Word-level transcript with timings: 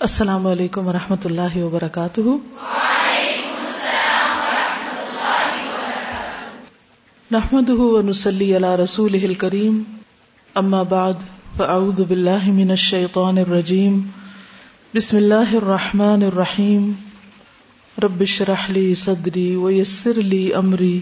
السلام 0.00 0.46
علیکم 0.46 0.86
و 0.86 0.92
رحمۃ 0.92 1.16
اللہ 1.24 1.56
وبرکاتہ۔ 1.56 2.20
نحمد 7.30 7.70
ونسلی 7.70 8.56
علی 8.56 8.82
رسول 8.82 9.34
کریم 9.34 9.82
اما 10.54 10.82
بعد، 10.82 11.12
فاعوذ 11.56 12.00
باللہ 12.00 12.50
من 12.50 12.70
الشیطان 12.70 13.38
الرجیم۔ 13.38 14.00
بسم 14.94 15.16
اللہ 15.16 15.54
الرحمن 15.54 16.22
الرحیم۔ 16.22 16.92
رب 18.02 18.20
اشرح 18.20 18.68
لی 18.68 18.94
صدری 18.94 19.56
ویسر 19.56 20.14
لی 20.14 20.54
امری۔ 20.54 21.00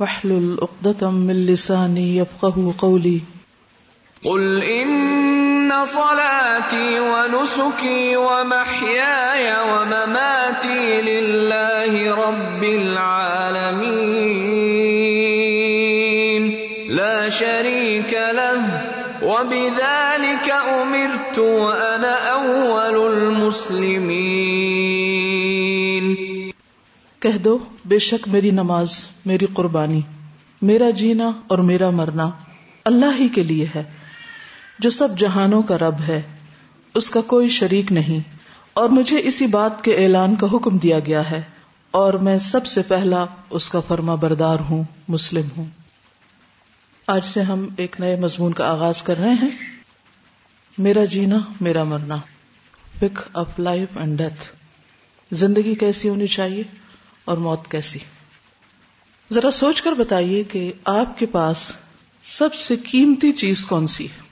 واحلل 0.00 0.54
عقدة 0.62 1.10
من 1.10 1.36
لسانی 1.36 2.18
يفقهوا 2.18 2.72
قولی۔ 2.76 3.18
قل 4.22 4.60
ان 4.62 5.37
صلاتي 5.84 6.98
ونسكي 6.98 8.16
ومحياي 8.16 9.50
ومماتي 9.70 11.02
لله 11.02 12.14
رب 12.14 12.62
العالمين. 12.62 13.78
لا 16.88 17.28
شريك 17.28 18.14
له. 18.14 18.78
وبذلك 19.22 20.50
امرت 20.50 21.38
وانا 21.38 22.16
اول 22.32 23.16
المسلمين. 23.16 24.18
کہہ 27.20 27.38
دو، 27.38 27.58
بے 27.84 27.98
شک 27.98 28.28
میری 28.28 28.50
نماز، 28.50 29.08
میری 29.26 29.46
قربانی، 29.54 30.00
میرا 30.62 30.90
جینا 30.90 31.30
اور 31.48 31.58
میرا 31.58 31.90
مرنا 31.90 32.30
اللہ 32.84 33.18
ہی 33.18 33.28
کے 33.28 33.42
لیے 33.42 33.66
ہے۔ 33.74 33.97
جو 34.78 34.90
سب 34.90 35.18
جہانوں 35.18 35.62
کا 35.62 35.78
رب 35.78 35.94
ہے، 36.08 36.22
اس 36.94 37.10
کا 37.10 37.20
کوئی 37.20 37.48
شریک 37.48 37.92
نہیں۔ 37.92 38.20
اور 38.72 38.88
مجھے 38.88 39.20
اسی 39.24 39.46
بات 39.46 39.84
کے 39.84 40.04
اعلان 40.04 40.34
کا 40.34 40.46
حکم 40.52 40.78
دیا 40.78 40.98
گیا 40.98 41.30
ہے۔ 41.30 41.42
اور 41.90 42.14
میں 42.14 42.38
سب 42.38 42.66
سے 42.66 42.82
پہلا 42.82 43.24
اس 43.50 43.68
کا 43.70 43.80
فرما 43.80 44.14
بردار 44.14 44.58
ہوں، 44.58 44.84
مسلم 45.08 45.48
ہوں۔ 45.56 45.64
آج 47.06 47.24
سے 47.24 47.42
ہم 47.42 47.68
ایک 47.76 47.96
نئے 47.98 48.16
مضمون 48.16 48.52
کا 48.52 48.70
آغاز 48.70 49.02
کر 49.02 49.18
رہے 49.18 49.32
ہیں۔ 49.32 49.50
میرا 50.78 51.04
جینا، 51.04 51.38
میرا 51.60 51.84
مرنا۔ 51.84 52.16
Pick 52.98 53.28
of 53.34 53.58
life 53.58 53.96
and 53.96 54.18
death. 54.18 54.52
زندگی 55.32 55.74
کیسی 55.74 56.08
ہونی 56.08 56.26
چاہیے 56.26 56.62
اور 57.24 57.36
موت 57.36 57.70
کیسی۔ 57.70 57.98
ذرا 59.30 59.50
سوچ 59.50 59.82
کر 59.82 59.92
بتائیے 59.92 60.44
کہ 60.44 60.72
آپ 60.84 61.18
کے 61.18 61.26
پاس 61.26 61.72
سب 62.22 62.54
سے 62.54 62.76
قیمتی 62.76 63.32
چیز 63.32 63.66
کون 63.66 63.86
سی 63.86 64.06
ہے؟ 64.06 64.27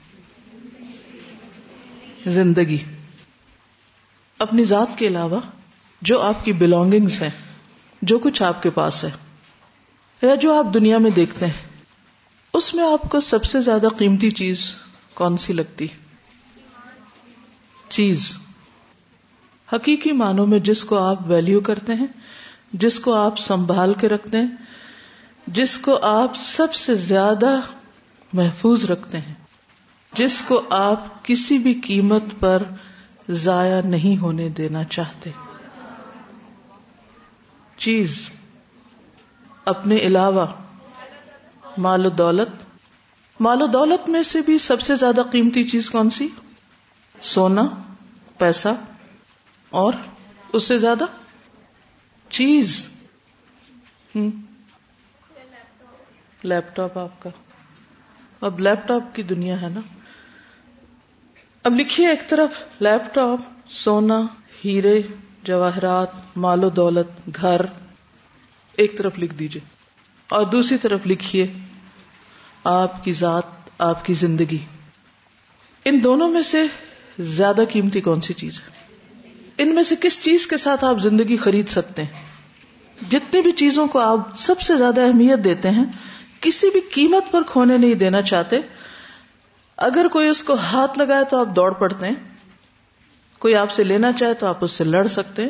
زندگی۔ 2.27 2.77
اپنی 4.39 4.63
ذات 4.63 4.97
کے 4.97 5.07
علاوہ 5.07 5.39
جو 6.01 6.21
آپ 6.21 6.45
کی 6.45 6.53
بلونگنگس 6.53 7.21
ہیں، 7.21 7.29
جو 8.01 8.19
کچھ 8.19 8.43
آپ 8.43 8.63
کے 8.63 8.69
پاس 8.69 9.03
ہے، 9.03 9.11
یا 10.21 10.35
جو 10.35 10.59
آپ 10.59 10.73
دنیا 10.73 10.97
میں 10.97 11.11
دیکھتے 11.11 11.45
ہیں، 11.45 11.67
اس 12.53 12.73
میں 12.73 12.83
آپ 12.83 13.11
کو 13.11 13.19
سب 13.19 13.43
سے 13.43 13.61
زیادہ 13.61 13.87
قیمتی 13.97 14.31
چیز 14.31 14.75
کون 15.13 15.37
سی 15.37 15.53
لگتی؟ 15.53 15.87
چیز۔ 17.89 18.35
حقیقی 19.73 20.11
معنوں 20.11 20.47
میں 20.47 20.59
جس 20.59 20.83
کو 20.83 20.97
آپ 20.97 21.19
ویلیو 21.27 21.61
کرتے 21.61 21.93
ہیں، 21.93 22.07
جس 22.73 22.99
کو 22.99 23.13
آپ 23.13 23.39
سنبھال 23.39 23.93
کے 23.93 24.09
رکھتے 24.09 24.37
ہیں، 24.37 24.47
جس 25.47 25.77
کو 25.77 25.99
آپ 26.01 26.35
سب 26.35 26.73
سے 26.73 26.95
زیادہ 26.95 27.59
محفوظ 28.33 28.85
رکھتے 28.85 29.17
ہیں۔ 29.17 29.33
جس 30.17 30.43
کو 30.43 30.63
آپ 30.69 31.25
کسی 31.25 31.57
بھی 31.57 31.73
قیمت 31.73 32.23
پر 32.39 32.63
ضائع 33.29 33.81
نہیں 33.81 34.21
ہونے 34.21 34.49
دینا 34.49 34.83
چاہتے۔ 34.83 35.29
چیز۔ 37.77 38.29
اپنے 39.65 39.95
علاوہ 39.95 40.45
مال 41.77 42.05
و 42.05 42.09
دولت۔ 42.09 42.49
مال 43.39 43.61
و 43.61 43.67
دولت 43.67 44.09
میں 44.09 44.23
سے 44.23 44.41
بھی 44.41 44.57
سب 44.57 44.81
سے 44.81 44.95
زیادہ 44.95 45.21
قیمتی 45.31 45.63
چیز 45.63 45.89
کون 45.89 46.09
سی؟ 46.09 46.27
سونا، 47.21 47.63
پیسہ۔ 48.37 48.69
اور 49.69 49.93
اس 50.53 50.63
سے 50.63 50.77
زیادہ؟ 50.77 51.05
چیز۔ 52.29 52.87
لیپ 56.43 56.75
ٹاپ 56.75 56.97
آپ 56.97 57.21
کا۔ 57.21 57.29
اب 58.41 58.59
لیپ 58.59 58.87
ٹاپ 58.87 59.15
کی 59.15 59.23
دنیا 59.23 59.61
ہے 59.61 59.69
نا۔ 59.69 59.79
اب 61.63 61.75
لکھیے 61.75 62.07
ایک 62.07 62.29
طرف 62.29 62.49
لیپ 62.79 63.15
ٹاپ 63.15 63.39
سونا، 63.69 64.21
ہیرے، 64.65 65.01
جواہرات، 65.43 66.07
مال 66.37 66.63
و 66.63 66.69
دولت، 66.69 67.35
گھر۔ 67.41 67.61
ایک 68.75 68.97
طرف 68.97 69.19
لکھ 69.19 69.35
دیجیے 69.35 69.61
اور 70.29 70.45
دوسری 70.45 70.77
طرف 70.77 70.99
لکھیے، 71.05 71.47
آپ 72.63 73.03
کی 73.03 73.11
ذات، 73.11 73.43
آپ 73.77 74.05
کی 74.05 74.13
زندگی۔ 74.13 74.57
ان 75.85 76.03
دونوں 76.03 76.29
میں 76.29 76.41
سے 76.41 76.63
زیادہ 77.19 77.61
قیمتی 77.71 78.01
کون 78.01 78.21
سی 78.21 78.33
چیز 78.33 78.61
ہے؟ 78.61 78.93
ان 79.57 79.75
میں 79.75 79.83
سے 79.83 79.95
کس 80.01 80.23
چیز 80.23 80.47
کے 80.47 80.57
ساتھ 80.57 80.85
آپ 80.85 80.99
زندگی 80.99 81.37
خرید 81.37 81.67
سکتے 81.67 82.03
ہیں؟ 82.03 82.25
جتنی 83.11 83.41
بھی 83.41 83.51
چیزوں 83.51 83.87
کو 83.87 83.99
آپ 83.99 84.17
سب 84.37 84.61
سے 84.61 84.77
زیادہ 84.77 85.01
اہمیت 85.01 85.43
دیتے 85.43 85.69
ہیں، 85.69 85.85
کسی 86.41 86.69
بھی 86.69 86.79
قیمت 86.79 87.31
پر 87.31 87.41
کھونے 87.47 87.77
نہیں 87.77 87.93
دینا 87.93 88.21
چاہتے 88.21 88.55
اگر 89.77 90.07
کوئی 90.07 90.27
اس 90.27 90.43
کو 90.43 90.53
ہاتھ 90.53 90.99
لگائے 90.99 91.23
تو 91.23 91.39
آپ 91.39 91.47
دوڑ 91.55 91.73
پڑتے 91.73 92.07
ہیں۔ 92.07 92.15
کوئی 93.39 93.55
آپ 93.55 93.71
سے 93.71 93.83
لینا 93.83 94.11
چاہے 94.11 94.33
تو 94.33 94.47
آپ 94.47 94.63
اس 94.63 94.71
سے 94.71 94.83
لڑ 94.83 95.07
سکتے 95.07 95.41
ہیں۔ 95.41 95.49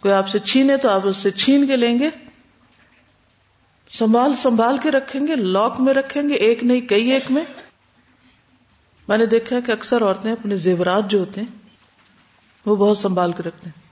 کوئی 0.00 0.14
آپ 0.14 0.28
سے 0.28 0.38
چھینے 0.38 0.76
تو 0.76 0.88
آپ 0.88 1.06
اس 1.06 1.16
سے 1.16 1.30
چھین 1.30 1.66
کے 1.66 1.76
لیں 1.76 1.98
گے۔ 1.98 2.10
سنبھال 3.90 4.36
سنبھال 4.36 4.78
کے 4.78 4.90
رکھیں 4.90 5.26
گے، 5.26 5.36
لاک 5.36 5.80
میں 5.80 5.94
رکھیں 5.94 6.28
گے، 6.28 6.34
ایک 6.34 6.64
نہیں، 6.64 6.80
کئی 6.80 7.10
ایک 7.10 7.30
میں۔ 7.30 7.44
میں 9.08 9.18
نے 9.18 9.26
دیکھا 9.26 9.60
کہ 9.60 9.72
اکثر 9.72 10.02
عورتیں 10.02 10.32
اپنے 10.32 10.56
زیورات 10.56 11.10
جو 11.10 11.18
ہوتے 11.18 11.40
ہیں، 11.40 11.58
وہ 12.66 12.76
بہت 12.76 12.98
سنبھال 12.98 13.32
کے 13.32 13.42
رکھتے 13.42 13.70
ہیں۔ 13.70 13.82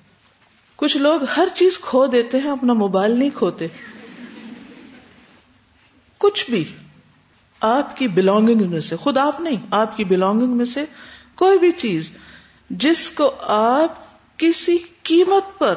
کچھ 0.76 0.96
لوگ 0.96 1.20
ہر 1.36 1.48
چیز 1.54 1.78
کھو 1.78 2.06
دیتے 2.06 2.38
ہیں، 2.38 2.50
اپنا 2.50 2.72
موبائل 2.72 3.18
نہیں 3.18 3.30
کھوتے۔ 3.34 3.66
کچھ 6.18 6.50
بھی۔ 6.50 6.64
آپ 7.60 7.96
کی 7.96 8.08
بلونگنگ 8.08 8.70
میں 8.70 8.80
سے، 8.80 8.96
خود 8.96 9.18
آپ 9.18 9.40
نہیں، 9.40 9.56
آپ 9.70 9.96
کی 9.96 10.04
بلونگنگ 10.04 10.56
میں 10.56 10.64
سے 10.64 10.84
کوئی 11.34 11.58
بھی 11.58 11.72
چیز 11.72 12.10
جس 12.70 13.10
کو 13.10 13.34
آپ 13.42 13.94
کسی 14.36 14.78
قیمت 15.02 15.58
پر 15.58 15.74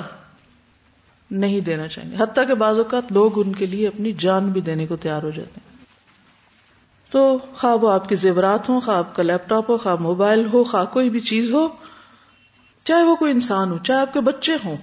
نہیں 1.32 1.60
دینا 1.60 1.88
چاہیں 1.88 2.12
گے۔ 2.12 2.16
حتیٰ 2.20 2.48
کہ 2.48 2.54
بعض 2.54 2.78
اوقات 2.78 3.12
لوگ 3.12 3.40
ان 3.40 3.54
کے 3.54 3.66
لیے 3.66 3.88
اپنی 3.88 4.12
جان 4.12 4.50
بھی 4.50 4.62
دینے 4.62 4.88
کو 4.88 4.96
تیار 4.96 5.24
ہو 5.24 5.30
جاتے 5.30 5.52
ہیں۔ 5.56 5.78
تو 7.12 7.38
خواہ 7.56 7.76
وہ 7.76 7.92
آپ 7.92 8.10
کے 8.10 8.16
زیورات 8.16 8.70
ہوں 8.70 8.82
خواہ 8.82 8.98
آپ 8.98 9.16
کا 9.16 9.24
لیپ 9.24 9.50
ٹاپ 9.50 9.70
ہو 9.70 9.78
خواہ 9.78 9.96
موبائل 9.96 10.48
ہو 10.54 10.64
خواہ 10.64 10.86
کوئی 10.86 11.10
بھی 11.10 11.20
چیز 11.20 11.52
ہو، 11.52 11.68
چاہے 12.86 13.04
وہ 13.04 13.16
کوئی 13.16 13.32
انسان 13.32 13.72
ہو، 13.72 13.78
چاہے 13.78 14.00
آپ 14.00 14.14
کے 14.14 14.22
بچے 14.22 14.56
ہوں۔ 14.66 14.78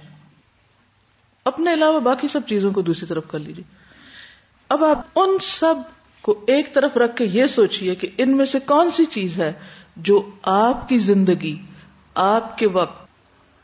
اپنے 1.45 1.73
علاوہ 1.73 1.99
باقی 1.99 2.27
سب 2.27 2.41
چیزوں 2.47 2.71
کو 2.71 2.81
دوسری 2.81 3.07
طرف 3.07 3.23
کر 3.27 3.39
لیجیے 3.39 3.63
اب 4.69 4.83
آپ 4.83 5.01
ان 5.15 5.37
سب 5.41 5.75
کو 6.27 6.43
ایک 6.47 6.73
طرف 6.73 6.97
رکھ 6.97 7.15
کے 7.15 7.25
یہ 7.25 7.45
سوچئے 7.45 7.95
کہ 7.95 8.09
ان 8.17 8.37
میں 8.37 8.45
سے 8.45 8.59
کون 8.59 8.91
سی 8.91 9.05
چیز 9.05 9.37
ہے 9.37 9.53
جو 9.97 10.29
آپ 10.41 10.89
کی 10.89 10.99
زندگی، 10.99 11.61
آپ 12.15 12.57
کے 12.57 12.67
وقت 12.67 13.07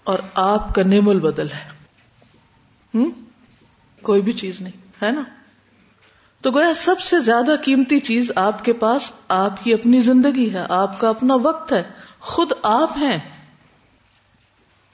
اور 0.03 0.19
آپ 0.33 0.75
کا 0.75 0.83
نیم 0.83 1.09
البدل 1.09 1.47
ہے۔ 1.51 1.69
ہم؟ 2.93 3.09
کوئی 4.01 4.21
بھی 4.21 4.33
چیز 4.33 4.61
نہیں، 4.61 5.03
ہے 5.03 5.11
نا؟ 5.11 5.23
تو 6.41 6.51
گویا 6.51 6.73
سب 6.73 6.99
سے 6.99 7.19
زیادہ 7.19 7.51
قیمتی 7.63 7.99
چیز 7.99 8.31
آپ 8.35 8.65
کے 8.65 8.73
پاس 8.73 9.11
آپ 9.27 9.63
کی 9.63 9.73
اپنی 9.73 9.99
زندگی 9.99 10.53
ہے، 10.53 10.65
آپ 10.69 10.99
کا 10.99 11.09
اپنا 11.09 11.35
وقت 11.35 11.73
ہے، 11.73 11.83
خود 12.19 12.51
آپ 12.63 12.97
ہیں۔ 12.97 13.19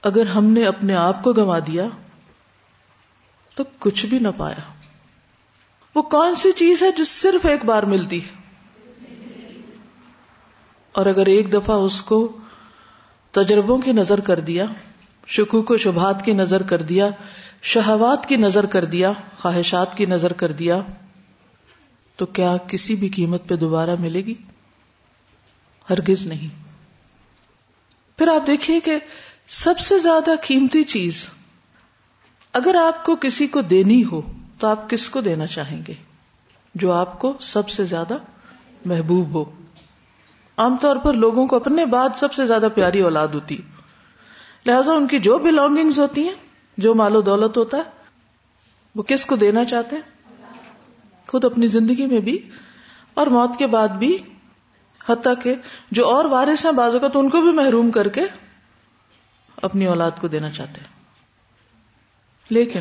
اگر 0.02 0.26
ہم 0.26 0.44
نے 0.44 0.64
اپنے 0.64 0.94
آپ 0.94 1.22
کو 1.22 1.32
گنوا 1.32 1.58
دیا 1.58 1.84
تو 3.54 3.64
کچھ 3.78 4.06
بھی 4.06 4.18
نہ 4.18 4.28
پایا۔ 4.36 4.79
وہ 5.94 6.02
کون 6.02 6.34
سی 6.34 6.52
چیز 6.52 6.82
ہے 6.82 6.92
جو 6.92 7.04
صرف 7.04 7.46
ایک 7.46 7.64
بار 7.64 7.82
ملتی 7.82 8.24
ہے؟ 8.24 8.28
اور 10.92 11.06
اگر 11.06 11.26
ایک 11.26 11.52
دفعہ 11.52 11.76
اس 11.76 12.02
کو 12.02 12.38
تجربوں 13.30 13.78
کی 13.78 13.92
نظر 13.92 14.20
کر 14.20 14.40
دیا، 14.40 14.64
شکوک 15.26 15.70
و 15.70 15.76
شبہات 15.76 16.24
کی 16.24 16.32
نظر 16.32 16.62
کر 16.62 16.82
دیا، 16.82 17.10
شہوات 17.62 18.28
کی 18.28 18.36
نظر 18.36 18.66
کر 18.66 18.84
دیا، 18.84 19.12
خواہشات 19.38 19.96
کی 19.96 20.06
نظر 20.06 20.32
کر 20.32 20.52
دیا، 20.52 20.80
تو 22.16 22.26
کیا 22.26 22.56
کسی 22.56 22.94
بھی 22.94 23.08
قیمت 23.08 23.48
پہ 23.48 23.56
دوبارہ 23.56 23.96
ملے 24.00 24.24
گی؟ 24.24 24.34
ہرگز 25.90 26.26
نہیں۔ 26.26 26.48
پھر 28.18 28.28
آپ 28.28 28.46
دیکھیے 28.46 28.80
کہ 28.80 28.98
سب 29.48 29.78
سے 29.78 29.98
زیادہ 29.98 30.30
قیمتی 30.46 30.84
چیز 30.84 31.26
اگر 32.52 32.74
آپ 32.74 33.04
کو 33.04 33.16
کسی 33.16 33.46
کو 33.46 33.60
دینی 33.60 34.04
ہو 34.04 34.22
تو 34.60 34.66
آپ 34.66 34.90
کس 34.90 35.10
کو 35.10 35.20
دینا 35.20 35.46
چاہیں 35.46 35.82
گے 35.88 35.94
جو 36.74 36.92
آپ 36.92 37.18
کو 37.18 37.32
سب 37.40 37.68
سے 37.68 37.84
زیادہ 37.84 38.16
محبوب 38.84 39.34
ہو؟ 39.34 39.44
عام 40.56 40.76
طور 40.76 40.96
پر 40.96 41.12
لوگوں 41.12 41.46
کو 41.46 41.56
اپنے 41.56 41.86
بعد 41.86 42.08
سب 42.16 42.32
سے 42.32 42.46
زیادہ 42.46 42.68
پیاری 42.74 43.00
اولاد 43.00 43.28
ہوتی۔ 43.28 43.56
لہذا 44.66 44.92
ان 44.92 45.06
کی 45.06 45.18
جو 45.18 45.38
بلونگنگز 45.38 46.00
ہوتی 46.00 46.24
ہیں، 46.24 46.34
جو 46.78 46.94
مال 46.94 47.16
و 47.16 47.20
دولت 47.20 47.56
ہوتا 47.56 47.76
ہے، 47.76 47.82
وہ 48.94 49.02
کس 49.02 49.26
کو 49.26 49.36
دینا 49.36 49.64
چاہتے 49.64 49.96
ہیں؟ 49.96 50.02
خود 51.28 51.44
اپنی 51.44 51.66
زندگی 51.66 52.06
میں 52.06 52.20
بھی، 52.20 52.38
اور 53.14 53.26
موت 53.26 53.50
کے 53.58 53.66
بعد 53.66 53.88
بھی۔ 53.88 54.18
حتیٰ 55.08 55.34
کہ 55.42 55.54
جو 55.90 56.08
اور 56.08 56.24
وارث 56.24 56.64
ہیں 56.64 56.72
بازو 56.72 56.98
کا 56.98 57.08
تو 57.08 57.18
ان 57.18 57.28
کو 57.28 57.40
بھی 57.40 57.52
محروم 57.52 57.90
کر 57.90 58.08
کے 58.08 58.20
اپنی 59.62 59.86
اولاد 59.86 60.10
کو 60.20 60.28
دینا 60.28 60.50
چاہتے 60.50 60.80
ہیں۔ 60.80 60.88
لیکن 62.50 62.80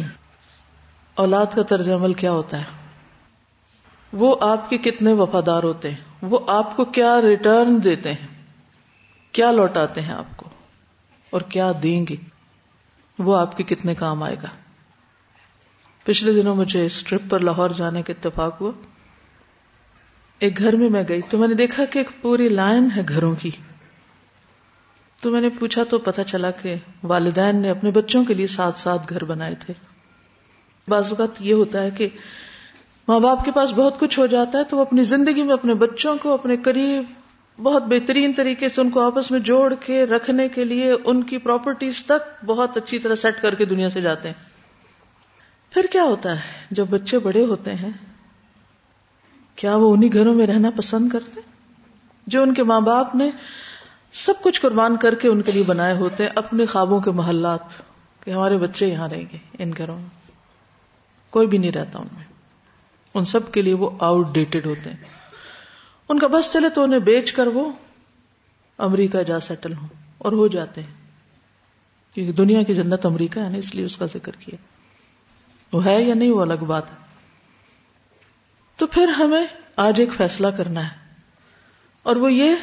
اولاد 1.20 1.46
کا 1.56 1.64
طرز 1.64 1.90
عمل 1.90 2.14
کیا 2.14 2.32
ہوتا 2.32 2.58
ہے؟ 2.58 2.64
وہ 4.14 4.36
آپ 4.42 4.70
کے 4.70 4.78
کتنے 4.78 5.14
وفادار 5.14 5.64
ہوتے 5.64 5.90
ہیں؟ 5.90 5.98
وہ 6.22 6.40
آپ 6.48 6.76
کو 6.76 6.86
کیا 6.86 7.22
ریٹرن 7.22 7.84
دیتے 7.84 8.14
ہیں؟ 8.14 8.28
کیا 9.32 9.52
لوٹاتے 9.52 10.02
ہیں 10.02 10.14
آپ 10.14 10.38
کو؟ 10.38 10.50
اور 11.30 11.42
کیا 11.42 11.72
دیں 11.84 12.06
گے؟ 12.10 12.16
وہ 13.20 13.38
آپ 13.38 13.58
کے 13.58 13.64
کتنے 13.64 13.96
کام 13.96 14.24
آئے 14.24 14.36
گا؟ 14.36 14.48
پچھلے 16.04 16.34
دنوں 16.34 16.56
مجھے 16.56 16.86
اس 16.86 17.04
ٹرپ 17.04 17.22
پر 17.30 17.40
لاہور 17.40 17.70
جانے 17.70 18.02
کا 18.02 18.14
اتفاق 18.14 18.62
ہوا۔ 18.62 18.72
ایک 20.40 20.58
گھر 20.58 20.76
میں 20.76 20.90
میں 20.90 21.04
گئی 21.10 21.22
تو 21.22 21.38
میں 21.38 21.48
نے 21.48 21.54
دیکھا 21.54 21.86
کہ 21.86 21.98
ایک 21.98 22.10
پوری 22.22 22.50
لائن 22.50 22.88
ہے 22.96 23.02
گھروں 23.08 23.36
کی۔ 23.36 23.52
تو 25.22 25.32
میں 25.32 25.42
نے 25.42 25.50
پوچھا 25.50 25.84
تو 25.84 26.00
پتا 26.00 26.24
چلا 26.24 26.52
کہ 26.52 26.76
والدین 27.04 27.62
نے 27.62 27.70
اپنے 27.70 27.92
بچوں 27.92 28.26
کے 28.26 28.34
لیے 28.34 28.48
ساتھ 28.48 28.78
ساتھ 28.78 29.02
گھر 29.10 29.24
بنائے 29.24 29.56
تھے۔ 29.56 29.99
بعض 30.90 31.06
اوقات 31.10 31.42
یہ 31.42 31.54
ہوتا 31.54 31.84
ہے 31.84 31.92
کہ 31.92 32.10
ماں 33.08 33.20
باپ 33.20 33.46
کے 33.46 33.52
پاس 33.52 33.74
بہت 33.74 34.00
کچھ 34.00 34.20
ہو 34.20 34.26
جاتا 34.26 34.60
ہے 34.60 34.64
تو 34.64 34.78
وہ 34.78 34.82
اپنی 34.82 35.04
زندگی 35.04 35.44
میں 35.44 35.54
اپنے 35.54 35.74
بچوں 35.74 36.18
کو، 36.22 36.34
اپنے 36.34 36.58
قریب 36.58 37.04
بہت 37.64 37.84
بہترین 37.84 38.34
طریقے 38.34 38.70
سے 38.70 38.82
ان 38.82 38.90
کو 38.90 39.02
آپس 39.02 39.32
میں 39.32 39.40
جوڑ 39.40 39.74
کے 39.74 40.06
رکھنے 40.06 40.48
کے 40.50 40.66
لیے 40.66 40.94
ان 41.04 41.24
کی 41.24 41.38
پراپرٹیز 41.38 42.04
تک 42.04 42.46
بہت 42.46 42.78
اچھی 42.78 43.00
طرح 43.00 43.16
سیٹ 43.16 43.42
کر 43.42 43.56
کے 43.56 43.66
دنیا 43.66 43.90
سے 43.90 44.02
جاتے 44.02 44.28
ہیں۔ 44.28 44.36
پھر 45.72 45.86
کیا 45.92 46.04
ہوتا 46.04 46.36
ہے؟ 46.36 46.42
جب 46.72 46.86
بچے 46.90 47.20
بڑے 47.20 47.46
ہوتے 47.46 47.74
ہیں، 47.74 47.90
کیا 49.56 49.76
وہ 49.76 49.94
انہیں 49.94 50.12
گھروں 50.14 50.34
میں 50.34 50.48
رہنا 50.48 50.70
پسند 50.76 51.10
کرتے؟ 51.10 51.42
جو 52.28 52.42
ان 52.44 52.54
کے 52.54 52.64
ماں 52.64 52.82
باپ 52.82 53.16
نے 53.16 53.32
سب 54.14 54.34
کچھ 54.42 54.62
قربان 54.62 54.98
کر 54.98 55.16
کے 55.16 55.28
ان 55.28 55.42
کے 55.42 55.52
لیے 55.52 55.64
بنائے 55.64 55.96
ہوتے 55.96 56.24
ہیں، 56.24 56.32
اپنے 56.36 56.66
خوابوں 56.66 57.02
کے 57.02 57.12
محلات، 57.12 57.66
کہ 58.24 58.32
ہمارے 58.32 58.58
بچے 58.58 58.88
یہاں 58.88 59.10
رہیں 59.10 59.26
گے 59.34 59.38
ان 59.60 59.72
گھروں 59.78 60.00
میں۔ 60.00 60.19
کوئی 61.30 61.48
بھی 61.48 61.58
نہیں 61.58 61.72
رہتا 61.72 62.00
ان 62.00 62.08
میں۔ 62.16 62.24
ان 63.14 63.26
سب 63.26 63.52
کے 63.52 63.62
لیے 63.62 63.74
وہ 63.74 63.90
آؤٹ 64.00 64.28
ڈیٹڈ 64.32 64.66
ہوتے 64.66 64.90
ہیں۔ 64.90 64.98
ان 66.10 66.20
کا 66.20 66.28
بس 66.28 66.54
چلے 66.54 66.70
تو 66.70 66.84
انہیں 66.84 67.00
بیچ 67.00 67.32
کر 67.32 67.48
وہ 67.48 67.72
امریکہ 68.78 69.24
جا 69.24 69.40
سیٹل 69.40 69.74
ہوں 69.74 69.88
اور 70.18 70.32
ہو 70.32 70.48
جاتے 70.48 70.84
ہیں۔ 70.84 70.94
کیونکہ 72.14 72.34
دنیا 72.34 72.64
کی 72.64 72.76
جنت 72.76 73.06
امریکہ 73.06 73.40
ہے 73.40 73.50
نا، 73.50 73.58
اس 73.58 73.76
لیے 73.76 73.86
اس 73.86 73.98
کا 73.98 74.06
ذکر 74.06 74.32
کیا۔ 74.32 74.58
وہ 75.74 75.86
ہے 75.86 76.04
یا 76.04 76.14
نہیں 76.14 76.32
وہ 76.32 76.42
الگ 76.42 76.64
بات 76.68 76.92
ہے۔ 76.92 76.96
تو 78.76 78.88
پھر 78.88 79.08
ہمیں 79.08 79.48
آج 79.76 80.00
ایک 80.00 80.14
فیصلہ 80.14 80.48
کرنا 80.48 80.84
ہے۔ 80.84 81.14
اور 82.04 82.16
وہ 82.16 82.34
یہ 82.34 82.56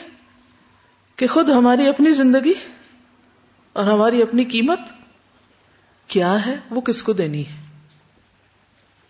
کہ 1.16 1.26
خود 1.26 1.50
ہماری 1.50 1.88
اپنی 1.88 2.12
زندگی 2.12 2.52
اور 3.72 3.84
ہماری 3.84 4.22
اپنی 4.22 4.44
قیمت 4.44 4.80
کیا 6.06 6.46
ہے، 6.46 6.56
وہ 6.70 6.80
کس 6.80 7.02
کو 7.02 7.12
دینی 7.12 7.46
ہے؟ 7.46 7.65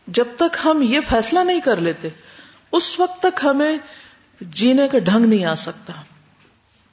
جب 0.07 0.25
تک 0.37 0.57
ہم 0.65 0.83
یہ 0.83 1.01
فیصلہ 1.09 1.39
نہیں 1.39 1.61
کر 1.61 1.77
لیتے، 1.77 2.09
اس 2.73 3.01
وقت 3.01 3.23
تک 3.23 3.41
ہمیں 3.45 3.79
جینے 4.41 4.89
کا 4.89 4.99
ڈھنگ 4.99 5.25
نہیں 5.25 5.45
آ 5.45 5.55
سکتا۔ 5.55 5.93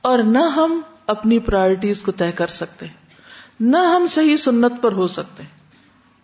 اور 0.01 0.19
نہ 0.19 0.39
ہم 0.39 0.81
اپنی 1.07 1.39
پرائرٹیز 1.39 2.01
کو 2.01 2.12
طے 2.12 2.31
کر 2.31 2.48
سکتے، 2.48 2.86
نہ 3.60 3.77
ہم 3.77 4.07
صحیح 4.07 4.38
سنت 4.38 4.74
پر 4.81 4.92
ہو 4.92 5.07
سکتے 5.07 5.44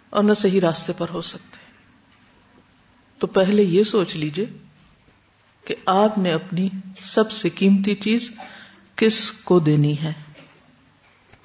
اور 0.10 0.24
نہ 0.24 0.34
صحیح 0.34 0.62
راستے 0.62 0.94
پر 0.98 1.10
ہو 1.10 1.22
سکتے۔ 1.22 1.58
تو 3.20 3.28
پہلے 3.28 3.64
یہ 3.64 3.84
سوچ 3.84 4.16
لیجیے 4.16 4.46
کہ 5.66 5.76
آپ 5.86 6.18
نے 6.18 6.32
اپنی 6.32 6.70
سب 7.02 7.32
سے 7.32 7.50
قیمتی 7.50 7.96
چیز 7.96 8.32
کس 8.96 9.32
کو 9.32 9.60
دینی 9.60 10.00
ہے۔ 10.00 10.14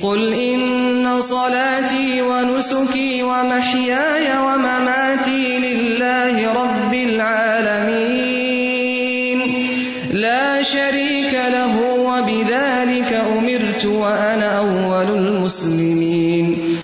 قل 0.00 0.32
ان 0.32 1.20
صلاتي 1.20 2.20
ونسكي 2.20 3.22
ومحياي 3.22 4.36
ومماتي 4.36 5.58
لله 5.58 6.52
رب 6.52 6.92
العالمين. 6.92 7.78
لا 10.10 10.62
شريك 10.62 11.34
له 11.34 11.76
وبذلك 11.80 13.14
امرت 13.14 13.84
وانا 13.84 14.56
اول 14.56 15.06
المسلمين. 15.06 16.74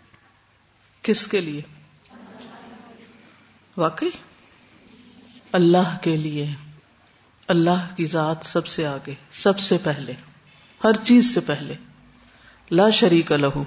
کس 1.03 1.27
کے 1.27 1.41
لیے؟ 1.41 1.63
واقعی؟ 3.77 4.11
اللہ 5.53 5.97
کے 6.03 6.17
لیے. 6.17 6.47
اللہ 7.49 7.97
کی 7.97 8.05
ذات 8.05 8.37
سب 8.43 8.67
سے 8.67 8.87
آگے، 8.87 9.15
سب 9.33 9.59
سے 9.59 9.77
پہلے، 9.85 10.13
ہر 10.85 10.93
چیز 10.93 11.35
سے 11.35 11.41
پہلے. 11.41 11.75
لا 12.71 12.91
شریک 12.91 13.33
لہو 13.33 13.65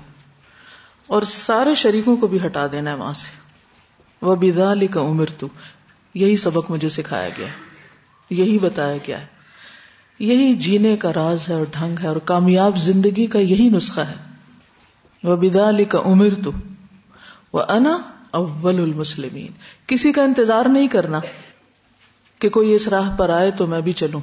اور 1.07 1.21
سارے 1.21 1.75
شریکوں 1.75 2.17
کو 2.17 2.27
بھی 2.27 2.45
ہٹا 2.45 2.67
دینا 2.71 2.91
ہے 2.91 2.95
وہاں 2.95 3.13
سے. 3.13 3.27
وہ 4.21 4.35
بدا 4.35 4.73
کا 4.93 5.01
عمر 5.01 5.25
تو 5.25 5.47
یہی 6.13 6.35
سبق 6.37 6.71
مجھے 6.71 6.89
سکھایا 6.89 7.29
گیا 7.37 7.47
ہے. 7.47 7.51
یہی 8.29 8.59
بتایا 8.59 8.97
گیا 9.07 9.21
ہے. 9.21 9.25
یہی 10.19 10.53
جینے 10.53 10.97
کا 10.97 11.13
راز 11.13 11.49
ہے 11.49 11.53
اور 11.53 11.65
ڈھنگ 11.71 11.95
ہے 12.03 12.07
اور 12.07 12.15
کامیاب 12.15 12.77
زندگی 12.77 13.27
کا 13.27 13.39
یہی 13.39 13.69
نسخہ 13.69 14.01
ہے. 14.01 14.15
وہ 15.23 15.35
بدا 15.35 15.83
کا 15.89 15.99
عمر 16.05 16.29
تو 16.43 16.51
وہ 17.53 17.63
انا 17.69 17.97
اول 18.31 18.79
المسلمین. 18.79 19.51
کسی 19.87 20.11
کا 20.11 20.23
انتظار 20.23 20.65
نہیں 20.65 20.87
کرنا 20.87 21.19
کہ 22.39 22.49
کوئی 22.49 22.73
اس 22.73 22.87
راہ 22.87 23.15
پر 23.17 23.29
آئے 23.29 23.51
تو 23.51 23.67
میں 23.67 23.81
بھی 23.81 23.93
چلوں 23.93 24.21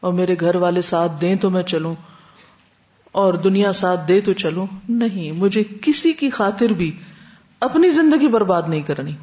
اور 0.00 0.12
میرے 0.12 0.36
گھر 0.40 0.56
والے 0.56 0.82
ساتھ 0.82 1.12
دیں 1.20 1.36
تو 1.36 1.50
میں 1.50 1.62
چلوں 1.62 1.94
اور 3.12 3.34
دنیا 3.34 3.72
ساتھ 3.72 4.00
دے 4.08 4.20
تو 4.20 4.32
چلو 4.32 4.66
نہیں، 4.88 5.32
مجھے 5.32 5.64
کسی 5.82 6.12
کی 6.12 6.30
خاطر 6.30 6.68
بھی 6.68 6.96
اپنی 7.60 7.90
زندگی 7.90 8.28
برباد 8.28 8.62
نہیں 8.68 8.82
کرنی۔ 8.82 9.16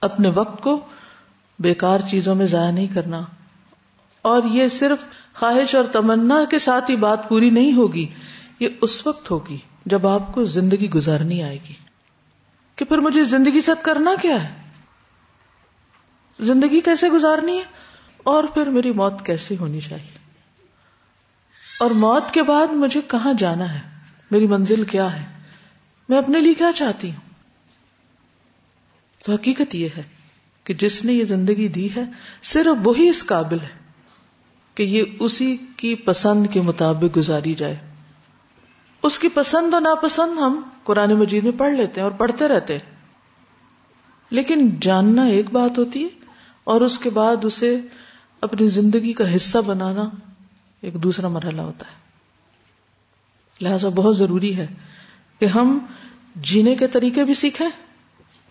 اپنے 0.00 0.30
وقت 0.34 0.62
کو 0.62 0.80
بیکار 1.58 1.98
چیزوں 2.10 2.34
میں 2.34 2.46
ضائع 2.46 2.70
نہیں 2.70 2.94
کرنا۔ 2.94 3.20
اور 4.22 4.42
یہ 4.42 4.68
صرف 4.68 4.98
خواہش 5.34 5.74
اور 5.74 5.84
تمنا 5.84 6.44
کے 6.44 6.58
ساتھ 6.58 6.90
ہی 6.90 6.96
بات 6.96 7.28
پوری 7.28 7.50
نہیں 7.50 7.72
ہوگی، 7.72 8.06
یہ 8.60 8.68
اس 8.80 9.06
وقت 9.06 9.30
ہوگی 9.30 9.56
جب 9.86 10.06
آپ 10.06 10.34
کو 10.34 10.44
زندگی 10.44 10.90
گزارنی 10.90 11.42
آئے 11.42 11.58
گی۔ 11.68 11.72
کہ 12.76 12.84
پھر 12.84 12.98
مجھے 12.98 13.24
زندگی 13.24 13.60
ساتھ 13.60 13.84
کرنا 13.84 14.10
کیا 14.22 14.48
ہے؟ 14.48 14.54
زندگی 16.40 16.80
کیسے 16.80 17.08
گزارنی 17.08 17.58
ہے؟ 17.58 17.64
اور 18.24 18.44
پھر 18.44 18.66
میری 18.66 18.92
موت 18.92 19.24
کیسے 19.24 19.56
ہونی 19.60 19.80
چاہیے؟ 19.80 20.23
اور 21.78 21.90
موت 21.90 22.30
کے 22.30 22.42
بعد 22.42 22.66
مجھے 22.66 23.00
کہاں 23.08 23.32
جانا 23.32 23.74
ہے؟ 23.74 23.80
میری 24.30 24.46
منزل 24.46 24.84
کیا 24.84 25.20
ہے؟ 25.20 25.26
میں 26.08 26.18
اپنے 26.18 26.40
لیے 26.40 26.54
کیا 26.54 26.72
چاہتی 26.74 27.10
ہوں؟ 27.10 27.34
تو 29.24 29.32
حقیقت 29.32 29.74
یہ 29.74 29.88
ہے 29.96 30.02
کہ 30.64 30.74
جس 30.74 31.04
نے 31.04 31.12
یہ 31.12 31.24
زندگی 31.24 31.68
دی 31.68 31.88
ہے، 31.96 32.02
صرف 32.42 32.76
وہی 32.84 33.08
اس 33.08 33.26
قابل 33.26 33.60
ہے 33.60 33.90
کہ 34.74 34.82
یہ 34.82 35.02
اسی 35.20 35.56
کی 35.76 35.94
پسند 35.94 36.46
کے 36.52 36.60
مطابق 36.60 37.16
گزاری 37.16 37.54
جائے۔ 37.54 37.76
اس 39.02 39.18
کی 39.18 39.28
پسند 39.28 39.74
اور 39.74 39.82
ناپسند 39.82 40.38
ہم 40.38 40.60
قرآن 40.84 41.14
مجید 41.14 41.44
میں 41.44 41.52
پڑھ 41.52 41.72
لیتے 41.72 42.00
ہیں 42.00 42.02
اور 42.02 42.18
پڑھتے 42.18 42.48
رہتے 42.48 42.78
ہیں۔ 42.78 42.96
لیکن 44.30 44.80
جاننا 44.80 45.24
ایک 45.24 45.50
بات 45.50 45.78
ہوتی 45.78 46.02
ہے 46.02 46.08
اور 46.64 46.80
اس 46.80 46.98
کے 46.98 47.10
بعد 47.10 47.44
اسے 47.44 47.80
اپنی 48.40 48.68
زندگی 48.68 49.12
کا 49.12 49.36
حصہ 49.36 49.58
بنانا 49.58 50.10
ایک 50.84 50.94
دوسرا 50.94 51.28
مرحلہ 51.28 51.62
ہوتا 51.62 51.86
ہے۔ 51.86 51.96
لہذا 53.60 53.88
بہت 53.88 54.16
ضروری 54.16 54.56
ہے 54.56 54.66
کہ 55.38 55.44
ہم 55.44 55.78
جینے 56.36 56.74
کے 56.74 56.88
طریقے 56.88 57.24
بھی 57.24 57.34
سیکھیں 57.34 57.68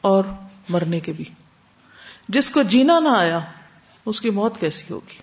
اور 0.02 0.24
مرنے 0.70 1.00
کے 1.00 1.14
بھی۔ 1.14 1.26
جس 2.30 2.50
کو 2.50 2.64
جینا 2.64 3.00
نہ 3.00 3.10
آیا، 3.10 3.40
اس 4.06 4.22
کی 4.22 4.30
موت 4.30 4.60
کیسی 4.60 4.94
ہوگی؟ 4.94 5.18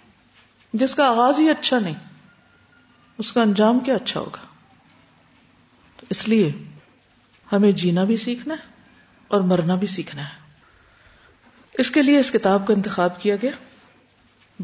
جس 0.73 0.95
کا 0.95 1.09
آغاز 1.09 1.39
ہی 1.39 1.51
اچھا 1.51 1.79
نہیں، 1.79 1.95
اس 3.19 3.33
کا 3.33 3.43
انجام 3.43 3.81
کیا 3.81 3.95
اچھا 3.95 4.21
ہوگا؟ 4.21 4.47
تو 5.97 6.07
اس 6.11 6.29
لیے 6.29 6.53
ہمیں 7.53 7.73
جینا 7.73 8.05
بھی 8.05 8.17
سیکھنا 8.17 8.55
ہے 8.55 8.73
اور 9.29 9.41
مرنا 9.41 9.75
بھی 9.75 9.87
سیکھنا 9.87 10.25
ہے۔ 10.25 10.53
اس 11.79 11.91
کے 11.91 12.03
لیے 12.03 12.19
اس 12.19 12.31
کتاب 12.31 12.67
کا 12.67 12.75
انتخاب 12.75 13.21
کیا 13.21 13.37
گیا۔ 13.37 13.51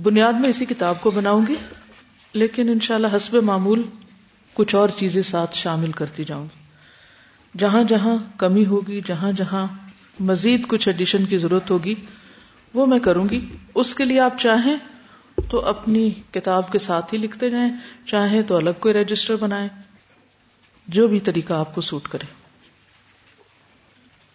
بنیاد 0.03 0.33
میں 0.33 0.49
اسی 0.49 0.65
کتاب 0.65 1.01
کو 1.01 1.11
بناؤں 1.11 1.41
گی۔ 1.49 1.55
لیکن 2.37 2.69
انشاءاللہ 2.69 3.07
حسب 3.17 3.35
معمول 3.35 3.83
کچھ 4.55 4.75
اور 4.75 4.89
چیزیں 4.89 5.23
ساتھ 5.23 5.57
شامل 5.57 5.93
کرتی 5.93 6.25
جاؤں 6.25 6.45
گی۔ 6.45 6.61
جہاں 7.59 7.85
جہاں 7.85 8.17
کمی 8.37 8.67
ہوگی، 8.67 9.01
جہاں 9.07 9.33
جہاں 9.33 9.67
مزید 10.21 10.67
کچھ 10.67 10.89
ایڈیشن 10.89 11.25
کی 11.25 11.39
ضرورت 11.39 11.71
ہوگی، 11.71 11.95
وہ 12.75 12.87
میں 12.87 12.99
کروں 12.99 13.29
گی۔ 13.29 13.47
اس 13.75 13.95
کے 13.95 14.05
لیے 14.05 14.21
آپ 14.21 14.39
چاہیں 14.39 14.77
تو 15.51 15.67
اپنی 15.67 16.11
کتاب 16.11 16.73
کے 16.73 16.79
ساتھ 16.79 17.15
ہی 17.15 17.19
لکھتے 17.19 17.51
جائیں، 17.51 17.71
چاہیں 18.07 18.43
تو 18.43 18.57
الگ 18.57 18.71
کوئی 18.81 18.95
رجسٹر 18.95 19.37
بنائیں۔ 19.37 19.69
جو 20.89 21.09
بھی 21.09 21.21
طریقہ 21.21 21.53
آپ 21.53 21.75
کو 21.75 21.81
سوٹ 21.81 22.09
کرے۔ 22.09 22.27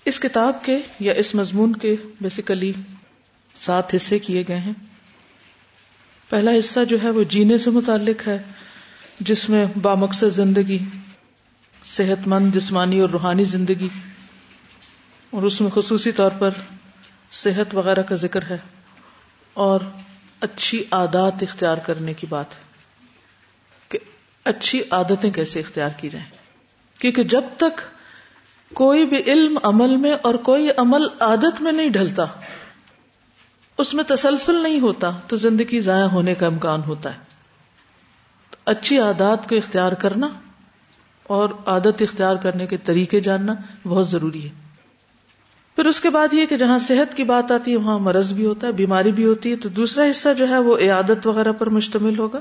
اس 0.06 0.20
کتاب 0.20 0.66
کے 0.66 0.80
یا 1.00 1.14
اس 1.14 1.36
مضمون 1.36 1.76
کے 1.76 1.96
بیسیکلی 2.22 2.74
سات 3.56 3.96
حصے 3.96 4.20
کیے 4.20 4.44
گئے 4.48 4.60
ہیں۔ 4.60 4.74
پہلا 6.32 6.52
حصہ 6.60 6.84
جو 6.86 6.98
ہے 7.04 7.10
وہ 7.10 7.24
جینے 7.30 7.58
سے 7.58 7.70
متعلق 7.70 8.28
ہے، 8.28 8.38
جس 9.20 9.50
میں 9.50 9.66
بامقصد 9.82 10.36
زندگی 10.36 10.78
صحت 11.86 12.28
مند 12.28 12.56
جسمانی 12.56 13.00
اور 13.00 13.10
روحانی 13.10 13.44
زندگی، 13.44 13.88
اور 15.34 15.44
اس 15.44 15.60
میں 15.62 15.70
خصوصی 15.70 16.12
طور 16.12 16.32
پر 16.40 16.50
صحت 17.32 17.76
وغیرہ 17.76 18.02
کا 18.02 18.16
ذکر 18.16 18.50
ہے، 18.50 18.58
اور 19.56 19.80
اچھی 20.42 20.84
عادات 20.92 21.44
اختیار 21.44 21.78
کرنے 21.78 22.14
کی 22.14 22.28
بات 22.30 22.58
ہے 22.58 23.90
کہ 23.92 24.00
اچھی 24.46 24.82
عادتیں 24.92 25.30
کیسے 25.32 25.60
اختیار 25.60 25.90
کی 25.98 26.10
جائیں۔ 26.10 26.28
کیونکہ 27.02 27.24
جب 27.24 27.44
تک 27.58 27.82
کوئی 28.72 29.06
بھی 29.06 29.18
علم 29.26 29.58
عمل 29.64 29.96
میں 29.98 30.14
اور 30.22 30.36
کوئی 30.44 30.70
عمل 30.78 31.08
عادت 31.20 31.62
میں 31.62 31.72
نہیں 31.72 31.90
ڈھلتا 31.90 32.26
اس 33.82 33.94
میں 33.94 34.04
تسلسل 34.04 34.56
نہیں 34.56 34.80
ہوتا 34.80 35.12
تو 35.28 35.36
زندگی 35.36 35.80
ضائع 35.80 36.06
ہونے 36.06 36.36
کا 36.36 36.46
امکان 36.46 36.82
ہوتا 36.88 37.14
ہے۔ 37.14 37.20
اچھی 38.66 39.00
عادات 39.00 39.50
کو 39.50 39.56
اختیار 39.56 39.92
کرنا 39.92 40.28
اور 41.24 41.50
عادت 41.66 42.02
اختیار 42.02 42.36
کرنے 42.36 42.68
کے 42.68 42.78
طریقے 42.78 43.20
جاننا 43.20 43.54
بہت 43.84 44.10
ضروری 44.10 44.46
ہے۔ 44.46 44.50
پھر 45.76 45.86
اس 45.86 46.02
کے 46.02 46.10
بعد 46.10 46.34
یہ 46.34 46.46
کہ 46.46 46.58
جہاں 46.58 46.80
صحت 46.80 47.18
کی 47.18 47.24
بات 47.24 47.52
آتی 47.52 47.72
ہے، 47.72 47.76
وہاں 47.76 48.00
مرض 48.00 48.34
بھی 48.34 48.46
ہوتا 48.46 48.68
ہے، 48.68 48.72
بیماری 48.72 49.12
بھی 49.12 49.26
ہوتی 49.26 49.52
ہے، 49.52 49.56
تو 49.56 49.70
دوسرا 49.70 50.04
حصہ 50.12 50.30
جو 50.38 50.50
ہے 50.50 50.58
وہ 50.58 50.78
عیادت 50.78 51.28
وغیرہ 51.28 51.52
پر 51.52 51.70
مشتمل 51.70 52.20
ہوگا۔ 52.20 52.40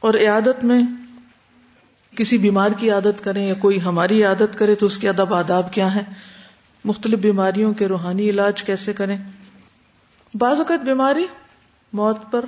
اور 0.00 0.14
عیادت 0.14 0.64
میں 0.64 0.82
کسی 2.16 2.38
بیمار 2.38 2.70
کی 2.70 2.90
عادت 2.90 3.24
کریں 3.24 3.46
یا 3.46 3.54
کوئی 3.54 3.82
ہماری 3.82 4.24
عادت 4.24 4.58
کرے 4.58 4.74
تو 4.74 4.86
اس 4.86 4.98
کے 4.98 5.08
ادب 5.08 5.34
آداب 5.34 5.72
کیا 5.72 5.94
ہے 5.94 6.02
مختلف 6.84 7.18
بیماریوں 7.18 7.72
کے 7.72 7.86
روحانی 7.88 8.30
علاج 8.30 8.62
کیسے 8.62 8.92
کریں؟ 8.92 9.18
بعض 10.34 10.58
اوقات 10.58 10.80
بیماری 10.80 11.26
موت 11.92 12.18
پر 12.30 12.44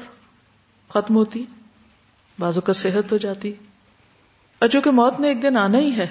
ختم 0.88 1.14
ہوتی، 1.14 1.44
بعض 2.38 2.56
اوقات 2.56 2.76
صحت 2.76 3.12
ہو 3.12 3.16
جاتی۔ 3.16 3.52
اور 4.58 4.68
چونکہ 4.68 4.90
موت 4.90 5.20
نے 5.20 5.28
ایک 5.28 5.42
دن 5.42 5.56
آنا 5.56 5.78
ہی 5.78 5.96
ہے، 5.96 6.06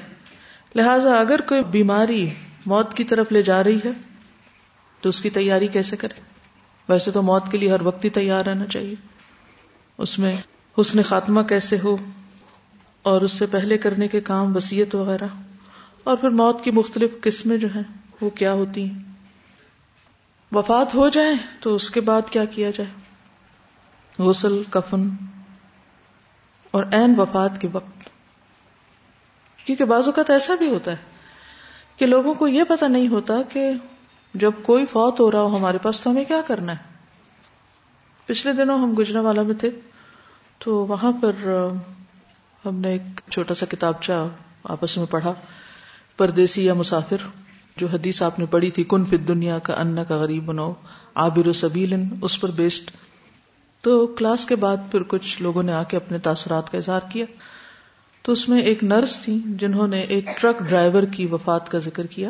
لہذا 0.75 1.19
اگر 1.19 1.41
کوئی 1.41 1.63
بیماری 1.63 2.29
موت 2.65 2.93
کی 2.93 3.03
طرف 3.03 3.31
لے 3.31 3.41
جا 3.41 3.63
رہی 3.63 3.77
ہے، 3.85 3.91
تو 5.01 5.09
اس 5.09 5.21
کی 5.21 5.29
تیاری 5.29 5.67
کیسے 5.67 5.97
کرے؟ 5.97 6.21
ویسے 6.89 7.11
تو 7.11 7.21
موت 7.21 7.51
کے 7.51 7.57
لیے 7.57 7.71
ہر 7.71 7.81
وقت 7.81 8.05
ہی 8.05 8.09
تیار 8.09 8.45
رہنا 8.45 8.65
چاہیے۔ 8.65 8.95
اس 9.97 10.19
میں 10.19 10.35
حسن 10.81 11.03
خاتمہ 11.03 11.41
کیسے 11.41 11.77
ہو، 11.83 11.97
اور 13.01 13.21
اس 13.21 13.31
سے 13.31 13.45
پہلے 13.45 13.77
کرنے 13.77 14.07
کے 14.07 14.21
کام 14.21 14.55
وسیعت 14.55 14.95
وغیرہ، 14.95 15.27
اور 16.03 16.17
پھر 16.17 16.29
موت 16.29 16.63
کی 16.63 16.71
مختلف 16.71 17.09
قسمیں 17.21 17.57
جو 17.57 17.67
ہیں، 17.75 17.83
وہ 18.21 18.29
کیا 18.29 18.53
ہوتی 18.53 18.83
ہیں؟ 18.83 19.08
وفات 20.51 20.95
ہو 20.95 21.09
جائے 21.09 21.33
تو 21.59 21.73
اس 21.73 21.91
کے 21.91 22.01
بعد 22.01 22.21
کیا 22.29 22.45
کیا 22.45 22.71
جائے؟ 22.71 22.89
غسل، 24.19 24.61
کفن 24.69 25.09
اور 26.71 26.83
این 26.91 27.19
وفات 27.19 27.61
کے 27.61 27.67
وقت۔ 27.71 28.09
کیونکہ 29.65 29.85
بعض 29.85 30.05
اوقات 30.05 30.29
ایسا 30.29 30.55
بھی 30.55 30.67
ہوتا 30.67 30.91
ہے 30.91 30.97
کہ 31.97 32.05
لوگوں 32.05 32.33
کو 32.33 32.47
یہ 32.47 32.63
پتا 32.63 32.87
نہیں 32.87 33.07
ہوتا 33.07 33.33
کہ 33.49 33.71
جب 34.33 34.51
کوئی 34.63 34.85
فوت 34.85 35.19
ہو 35.19 35.31
رہا 35.31 35.41
ہو 35.41 35.57
ہمارے 35.57 35.77
پاس 35.77 36.01
تو 36.01 36.09
ہمیں 36.09 36.25
کیا 36.25 36.41
کرنا 36.47 36.71
ہے۔ 36.71 36.93
پچھلے 38.25 38.53
دنوں 38.53 38.79
ہم 38.79 38.95
گجرا 38.99 39.21
والا 39.21 39.41
میں 39.41 39.55
تھے 39.55 39.69
تو 40.57 40.85
وہاں 40.85 41.11
پر، 41.11 41.31
ہم 42.65 42.75
نے 42.75 42.89
ایک 42.89 43.21
چھوٹا 43.31 43.53
سا 43.53 43.65
کتابچہ 43.69 44.27
آپس 44.63 44.97
میں 44.97 45.05
پڑھا، 45.05 45.33
پردیسی 46.17 46.65
یا 46.65 46.73
مسافر۔ 46.73 47.17
جو 47.79 47.87
حدیث 47.87 48.21
آپ 48.21 48.39
نے 48.39 48.45
پڑھی 48.45 48.71
تھی، 48.71 48.83
کن 48.83 49.05
فت 49.05 49.27
دنیا 49.27 49.59
کا 49.59 49.73
ان 49.73 50.05
کا 50.07 50.15
غریب 50.15 50.45
بنو 50.45 50.73
عابر 51.15 51.47
و 51.47 51.53
سبیل 51.53 51.93
اس 52.21 52.41
پر 52.41 52.51
بیسڈ 52.51 52.91
تو 53.81 54.07
کلاس 54.07 54.45
کے 54.45 54.55
بعد 54.55 54.77
پھر 54.91 55.03
کچھ 55.03 55.41
لوگوں 55.41 55.63
نے 55.63 55.73
آ 55.73 55.83
کے 55.83 55.97
اپنے 55.97 56.19
تاثرات 56.19 56.71
کا 56.71 56.77
اظہار 56.77 56.99
کیا۔ 57.11 57.25
تو 58.21 58.31
اس 58.31 58.49
میں 58.49 58.61
ایک 58.61 58.83
نرس 58.83 59.17
تھی 59.17 59.39
جنہوں 59.45 59.87
نے 59.87 59.99
ایک 60.01 60.25
ٹرک 60.41 60.59
ڈرائیور 60.59 61.03
کی 61.03 61.25
وفات 61.25 61.71
کا 61.71 61.79
ذکر 61.79 62.05
کیا۔ 62.05 62.29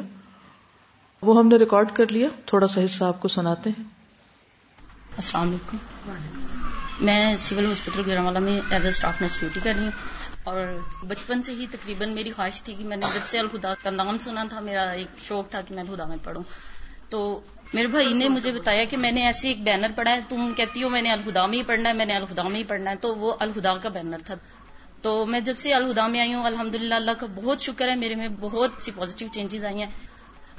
وہ 1.22 1.38
ہم 1.40 1.48
نے 1.48 1.56
ریکارڈ 1.56 1.90
کر 1.94 2.12
لیا، 2.12 2.30
تھوڑا 2.46 2.68
سا 2.68 2.86
حصہ 2.86 3.04
آپ 3.04 3.22
کو 3.22 3.28
سناتے 3.28 3.70
ہیں۔ 3.70 3.84
السلام 5.16 5.48
علیکم۔ 5.48 5.78
میں 7.02 7.36
سول 7.40 7.66
ہاسپٹل 7.66 8.02
گجرا 8.08 8.40
میں 8.40 8.60
as 8.70 8.84
a 8.84 8.90
staff 8.90 9.22
nurse 9.22 9.40
duty 9.40 9.60
کر 9.64 9.74
رہی 9.76 9.84
ہوں۔ 9.84 10.19
اور 10.50 10.68
بچپن 11.08 11.42
سے 11.42 11.52
ہی 11.52 11.66
تقریباً 11.72 12.10
میری 12.10 12.32
خواہش 12.32 12.64
تھی 12.64 12.74
کہ 12.74 12.84
میں 12.84 12.98
نے 12.98 13.06
جب 13.14 13.26
سے 13.26 13.40
الخدا 13.40 13.74
کا 13.84 13.90
نام 13.90 14.18
سنا 14.18 14.44
تھا، 14.50 14.60
میرا 14.60 14.90
ایک 14.90 15.08
شوق 15.20 15.50
تھا 15.50 15.62
کہ 15.62 15.76
میں 15.76 15.84
الخدا 15.84 16.06
میں 16.06 16.18
پڑھوں۔ 16.24 16.44
تو 17.10 17.40
میرے 17.74 17.88
بھائی 17.88 18.14
نے 18.14 18.30
مجھے 18.30 18.52
بتایا 18.52 18.86
کہ 18.86 18.98
میں 18.98 19.12
نے 19.12 19.26
ایسے 19.26 19.48
ایک 19.48 19.64
بینر 19.64 19.88
پڑھا 19.96 20.12
ہے، 20.12 20.20
تم 20.30 20.54
کہتی 20.58 20.84
ہو 20.84 20.90
میں 20.90 21.02
نے 21.02 21.12
الخدا 21.12 21.46
میں 21.46 21.58
ہی 21.58 21.64
پڑھنا 21.64 21.90
ہے، 21.90 21.94
میں 21.94 22.06
نے 22.06 22.16
الخدا 22.16 22.44
میں 22.44 22.60
ہی 22.60 22.64
پڑھنا 22.64 22.92
ہے، 22.92 22.96
تو 22.96 23.16
وہ 23.16 23.34
الخدا 23.40 23.74
کا 23.74 23.90
بینر 23.90 24.18
تھا۔ 24.26 24.36
تو 25.02 25.26
میں 25.26 25.40
جب 25.40 25.58
سے 25.58 25.74
الخدا 25.74 26.08
میں 26.08 26.20
آئی 26.20 26.34
ہوں 26.34 26.44
الحمد 26.44 26.76
للہ 26.76 26.96
اللہ 26.96 27.12
کا 27.12 27.28
بہت 27.36 27.62
شکر 27.62 27.90
ہے، 27.90 27.96
میرے 27.96 28.16
میں 28.16 28.28
بہت 28.40 28.72
سی 28.80 28.92
پازیٹیو 28.96 29.28
چینجز 29.32 29.66
آئی 29.66 29.80
ہیں۔ 29.80 29.92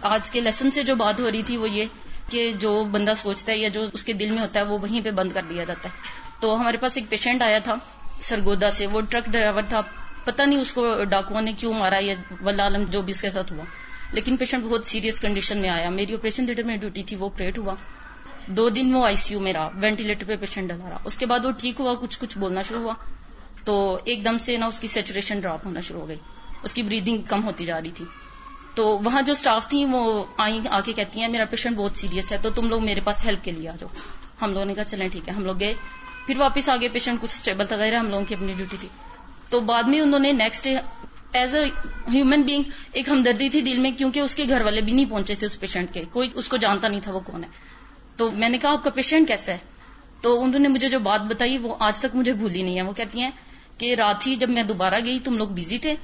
آج 0.02 0.30
کے 0.30 0.40
لیسن 0.40 0.70
سے 0.70 0.82
جو 0.82 0.94
بات 0.94 1.20
ہو 1.20 1.30
رہی 1.30 1.42
تھی 1.42 1.56
وہ 1.56 1.70
یہ 1.70 1.84
کہ 2.30 2.52
جو 2.52 2.84
بندہ 2.84 3.12
سوچتا 3.16 3.52
ہے 3.52 3.58
یا 3.58 3.68
جو 3.68 3.84
اس 3.92 4.04
کے 4.04 4.12
دل 4.12 4.28
میں 4.28 4.42
ہوتا 4.42 4.60
ہے، 4.60 4.64
وہ 4.64 4.78
وہیں 4.78 5.00
پہ 5.00 5.10
بند 5.10 5.32
کر 5.32 5.42
دیا 5.42 5.64
جاتا 5.64 5.88
ہے۔ 5.88 5.98
تو 6.40 6.60
ہمارے 6.60 6.76
پاس 6.76 6.96
ایک 6.96 7.08
پیشنٹ 7.08 7.42
آیا 7.42 7.58
تھا۔ 7.58 7.74
سرگودا 8.20 8.70
سے 8.70 8.86
وہ 8.86 9.00
ٹرک 9.10 9.24
ڈرائیور 9.26 9.62
تھا، 9.68 9.80
پتہ 10.24 10.42
نہیں 10.42 10.60
اس 10.60 10.72
کو 10.72 11.04
ڈاکو 11.04 11.40
نے 11.40 11.52
کیوں 11.52 11.74
مارا 11.74 11.98
یا 12.00 12.14
ولہ 12.42 12.62
عالم 12.62 12.84
جو 12.84 13.02
بھی 13.02 13.10
اس 13.10 13.22
کے 13.22 13.30
ساتھ 13.30 13.52
ہوا۔ 13.52 13.64
لیکن 14.12 14.36
پیشنٹ 14.36 14.64
بہت 14.64 14.86
سیریس 14.86 15.20
کنڈیشن 15.20 15.58
میں 15.58 15.70
آیا۔ 15.70 15.90
میری 15.90 16.14
آپریشن 16.14 16.46
تھیٹر 16.46 16.62
میں 16.62 16.76
ڈیوٹی 16.76 17.02
تھی، 17.02 17.16
وہ 17.16 17.28
پریٹ 17.28 17.58
ہوا۔ 17.58 17.74
دو 18.46 18.68
دن 18.68 18.94
وہ 18.94 19.04
آئی 19.04 19.14
سی 19.14 19.34
یو 19.34 19.40
میں 19.40 19.52
رہا 19.52 19.70
وینٹیلیٹر 19.74 20.24
پہ 20.26 20.36
پیشنٹ 20.36 20.68
ڈلا 20.68 20.90
رہا۔ 20.90 20.98
اس 21.04 21.18
کے 21.18 21.26
بعد 21.26 21.44
وہ 21.44 21.50
ٹھیک 21.50 21.80
ہوا، 21.80 21.94
کچھ 21.94 22.20
کچھ 22.20 22.38
بولنا 22.38 22.62
شروع 22.62 22.82
ہوا۔ 22.82 22.94
تو 23.64 23.98
ایک 24.04 24.24
دم 24.24 24.38
سے 24.38 24.56
نا 24.56 24.66
اس 24.66 24.80
کی 24.80 24.86
سیچوریشن 24.86 25.40
ڈراپ 25.40 25.66
ہونا 25.66 25.80
شروع 25.80 26.00
ہو 26.00 26.08
گئی۔ 26.08 26.16
اس 26.62 26.74
کی 26.74 26.82
بریدنگ 26.82 27.22
کم 27.22 27.44
ہوتی 27.44 27.64
جا 27.64 27.80
رہی 27.80 27.90
تھی۔ 27.90 28.04
تو 28.74 28.86
وہاں 29.04 29.22
جو 29.22 29.32
اسٹاف 29.32 29.68
تھی 29.68 29.84
وہ 29.84 30.24
آئی 30.38 30.60
آ 30.70 30.80
کے 30.80 30.92
کہتی 30.92 31.20
ہیں، 31.20 31.28
میرا 31.28 31.44
پیشنٹ 31.44 31.76
بہت 31.76 31.96
سیریس 31.96 32.32
ہے، 32.32 32.36
تو 32.42 32.50
تم 32.50 32.68
لوگ 32.68 32.84
میرے 32.84 33.00
پاس 33.00 33.24
ہیلپ 33.24 33.44
کے 33.44 33.50
لیے 33.50 33.68
آ 33.68 33.76
جاؤ۔ 33.78 33.88
ہم 34.42 34.52
لوگوں 34.52 34.66
نے 34.66 34.74
کہا، 34.74 34.84
چلیں 34.84 35.08
ٹھیک 35.08 35.28
ہے۔ 35.28 35.32
ہم 35.32 35.44
لوگ 35.44 35.60
گئے۔ 35.60 35.74
پھر 36.26 36.36
واپس 36.36 36.68
آگے 36.68 36.88
پیشنٹ 36.88 37.20
کچھ 37.20 37.30
اسٹیبل 37.30 37.66
تھا، 37.66 37.76
غیر 37.76 37.98
ہم 37.98 38.10
لوگوں 38.10 38.24
کی 38.24 38.34
اپنی 38.34 38.52
ڈیوٹی 38.56 38.76
تھی۔ 38.80 38.88
تو 39.48 39.60
بعد 39.60 39.82
میں 39.82 40.00
انہوں 40.00 40.20
نے 40.20 40.32
next 40.32 40.64
day 40.64 40.76
as 41.32 41.54
a 41.54 41.64
human 42.14 42.42
being 42.42 42.62
ایک 42.92 43.08
ہمدردی 43.08 43.48
تھی 43.48 43.60
دل 43.60 43.76
میں، 43.76 43.90
کیونکہ 43.90 44.20
اس 44.20 44.34
کے 44.34 44.44
گھر 44.48 44.60
والے 44.60 44.80
بھی 44.80 44.92
نہیں 44.92 45.10
پہنچے 45.10 45.34
تھے 45.34 45.46
اس 45.46 45.60
پیشنٹ 45.60 45.94
کے۔ 45.94 46.04
کوئی 46.12 46.28
اس 46.34 46.48
کو 46.48 46.56
جانتا 46.56 46.88
نہیں 46.88 47.00
تھا 47.00 47.12
وہ 47.12 47.20
کون 47.20 47.44
ہے۔ 47.44 47.48
تو 48.16 48.30
میں 48.30 48.48
نے 48.48 48.58
کہا، 48.58 48.72
آپ 48.72 48.84
کا 48.84 48.90
پیشنٹ 48.90 49.28
کیسا 49.28 49.52
ہے؟ 49.52 49.58
تو 50.20 50.42
انہوں 50.42 50.60
نے 50.60 50.68
مجھے 50.68 50.88
جو 50.88 50.98
بات 50.98 51.20
بتائی، 51.20 51.58
وہ 51.58 51.76
آج 51.78 52.00
تک 52.00 52.16
مجھے 52.16 52.32
بھولی 52.32 52.62
نہیں 52.62 52.76
ہے۔ 52.76 52.82
وہ 52.82 52.92
کہتی 52.92 53.20
ہیں 53.20 53.30
کہ 53.78 53.94
رات 53.94 54.26
ہی 54.26 54.36
جب 54.36 54.50
میں 54.50 54.62
دوبارہ 54.62 54.94
گئی، 55.04 55.18
تم 55.18 55.36
لوگ 55.36 55.48
بزی 55.48 55.78
تھے، 55.78 55.94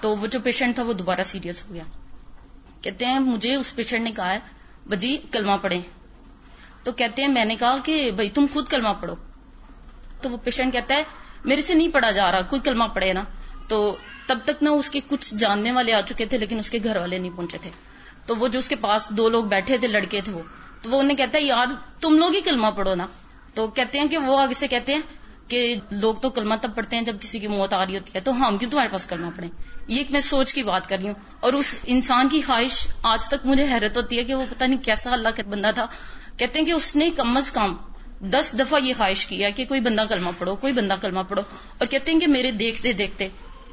تو 0.00 0.16
وہ 0.16 0.26
جو 0.26 0.40
پیشنٹ 0.40 0.74
تھا 0.74 0.82
وہ 0.82 0.92
دوبارہ 0.92 1.20
سیریس 1.24 1.64
ہو 1.68 1.74
گیا۔ 1.74 1.82
کہتے 2.82 3.06
ہیں، 3.06 3.18
مجھے 3.18 3.54
اس 3.54 3.76
پیشنٹ 3.76 4.00
نے 4.00 4.10
کہا 4.16 4.34
ہے، 4.34 4.38
بجی، 4.88 5.16
کلمہ 5.16 5.56
پڑھیں۔ 5.62 5.80
تو 6.82 6.92
کہتے 6.92 7.22
ہیں، 7.22 7.28
میں 7.28 7.44
نے 7.44 7.56
کہا 7.56 7.76
کہ 7.84 8.10
بھائی، 8.10 8.30
تم 8.30 8.46
خود 8.52 8.68
کلمہ 8.68 8.88
پڑھو۔ 9.00 9.14
تو 10.22 10.30
وہ 10.30 10.36
پیشنٹ 10.36 10.72
کہتا 10.72 10.94
ہے، 10.94 11.02
میرے 11.44 11.62
سے 11.62 11.74
نہیں 11.74 11.88
پڑھا 11.88 12.10
جا 12.10 12.32
رہا، 12.32 12.42
کوئی 12.42 12.60
کلمہ 12.60 12.84
پڑھے 12.84 13.12
نا. 13.12 13.20
تو 13.68 13.96
تب 14.26 14.38
تک 14.44 14.62
نہ 14.62 14.68
اس 14.68 14.90
کے 14.90 15.00
کچھ 15.08 15.34
جاننے 15.34 15.72
والے 15.72 15.92
آ 15.92 16.00
چکے 16.00 16.26
تھے، 16.26 16.38
لیکن 16.38 16.58
اس 16.58 16.70
کے 16.70 16.78
گھر 16.84 16.96
والے 16.96 17.18
نہیں 17.18 17.36
پہنچے 17.36 17.58
تھے۔ 17.62 17.70
تو 18.26 18.36
وہ 18.36 18.48
جو 18.48 18.58
اس 18.58 18.68
کے 18.68 18.76
پاس 18.76 19.10
دو 19.10 19.28
لوگ 19.28 19.44
بیٹھے 19.44 19.78
تھے، 19.78 19.88
لڑکے 19.88 20.20
تھے 20.20 20.32
وہ، 20.32 20.40
تو 20.82 20.90
وہ 20.90 21.00
انہیں 21.00 21.16
کہتا 21.16 21.38
ہے، 21.38 21.44
یار، 21.44 21.66
تم 22.00 22.18
لوگ 22.18 22.34
ہی 22.34 22.40
کلمہ 22.40 22.66
پڑھو 22.66 22.94
نا. 22.94 23.06
تو 23.54 23.68
کہتے 23.68 23.98
ہیں 23.98 24.06
کہ 24.06 24.18
وہ 24.18 24.40
آگے 24.40 24.54
سے 24.54 24.68
کہتے 24.68 24.94
ہیں 24.94 25.00
کہ 25.48 25.74
لوگ 25.90 26.14
تو 26.14 26.30
کلمہ 26.30 26.54
تب 26.60 26.74
پڑھتے 26.74 26.96
ہیں 26.96 27.02
جب 27.02 27.16
کسی 27.20 27.38
کی 27.38 27.46
موت 27.46 27.74
آ 27.74 27.86
رہی 27.86 27.94
ہوتی 27.94 28.12
ہے، 28.14 28.20
تو 28.20 28.32
ہم 28.32 28.58
کیوں 28.58 28.70
تمہارے 28.70 28.88
پاس 28.92 29.06
کلمہ 29.06 29.30
پڑھیں؟ 29.36 29.50
یہ 29.88 29.98
ایک 29.98 30.12
میں 30.12 30.20
سوچ 30.20 30.54
کی 30.54 30.62
بات 30.62 30.88
کر 30.88 30.96
رہی 30.96 31.06
ہوں۔ 31.06 31.14
اور 31.40 31.52
اس 31.52 31.80
انسان 31.84 32.28
کی 32.28 32.40
خواہش 32.40 32.88
آج 33.02 33.28
تک 33.28 33.46
مجھے 33.46 33.64
حیرت 33.64 33.96
ہوتی 33.96 34.18
ہے 34.18 34.24
کہ 34.24 34.34
وہ 34.34 34.44
پتہ 34.50 34.64
نہیں 34.64 34.84
کیسا 34.84 35.10
اللہ 35.12 35.28
کا 35.28 35.42
بندہ 35.50 35.70
تھا۔ 35.74 35.86
کہتے 36.36 36.58
ہیں 36.58 36.66
کہ 36.66 36.72
اس 36.72 36.96
نے 36.96 37.10
کم 37.10 37.36
از 37.36 37.50
کم 37.50 37.74
دس 38.20 38.54
دفعہ 38.58 38.78
یہ 38.82 38.92
خواہش 38.96 39.26
کیا 39.26 39.50
کہ 39.50 39.64
کوئی 39.64 39.80
بندہ 39.80 40.04
کلمہ 40.08 40.30
پڑھو، 40.38 40.56
کوئی 40.56 40.72
بندہ 40.72 40.94
کلمہ 41.00 41.20
پڑھو، 41.28 41.42
اور 41.78 41.86
کہتے 41.86 42.12
ہیں 42.12 42.20
کہ 42.20 42.26
میرے 42.26 42.50
دیکھتے 42.50 42.92
دیکھتے 42.92 43.28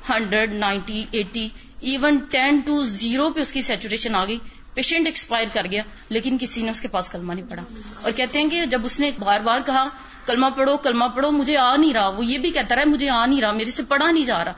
hundred, 0.10 0.54
ninety, 0.54 1.06
eighty, 1.12 1.48
even 1.82 2.18
ten 2.18 2.60
to 2.66 2.84
zero 2.84 3.30
پہ 3.34 3.40
اس 3.40 3.52
کی 3.54 3.62
سیچوریشن 3.62 4.16
آ 4.16 4.26
گئی، 4.26 4.38
پیشنٹ 4.74 5.06
ایکسپائر 5.06 5.46
کر 5.54 5.66
گیا، 5.72 5.84
لیکن 6.10 6.38
کسی 6.38 6.62
نے 6.62 6.70
اس 6.70 6.82
کے 6.82 6.88
پاس 6.88 7.10
کلمہ 7.10 7.34
نہیں 7.34 7.50
پڑا 7.50 7.62
اور 8.04 8.12
کہتے 8.12 8.42
ہیں 8.42 8.50
کہ 8.50 8.66
جب 8.66 8.82
اس 8.84 9.00
نے 9.00 9.12
بار 9.20 9.40
بار 9.40 9.60
کہا، 9.66 9.88
کلمہ 10.26 10.46
پڑھو 10.56 10.78
کلمہ 10.78 11.06
پڑھو، 11.16 11.32
مجھے 11.32 11.58
آ 11.58 11.76
نہیں 11.76 11.94
رہا، 11.94 12.08
وہ 12.10 12.26
یہ 12.26 12.38
بھی 12.38 12.50
کہتا 12.50 12.76
رہا 12.76 12.84
مجھے 12.86 13.10
آ 13.10 13.26
نہیں 13.26 13.42
رہا، 13.42 13.52
میرے 13.52 13.72
سے 13.72 13.84
پڑھا 13.84 14.12
نہیں 14.12 14.26
جا 14.26 14.46
رہا۔ 14.46 14.54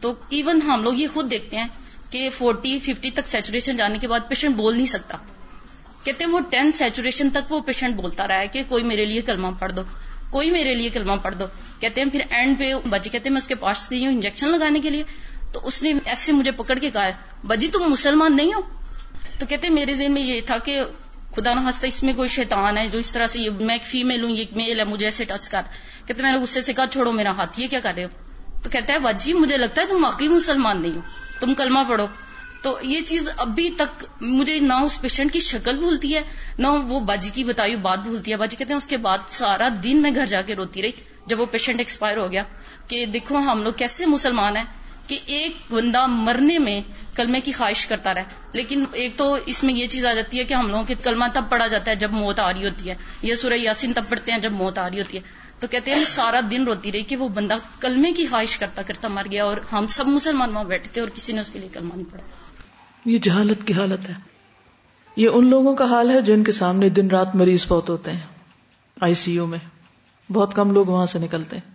تو 0.00 0.14
ایون 0.28 0.62
ہم 0.62 0.82
لوگ 0.82 0.94
یہ 0.94 1.06
خود 1.12 1.30
دیکھتے 1.30 1.56
ہیں 1.56 1.66
کہ 2.10 2.28
فورٹی، 2.30 2.78
ففٹی 2.78 3.10
تک 3.10 3.26
سیچوریشن 3.26 3.76
جانے 3.76 3.98
کے 3.98 4.08
بعد 4.08 4.20
پیشنٹ 4.28 4.56
بول 4.56 4.76
نہیں 4.76 4.86
سکتا۔ 4.86 5.16
کہتے 6.04 6.24
ہیں 6.24 6.32
وہ 6.32 6.40
ٹین 6.50 6.72
سیچوریشن 6.72 7.30
تک 7.30 7.52
وہ 7.52 7.60
پیشنٹ 7.60 7.96
بولتا 7.96 8.28
رہا 8.28 8.38
ہے 8.38 8.48
کہ 8.48 8.62
کوئی 8.68 8.84
میرے 8.84 9.04
لیے 9.04 9.20
کلمہ 9.20 9.48
پڑھ 9.58 9.72
دو، 9.72 9.82
کوئی 10.30 10.50
میرے 10.50 10.74
لیے 10.74 10.88
کلمہ 10.88 11.12
پڑھ 11.22 11.34
دو۔ 11.34 11.44
کہتے 11.80 12.00
ہیں 12.00 12.10
پھر 12.10 12.20
اینڈ 12.30 12.58
پہ 12.58 12.72
بچے 12.88 13.10
کہتے 13.10 13.28
ہیں 13.28 13.34
میں 13.34 13.42
اس 13.42 13.48
کے 13.48 13.54
پاس 13.54 13.90
گئی 13.90 14.06
ہوں 14.06 14.12
انجیکشن 14.12 14.48
لگانے 14.48 14.80
کے 14.80 14.90
لیے۔ 14.90 15.02
تو 15.52 15.60
اس 15.66 15.82
نے 15.82 15.92
ایسے 16.04 16.32
مجھے 16.32 16.50
پکڑ 16.50 16.78
کے 16.78 16.90
کہا 16.90 17.08
بجی 17.46 17.68
تم 17.68 17.82
مسلمان 17.82 18.36
نہیں 18.36 18.54
ہو؟ 18.54 18.60
تو 19.38 19.46
کہتے 19.46 19.70
میرے 19.70 19.92
ذہن 19.92 20.14
میں 20.14 20.22
یہ 20.22 20.40
تھا 20.46 20.58
کہ 20.58 20.80
خدا 21.36 21.54
نہ 21.54 21.60
ہنستا 21.60 21.88
اس 21.88 22.02
میں 22.02 22.12
کوئی 22.12 22.28
شیطان 22.28 22.78
ہے 22.78 22.88
جو 22.88 22.98
اس 22.98 23.12
طرح 23.12 23.26
سے 23.26 23.42
یہ 23.42 23.50
میں 23.50 23.74
ایک 23.74 23.82
فیمل 23.82 24.24
ہوں، 24.24 24.30
یہ 24.30 24.44
میل 24.56 24.78
ہے، 24.78 24.84
مجھے 24.84 25.06
ایسے 25.06 25.24
ٹچ 25.24 25.48
کر۔ 25.48 25.62
کہتے 26.06 26.22
میں 26.22 26.32
نے 26.32 26.38
غصے 26.38 26.62
سے 26.62 26.72
کہا، 26.72 26.86
چھوڑو 26.86 27.12
میرا 27.12 27.30
ہاتھ، 27.30 27.60
یہ 27.60 27.68
کیا 27.68 27.80
کر 27.80 27.92
رہے 27.96 28.04
ہو؟ 28.04 28.08
تو 28.62 28.70
کہتا 28.70 28.92
ہے 28.92 28.98
باجی 28.98 29.32
مجھے 29.32 29.56
لگتا 29.56 29.82
ہے 29.82 29.86
تم 29.86 30.04
واقعی 30.04 30.28
مسلمان 30.28 30.82
نہیں 30.82 30.94
ہو، 30.94 31.00
تم 31.40 31.54
کلمہ 31.54 31.80
پڑھو۔ 31.88 32.06
تو 32.64 32.78
یہ 32.82 33.00
چیز 33.00 33.28
ابھی 33.36 33.70
تک 33.70 34.04
مجھے 34.20 34.56
نہ 34.56 34.72
اس 34.72 35.00
پیشنٹ 35.00 35.32
کی 35.32 35.40
شکل 35.40 35.78
بھولتی 35.78 36.14
ہے، 36.14 36.20
نہ 36.58 36.66
وہ 36.66 37.00
باجی 37.00 37.30
کی 37.34 37.44
بتائی 37.44 37.76
بات 37.76 37.98
بھولتی 37.98 38.32
ہے۔ 38.32 38.36
باجی 38.36 38.56
کہتے 38.56 38.72
ہیں، 38.72 38.76
اس 38.76 38.86
کے 38.86 38.96
بعد 38.96 39.18
سارا 39.28 39.68
دن 39.84 40.02
میں 40.02 40.10
گھر 40.14 40.26
جا 40.26 40.42
کے 40.42 40.54
روتی 40.54 40.82
رہی۔ 40.82 40.90
جب 41.26 41.40
وہ 41.40 41.46
پیشنٹ 41.46 41.78
ایکسپائر 41.78 42.16
ہو 42.16 42.32
گیا 42.32 42.42
کہ 42.88 43.06
دیکھو 43.06 43.38
ہم 43.38 43.62
لوگ 43.62 43.72
کیسے 43.72 44.06
مسلمان 44.06 44.56
ہیں 44.56 44.64
کہ 45.06 45.18
ایک 45.26 45.72
بندہ 45.72 46.06
مرنے 46.06 46.58
میں 46.58 46.80
کلمے 47.14 47.40
کی 47.40 47.52
خواہش 47.52 47.86
کرتا 47.86 48.14
رہے۔ 48.14 48.22
لیکن 48.52 48.84
ایک 48.92 49.16
تو 49.16 49.36
اس 49.46 49.64
میں 49.64 49.74
یہ 49.74 49.86
چیز 49.86 50.06
آ 50.06 50.12
جاتی 50.12 50.38
ہے 50.38 50.44
کہ 50.44 50.54
ہم 50.54 50.70
لوگوں 50.70 50.84
کے 50.84 50.94
کلمہ 51.02 51.24
تب 51.34 51.44
پڑا 51.48 51.66
جاتا 51.66 51.90
ہے 51.90 51.96
جب 51.96 52.12
موت 52.12 52.40
آ 52.40 52.52
رہی 52.52 52.64
ہوتی 52.64 52.90
ہے۔ 52.90 52.94
یہ 53.22 53.34
سورہ 53.34 53.54
یاسین 53.54 53.92
تب 53.92 54.04
پڑھتے 54.08 54.32
ہیں 54.32 54.38
جب 54.38 54.52
موت 54.52 54.78
آ 54.78 54.90
رہی 54.90 54.98
ہوتی 54.98 55.18
ہے۔ 55.18 55.22
تو 55.60 55.66
کہتے 55.66 55.94
ہیں، 55.94 56.04
سارا 56.04 56.40
دن 56.50 56.64
روتی 56.64 56.92
رہی 56.92 57.02
کہ 57.02 57.16
وہ 57.16 57.28
بندہ 57.28 57.56
کلمے 57.80 58.12
کی 58.12 58.26
خواہش 58.26 58.58
کرتا 58.58 58.82
کرتا 58.82 59.08
مر 59.08 59.26
گیا 59.30 59.44
اور 59.44 59.56
ہم 59.72 59.86
سب 59.86 60.06
مسلمان 60.06 60.50
وہاں 60.50 60.64
بیٹھے 60.64 60.90
تھے 60.92 61.00
اور 61.00 61.08
کسی 61.14 61.32
نے 61.32 61.40
اس 61.40 61.50
کے 61.50 61.58
لیے 61.58 61.68
کلمہ 61.72 61.94
نہیں 61.94 62.12
پڑا 62.12 62.22
یہ 63.04 63.18
جہالت 63.18 63.66
کی 63.66 63.72
حالت 63.72 64.08
ہے۔ 64.08 64.14
یہ 65.16 65.28
ان 65.28 65.50
لوگوں 65.50 65.74
کا 65.74 65.84
حال 65.84 66.10
ہے 66.10 66.22
جن 66.22 66.44
کے 66.44 66.52
سامنے 66.52 66.88
دن 66.88 67.08
رات 67.08 67.34
مریض 67.34 67.66
بہت 67.68 67.90
ہوتے 67.90 68.12
ہیں۔ 68.12 68.26
آئی 69.00 69.14
سی 69.14 69.34
یو 69.34 69.46
میں۔ 69.46 69.58
بہت 70.32 70.54
کم 70.54 70.70
لوگ 70.70 70.86
وہاں 70.86 71.06
سے 71.06 71.18
نکلتے 71.18 71.56
ہیں۔ 71.56 71.74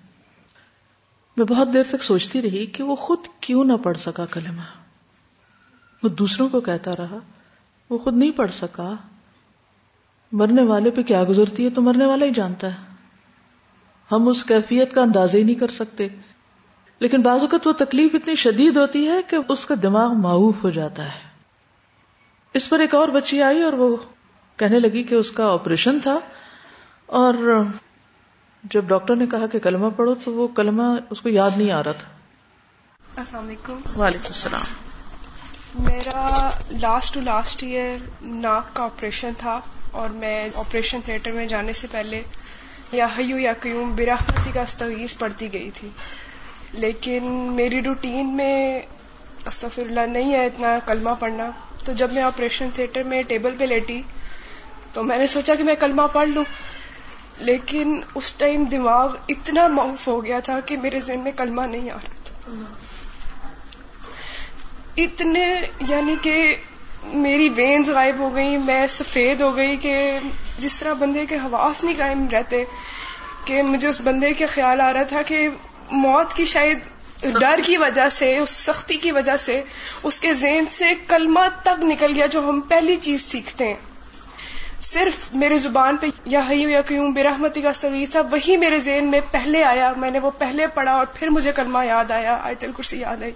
میں 1.37 1.45
بہت 1.45 1.67
دیر 1.73 1.83
تک 1.89 2.03
سوچتی 2.03 2.41
رہی 2.41 2.65
کہ 2.65 2.83
وہ 2.83 2.95
خود 2.95 3.19
کیوں 3.39 3.63
نہ 3.63 3.73
پڑھ 3.83 3.97
سکا 3.97 4.25
کلمہ۔ 4.25 4.61
وہ 6.03 6.09
دوسروں 6.09 6.49
کو 6.49 6.61
کہتا 6.61 6.91
رہا، 6.91 7.17
وہ 7.89 7.97
خود 7.97 8.15
نہیں 8.15 8.31
پڑھ 8.31 8.51
سکا۔ 8.51 8.93
مرنے 10.31 10.61
والے 10.61 10.91
پہ 10.91 11.01
کیا 11.01 11.23
گزرتی 11.29 11.65
ہے 11.65 11.69
تو 11.69 11.81
مرنے 11.81 12.05
والا 12.05 12.25
ہی 12.25 12.31
جانتا 12.31 12.67
ہے۔ 12.67 12.95
ہم 14.11 14.27
اس 14.27 14.43
کیفیت 14.43 14.93
کا 14.93 15.01
اندازہ 15.01 15.37
ہی 15.37 15.43
نہیں 15.43 15.55
کر 15.55 15.67
سکتے۔ 15.67 16.07
لیکن 16.99 17.21
بعض 17.21 17.41
اوقات 17.41 17.67
وہ 17.67 17.73
تکلیف 17.73 18.15
اتنی 18.15 18.35
شدید 18.35 18.77
ہوتی 18.77 19.07
ہے 19.07 19.21
کہ 19.27 19.37
اس 19.49 19.65
کا 19.65 19.75
دماغ 19.83 20.13
معروف 20.13 20.55
ہو 20.63 20.69
جاتا 20.69 21.05
ہے۔ 21.05 21.19
اس 22.53 22.69
پر 22.69 22.79
ایک 22.79 22.95
اور 22.95 23.09
بچی 23.09 23.41
آئی 23.41 23.61
اور 23.61 23.73
وہ 23.73 23.97
کہنے 24.57 24.79
لگی 24.79 25.03
کہ 25.03 25.15
اس 25.15 25.31
کا 25.31 25.51
آپریشن 25.53 25.99
تھا 25.99 26.19
اور 27.05 27.33
جب 28.63 28.85
ڈاکٹر 28.85 29.15
نے 29.15 29.25
کہا 29.27 29.47
کہ 29.47 29.59
کلمہ 29.59 29.87
پڑھو 29.95 30.15
تو 30.15 30.33
وہ 30.33 30.47
کلمہ 30.47 30.83
اس 31.09 31.21
کو 31.21 31.29
یاد 31.29 31.49
نہیں 31.57 31.71
آ 31.71 31.83
رہا 31.83 31.91
تھا۔ 31.91 32.07
السلام 33.17 33.45
علیکم۔ 33.45 33.79
وعلیکم 33.99 34.27
السلام۔ 34.27 35.83
میرا 35.83 36.49
لاسٹ 36.81 37.13
ٹو 37.13 37.19
لاسٹ 37.19 37.63
ایئر 37.63 37.97
ناک 38.21 38.75
کا 38.75 38.83
آپریشن 38.83 39.31
تھا 39.37 39.59
اور 39.91 40.09
میں 40.09 40.49
آپریشن 40.55 40.99
تھیٹر 41.05 41.31
میں 41.31 41.45
جانے 41.45 41.73
سے 41.73 41.87
پہلے 41.91 42.21
یا 42.91 43.07
حیو 43.17 43.37
یا 43.37 43.53
قیوم 43.59 43.95
براہمتی 43.95 44.51
کا 44.53 44.61
استویز 44.61 45.17
پڑھتی 45.17 45.53
گئی 45.53 45.69
تھی۔ 45.73 45.89
لیکن 46.73 47.23
میری 47.55 47.81
روٹین 47.81 48.37
میں 48.37 48.79
استفر 49.45 49.81
اللہ 49.81 49.99
نہیں 49.99 50.33
ہے 50.33 50.45
اتنا 50.45 50.79
کلمہ 50.85 51.09
پڑھنا۔ 51.19 51.49
تو 51.85 51.93
جب 51.93 52.13
میں 52.13 52.21
آپریشن 52.21 52.69
تھیٹر 52.75 53.03
میں 53.03 53.21
ٹیبل 53.21 53.55
پہ 53.57 53.63
لیٹی، 53.63 54.01
تو 54.93 55.03
میں 55.03 55.17
نے 55.17 55.27
سوچا 55.27 55.55
کہ 55.55 55.63
میں 55.63 55.75
کلمہ 55.75 56.01
پڑھ 56.13 56.29
لوں۔ 56.29 56.43
لیکن 57.37 57.99
اس 58.15 58.33
ٹائم 58.33 58.63
دماغ 58.63 59.15
اتنا 59.27 59.67
معاف 59.67 60.07
ہو 60.07 60.25
گیا 60.25 60.39
تھا 60.39 60.59
کہ 60.59 60.77
میرے 60.77 60.99
ذہن 61.05 61.19
میں 61.19 61.31
کلمہ 61.37 61.61
نہیں 61.61 61.89
آ 61.89 61.93
رہا 61.93 62.13
تھا۔ 62.23 62.51
اتنے 64.97 65.61
یعنی 65.87 66.15
کہ 66.21 66.55
میری 67.03 67.49
وینز 67.49 67.89
غائب 67.89 68.19
ہو 68.19 68.35
گئی 68.35 68.57
میں 68.57 68.87
سفید 68.87 69.41
ہو 69.41 69.55
گئی 69.55 69.77
کہ 69.77 70.19
جس 70.59 70.77
طرح 70.77 70.93
بندے 70.93 71.25
کے 71.25 71.35
حواس 71.35 71.83
نہیں 71.83 71.95
قائم 71.97 72.27
رہتے، 72.31 72.63
کہ 73.45 73.61
مجھے 73.63 73.87
اس 73.87 74.01
بندے 74.01 74.33
کے 74.33 74.45
خیال 74.45 74.81
آ 74.81 74.93
رہا 74.93 75.03
تھا 75.03 75.21
کہ 75.21 75.49
موت 75.91 76.33
کی 76.33 76.45
شاید 76.45 76.79
ڈر 77.39 77.59
کی 77.65 77.77
وجہ 77.77 78.09
سے 78.09 78.37
اس 78.37 78.49
سختی 78.49 78.97
کی 78.97 79.11
وجہ 79.11 79.37
سے 79.37 79.63
اس 80.03 80.19
کے 80.19 80.33
ذہن 80.33 80.63
سے 80.69 80.85
کلمہ 81.07 81.39
تک 81.63 81.83
نکل 81.83 82.11
گیا 82.15 82.25
جو 82.25 82.49
ہم 82.49 82.59
پہلی 82.59 82.97
چیز 83.01 83.21
سیکھتے 83.21 83.67
ہیں۔ 83.67 83.75
صرف 84.81 85.33
میرے 85.33 85.57
زبان 85.57 85.97
پہ 85.97 86.07
یا 86.25 86.41
حیو 86.49 86.69
یا 86.69 86.81
کیوں 86.81 87.11
برحمتی 87.11 87.61
کا 87.61 87.73
سویز 87.73 88.09
تھا 88.09 88.21
وہی 88.21 88.57
میرے 88.57 88.79
ذہن 88.79 89.05
میں 89.05 89.21
پہلے 89.31 89.63
آیا 89.63 89.93
میں 89.97 90.11
نے 90.11 90.19
وہ 90.19 90.31
پہلے 90.37 90.67
پڑھا 90.67 90.91
اور 90.91 91.05
پھر 91.13 91.27
مجھے 91.27 91.51
کلمہ 91.55 91.85
یاد 91.85 92.11
آیا 92.11 92.39
آیت 92.43 92.63
الکرسی 92.63 92.99
یاد 92.99 93.23
آئی 93.23 93.31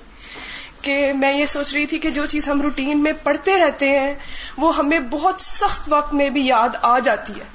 کہ 0.82 1.14
میں 1.14 1.34
یہ 1.34 1.46
سوچ 1.46 1.74
رہی 1.74 1.86
تھی 1.86 1.98
کہ 1.98 2.10
جو 2.10 2.26
چیز 2.26 2.50
ہم 2.50 2.62
روٹین 2.62 3.04
میں 3.04 3.14
پڑھتے 3.24 3.60
رہتے 3.60 4.00
ہیں 4.00 4.14
وہ 4.58 4.78
ہمیں 4.78 5.00
بہت 5.00 5.42
سخت 5.42 5.82
وقت 5.88 6.14
میں 6.14 6.30
بھی 6.30 6.48
یاد 6.48 6.70
آ 6.82 7.00
جاتی 7.00 7.34
ہے۔ 7.34 7.46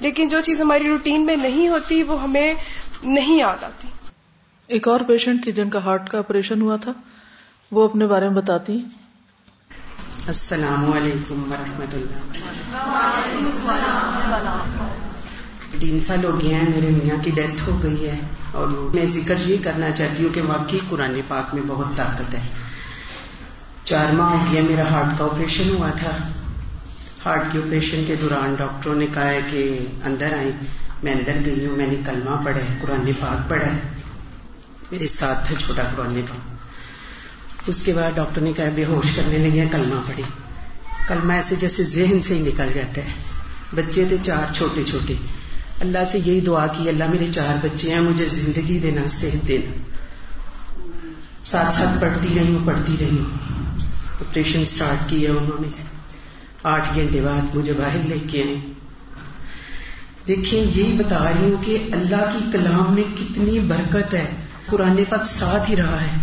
لیکن 0.00 0.28
جو 0.28 0.40
چیز 0.40 0.60
ہماری 0.60 0.88
روٹین 0.88 1.26
میں 1.26 1.36
نہیں 1.36 1.68
ہوتی 1.68 2.02
وہ 2.02 2.22
ہمیں 2.22 2.54
نہیں 3.02 3.38
یاد 3.38 3.64
آتی۔ 3.64 3.88
ایک 4.70 4.88
اور 4.88 5.00
پیشنٹ 5.00 5.42
تھی 5.42 5.52
جن 5.52 5.70
کا 5.70 5.84
ہارٹ 5.84 6.10
کا 6.10 6.18
آپریشن 6.18 6.60
ہوا 6.60 6.76
تھا، 6.76 6.92
وہ 7.70 7.88
اپنے 7.88 8.06
بارے 8.06 8.28
میں 8.28 8.36
بتاتی 8.36 8.84
السلام 10.26 10.92
علیکم 10.92 11.52
ورحمۃ 11.52 11.94
اللہ۔ 11.94 12.38
تین 15.80 16.00
سال 16.00 16.24
ہو 16.24 16.40
گئے 16.42 16.54
ہیں، 16.54 16.68
میرے 16.74 16.90
میاں 16.90 17.24
کی 17.24 17.30
ڈیتھ 17.30 17.68
ہو 17.68 17.80
گئی 17.82 18.08
ہے۔ 18.08 18.20
اور 18.52 18.68
میں 18.68 19.06
ذکر 19.06 19.34
یہ 19.46 19.56
کرنا 19.62 19.90
چاہتی 19.90 20.24
ہوں 20.24 20.34
کہ 20.34 20.42
واقعی 20.42 20.78
قرآن 20.88 21.20
پاک 21.28 21.54
میں 21.54 21.62
بہت 21.66 21.96
طاقت 21.96 22.34
ہے۔ 22.34 22.48
چار 23.84 24.12
ماہ 24.12 24.30
ہو 24.30 24.44
گیا 24.52 24.62
میرا 24.70 24.90
ہارٹ 24.90 25.18
کا 25.18 25.24
آپریشن 25.24 25.70
ہوا 25.70 25.90
تھا۔ 25.90 26.28
ہارٹ 27.24 27.42
کے 27.52 27.58
آپریشن 27.58 28.04
کے 28.06 28.16
دوران 28.20 28.54
ڈاکٹروں 28.54 28.94
نے 28.94 29.06
کہا 29.14 29.28
ہے 29.28 29.40
کہ 29.50 29.78
اندر 30.04 30.32
آئیں، 30.38 30.52
میں 31.02 31.12
اندر 31.12 31.32
گئی 31.44 31.66
ہوں، 31.66 31.76
میں 31.76 31.86
نے 31.86 31.96
کلمہ 32.06 32.44
پڑھا 32.44 32.60
ہے، 32.60 32.78
قرآن 32.80 33.10
پاک 33.20 33.50
پڑھا 33.50 33.66
ہے۔ 33.66 33.78
میرے 34.92 35.06
ساتھ 35.06 35.48
تھا 35.48 35.56
چھوٹا 35.60 35.82
قرآن 35.96 36.20
پاک 36.30 36.60
اس 37.66 37.82
کے 37.82 37.92
بعد 37.92 38.10
ڈاکٹر 38.14 38.40
نے 38.40 38.52
کہا 38.52 38.64
بے 38.74 38.84
ہوش 38.84 39.10
کرنے 39.16 39.38
لگے 39.38 39.68
کلمہ 39.72 40.08
پڑھی۔ 40.08 40.22
کلمہ 41.08 41.32
ایسے 41.32 41.54
جیسے 41.56 41.84
ذہن 41.84 42.22
سے 42.22 42.34
ہی 42.34 42.40
نکل 42.40 42.72
جاتا 42.74 43.00
ہے۔ 43.00 43.08
بچے 43.74 44.04
تھے 44.04 44.16
چار، 44.22 44.52
چھوٹے 44.52 44.82
چھوٹے۔ 44.86 45.14
اللہ 45.80 45.98
سے 46.12 46.18
یہی 46.18 46.40
دعا 46.40 46.66
کی، 46.66 46.88
اللہ 46.88 47.04
میرے 47.10 47.26
چار 47.34 47.66
بچے 47.66 47.90
ہیں، 47.90 48.00
مجھے 48.00 48.26
زندگی 48.26 48.78
دینا، 48.78 49.00
صحت 49.08 49.48
دینا۔ 49.48 49.78
ساتھ 51.44 51.74
ساتھ 51.74 52.00
پڑھتی 52.00 52.28
رہی 52.34 52.54
ہوں، 52.54 52.66
پڑھتی 52.66 52.96
رہی 53.00 53.18
ہوں۔ 53.18 53.36
آپریشن 54.20 54.60
اسٹارٹ 54.62 55.10
کیا 55.10 55.30
انہوں 55.30 55.62
نے۔ 55.62 55.68
آٹھ 56.62 56.88
گھنٹے 56.94 57.20
بعد 57.20 57.56
مجھے 57.56 57.72
باہر 57.72 57.98
لے 58.04 58.18
کے 58.30 58.42
آئے۔ 58.42 58.54
دیکھیں، 60.26 60.60
یہی 60.60 60.96
بتا 60.98 61.24
رہی 61.24 61.52
ہوں 61.52 61.64
کہ 61.64 61.78
اللہ 61.92 62.38
کی 62.38 62.44
کلام 62.52 62.94
میں 62.94 63.02
کتنی 63.02 63.58
برکت 63.58 64.14
ہے۔ 64.14 64.39
قرآن 64.70 65.04
پاک 65.08 65.24
ساتھ 65.24 65.70
ہی 65.70 65.76
رہا 65.76 66.02
ہے۔ 66.02 66.16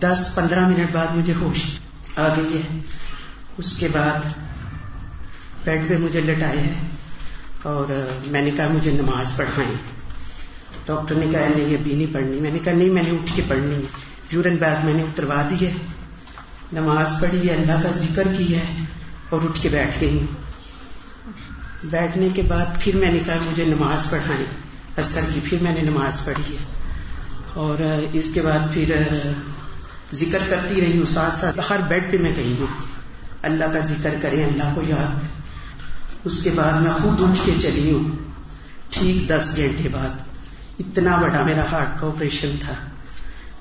دس 0.00 0.28
پندرہ 0.34 0.68
منٹ 0.68 0.92
بعد 0.92 1.06
مجھے 1.14 1.32
ہوش 1.40 1.62
آ 2.16 2.28
گئی 2.28 2.58
ہے۔ 2.58 2.80
اس 3.58 3.76
کے 3.76 3.88
بعد 3.92 4.20
بیڈ 5.64 5.88
پہ 5.88 5.98
مجھے 5.98 6.20
لٹایا 6.20 6.60
ہے 6.60 6.74
اور 7.62 8.08
میں 8.26 8.42
نے 8.42 8.50
کہا 8.50 8.68
مجھے 8.70 8.90
نماز 8.90 9.36
پڑھائیں۔ 9.36 9.74
ڈاکٹر 10.86 11.14
نے 11.14 11.26
کہا 11.32 11.48
نہیں، 11.56 11.74
ابھی 11.74 11.94
نہیں 11.94 12.14
پڑھنی۔ 12.14 12.40
میں 12.40 12.50
نے 12.50 12.58
کہا 12.64 12.72
نہیں، 12.72 12.90
میں 12.90 13.02
نے 13.02 13.10
اٹھ 13.10 13.32
کے 13.36 13.42
پڑھنی 13.48 13.74
ہے۔ 13.74 13.80
یورن 14.30 14.56
بیگ 14.56 14.84
میں 14.84 14.94
نے 14.94 15.02
اتروا 15.02 15.48
دی 15.50 15.66
ہے۔ 15.66 15.72
نماز 16.72 17.14
پڑھی 17.20 17.48
ہے، 17.48 17.54
اللہ 17.54 17.72
کا 17.82 17.88
ذکر 17.96 18.28
کی 18.38 18.56
ہے 18.56 18.84
اور 19.28 19.40
اٹھ 19.44 19.60
کے 19.62 19.68
بیٹھ 19.68 20.00
گئی 20.00 20.18
ہوں۔ 20.18 20.26
بیٹھنے 21.84 22.28
کے 22.34 22.42
بعد 22.42 22.66
پھر 22.80 22.96
میں 22.96 23.12
نے 23.12 23.18
کہا 23.26 23.38
مجھے 23.42 23.64
نماز 23.64 24.10
پڑھائیں۔ 24.10 24.44
اثر 24.96 25.20
کی 25.34 25.40
پھر 25.44 25.58
میں 25.60 25.74
نے 25.74 25.82
نماز 25.82 26.24
پڑھی 26.24 26.56
ہے۔ 26.56 26.83
اور 27.54 27.82
اس 28.12 28.30
کے 28.34 28.42
بعد 28.42 28.74
پھر 28.74 28.96
ذکر 30.14 30.38
کرتی 30.50 30.80
رہی 30.80 30.98
ہوں 30.98 31.06
ساتھ 31.06 31.34
ساتھ۔ 31.34 31.60
ہر 31.70 31.80
بیڈ 31.88 32.12
پہ 32.12 32.18
میں 32.18 32.32
گئی 32.36 32.54
ہوں 32.58 32.66
اللہ 33.42 33.64
کا 33.72 33.80
ذکر 33.80 34.14
کریں 34.20 34.44
اللہ 34.44 34.72
کو 34.74 34.82
یاد 34.86 35.20
اس 36.24 36.40
کے 36.42 36.50
بعد 36.54 36.72
میں 36.72 36.92
خود 37.02 37.20
اٹھ 37.20 37.46
کے 37.46 37.52
چلی 37.62 37.92
ہوں۔ 37.92 38.16
ٹھیک 38.90 39.28
دس 39.28 39.50
گھنٹے 39.56 39.88
بعد۔ 39.88 40.08
اتنا 40.78 41.16
بڑا 41.16 41.42
میرا 41.42 41.64
ہارٹ 41.72 42.00
کا 42.00 42.06
آپریشن 42.06 42.50
تھا۔ 42.60 42.74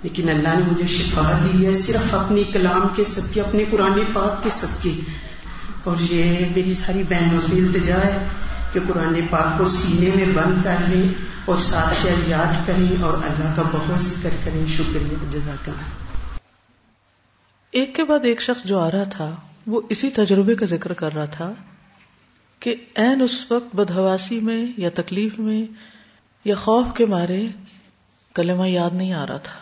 لیکن 0.03 0.29
اللہ 0.29 0.47
نے 0.47 0.71
مجھے 0.71 0.87
شفا 0.87 1.39
دی 1.43 1.65
ہے 1.65 1.73
صرف 1.73 2.15
اپنی 2.15 2.43
کلام 2.43 2.87
کے 2.95 3.03
صدقے 3.05 3.41
اپنے 3.41 3.63
قرآن 3.71 3.99
پاک 4.13 4.43
کے 4.43 4.49
صدقے۔ 4.49 4.91
اور 5.83 5.95
یہ 5.99 6.45
میری 6.55 6.73
ساری 6.73 7.03
بہنوں 7.09 7.39
سے 7.41 7.55
التجا 7.55 7.97
ہے 7.97 8.27
کہ 8.73 8.79
قرآن 8.87 9.19
پاک 9.29 9.57
کو 9.57 9.65
سینے 9.65 10.09
میں 10.15 10.35
بند 10.35 10.63
کر 10.63 10.75
لیں۔ 10.87 11.32
اور 11.45 11.57
ساتھ 11.57 12.07
یاد 12.27 12.67
کریں 12.67 13.01
اور 13.01 13.13
اللہ 13.13 13.55
کا 13.55 13.61
بہت 13.71 14.01
ذکر 14.01 14.29
کریں 14.43 14.65
شکریہ 14.67 15.29
جزاک 15.29 15.69
اللہ۔ 15.69 16.37
ایک 17.71 17.95
کے 17.95 18.03
بعد 18.03 18.19
ایک 18.23 18.41
شخص 18.41 18.63
جو 18.63 18.79
آ 18.79 18.91
رہا 18.91 19.03
تھا، 19.03 19.35
وہ 19.67 19.81
اسی 19.89 20.09
تجربے 20.09 20.55
کا 20.55 20.65
ذکر 20.65 20.93
کر 20.93 21.13
رہا 21.13 21.25
تھا 21.25 21.51
کہ 22.59 22.75
این 22.95 23.21
اس 23.21 23.51
وقت 23.51 23.75
بدہواسی 23.75 24.39
میں 24.39 24.65
یا 24.77 24.89
تکلیف 24.93 25.39
میں 25.39 25.73
یا 26.45 26.55
خوف 26.55 26.87
کے 26.97 27.05
مارے 27.05 27.47
کلمہ 28.33 28.69
یاد 28.69 28.89
نہیں 28.93 29.13
آ 29.13 29.27
رہا 29.27 29.37
تھا۔ 29.37 29.53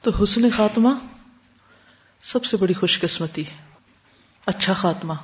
تو 0.00 0.10
حسن 0.22 0.50
خاتمہ 0.50 0.88
سب 2.22 2.44
سے 2.44 2.56
بڑی 2.56 2.74
خوش 2.74 3.00
قسمتی 3.00 3.46
ہے۔ 3.46 3.56
اچھا 4.46 4.72
خاتمہ۔ 4.72 5.14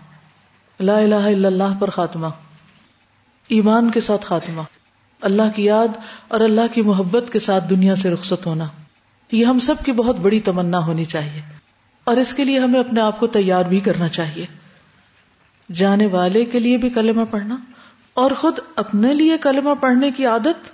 لا 0.81 0.99
الہ 0.99 1.15
الا 1.15 1.49
اللہ 1.49 1.81
پر 1.81 1.91
خاتمہ۔ 1.91 2.27
ایمان 3.49 3.91
کے 3.91 4.01
ساتھ 4.01 4.27
خاتمہ۔ 4.27 4.63
اللہ 5.21 5.43
کی 5.57 5.65
یاد 5.65 5.89
اور 6.29 6.41
اللہ 6.41 6.75
کی 6.75 6.83
محبت 6.83 7.25
کے 7.33 7.39
ساتھ 7.39 7.65
دنیا 7.71 7.97
سے 7.97 8.11
رخصت 8.11 8.47
ہونا، 8.47 8.65
یہ 9.33 9.45
ہم 9.45 9.59
سب 9.59 9.75
کی 9.85 9.93
بہت 9.93 10.17
بڑی 10.17 10.41
تمنا 10.41 10.79
ہونی 10.79 11.05
چاہیے۔ 11.05 11.43
اور 12.05 12.17
اس 12.17 12.35
کے 12.35 12.45
لیے 12.45 12.59
ہمیں 12.59 12.81
اپنے 12.81 13.01
آپ 13.01 13.21
کو 13.21 13.27
تیار 13.27 13.65
بھی 13.65 13.81
کرنا 13.81 14.09
چاہیے۔ 14.09 14.47
جانے 15.73 16.07
والے 16.07 16.45
کے 16.45 16.61
لیے 16.61 16.79
بھی 16.79 16.91
کلمہ 16.91 17.25
پڑھنا 17.31 17.57
اور 18.15 18.31
خود 18.31 18.59
اپنے 18.77 19.15
لیے 19.15 19.39
کلمہ 19.39 19.75
پڑھنے 19.75 20.11
کی 20.11 20.27
عادت 20.27 20.71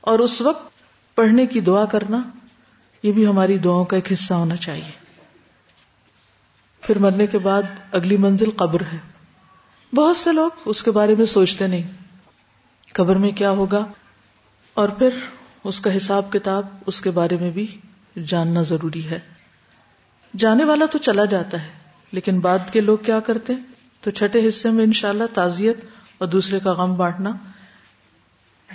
اور 0.00 0.18
اس 0.18 0.40
وقت 0.40 0.72
پڑھنے 1.14 1.46
کی 1.46 1.60
دعا 1.60 1.84
کرنا، 1.84 2.22
یہ 3.02 3.12
بھی 3.12 3.26
ہماری 3.26 3.58
دعاؤں 3.58 3.84
کا 3.84 3.96
ایک 3.96 4.12
حصہ 4.12 4.34
ہونا 4.34 4.56
چاہیے۔ 4.56 4.90
پھر 6.80 6.98
مرنے 6.98 7.26
کے 7.26 7.38
بعد 7.38 7.62
اگلی 7.92 8.16
منزل 8.16 8.50
قبر 8.50 8.80
ہے۔ 8.80 8.98
بہت 9.94 10.16
سے 10.16 10.32
لوگ 10.32 10.50
اس 10.64 10.82
کے 10.82 10.90
بارے 10.90 11.14
میں 11.18 11.26
سوچتے 11.26 11.66
نہیں۔ 11.66 12.05
قبر 12.96 13.16
میں 13.16 13.30
کیا 13.30 13.50
ہوگا؟ 13.50 13.86
اور 14.74 14.88
پھر 14.88 15.08
اس 15.64 15.80
کا 15.80 15.96
حساب 15.96 16.32
کتاب 16.32 16.66
اس 16.86 17.00
کے 17.00 17.10
بارے 17.10 17.36
میں 17.36 17.50
بھی 17.50 17.80
جاننا 18.26 18.62
ضروری 18.62 19.10
ہے۔ 19.10 19.18
جانے 20.36 20.64
والا 20.64 20.84
تو 20.86 20.98
چلا 20.98 21.24
جاتا 21.24 21.62
ہے، 21.62 21.68
لیکن 22.12 22.40
بعد 22.40 22.58
کے 22.72 22.80
لوگ 22.80 22.98
کیا 22.98 23.20
کرتے 23.20 23.54
ہیں؟ 23.54 23.62
تو 24.00 24.10
چھٹے 24.10 24.48
حصے 24.48 24.70
میں 24.70 24.84
انشاءاللہ 24.84 25.24
تعزیت 25.34 25.84
اور 26.18 26.28
دوسرے 26.28 26.60
کا 26.60 26.72
غم 26.72 26.94
بانٹنا۔ 26.94 27.30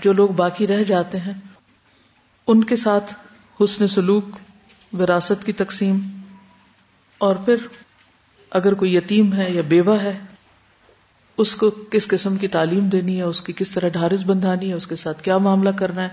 جو 0.03 0.13
لوگ 0.13 0.29
باقی 0.29 0.67
رہ 0.67 0.83
جاتے 0.83 1.19
ہیں، 1.19 1.33
ان 2.47 2.63
کے 2.63 2.75
ساتھ 2.75 3.13
حسن 3.63 3.87
سلوک، 3.87 4.25
وراثت 4.93 5.45
کی 5.45 5.53
تقسیم۔ 5.53 5.99
اور 7.17 7.35
پھر 7.35 7.55
اگر 8.49 8.73
کوئی 8.73 8.95
یتیم 8.95 9.33
ہے 9.33 9.51
یا 9.51 9.61
بیوہ 9.67 10.01
ہے 10.01 10.19
اس 11.41 11.55
کو 11.55 11.69
کس 11.69 12.07
قسم 12.07 12.37
کی 12.37 12.47
تعلیم 12.47 12.89
دینی 12.89 13.17
ہے، 13.17 13.23
اس 13.23 13.41
کی 13.41 13.53
کس 13.53 13.71
طرح 13.71 13.87
ڈھارس 13.87 14.25
بندھانی 14.25 14.69
ہے، 14.69 14.73
اس 14.73 14.87
کے 14.87 14.95
ساتھ 14.95 15.23
کیا 15.23 15.37
معاملہ 15.37 15.69
کرنا 15.69 16.03
ہے، 16.03 16.09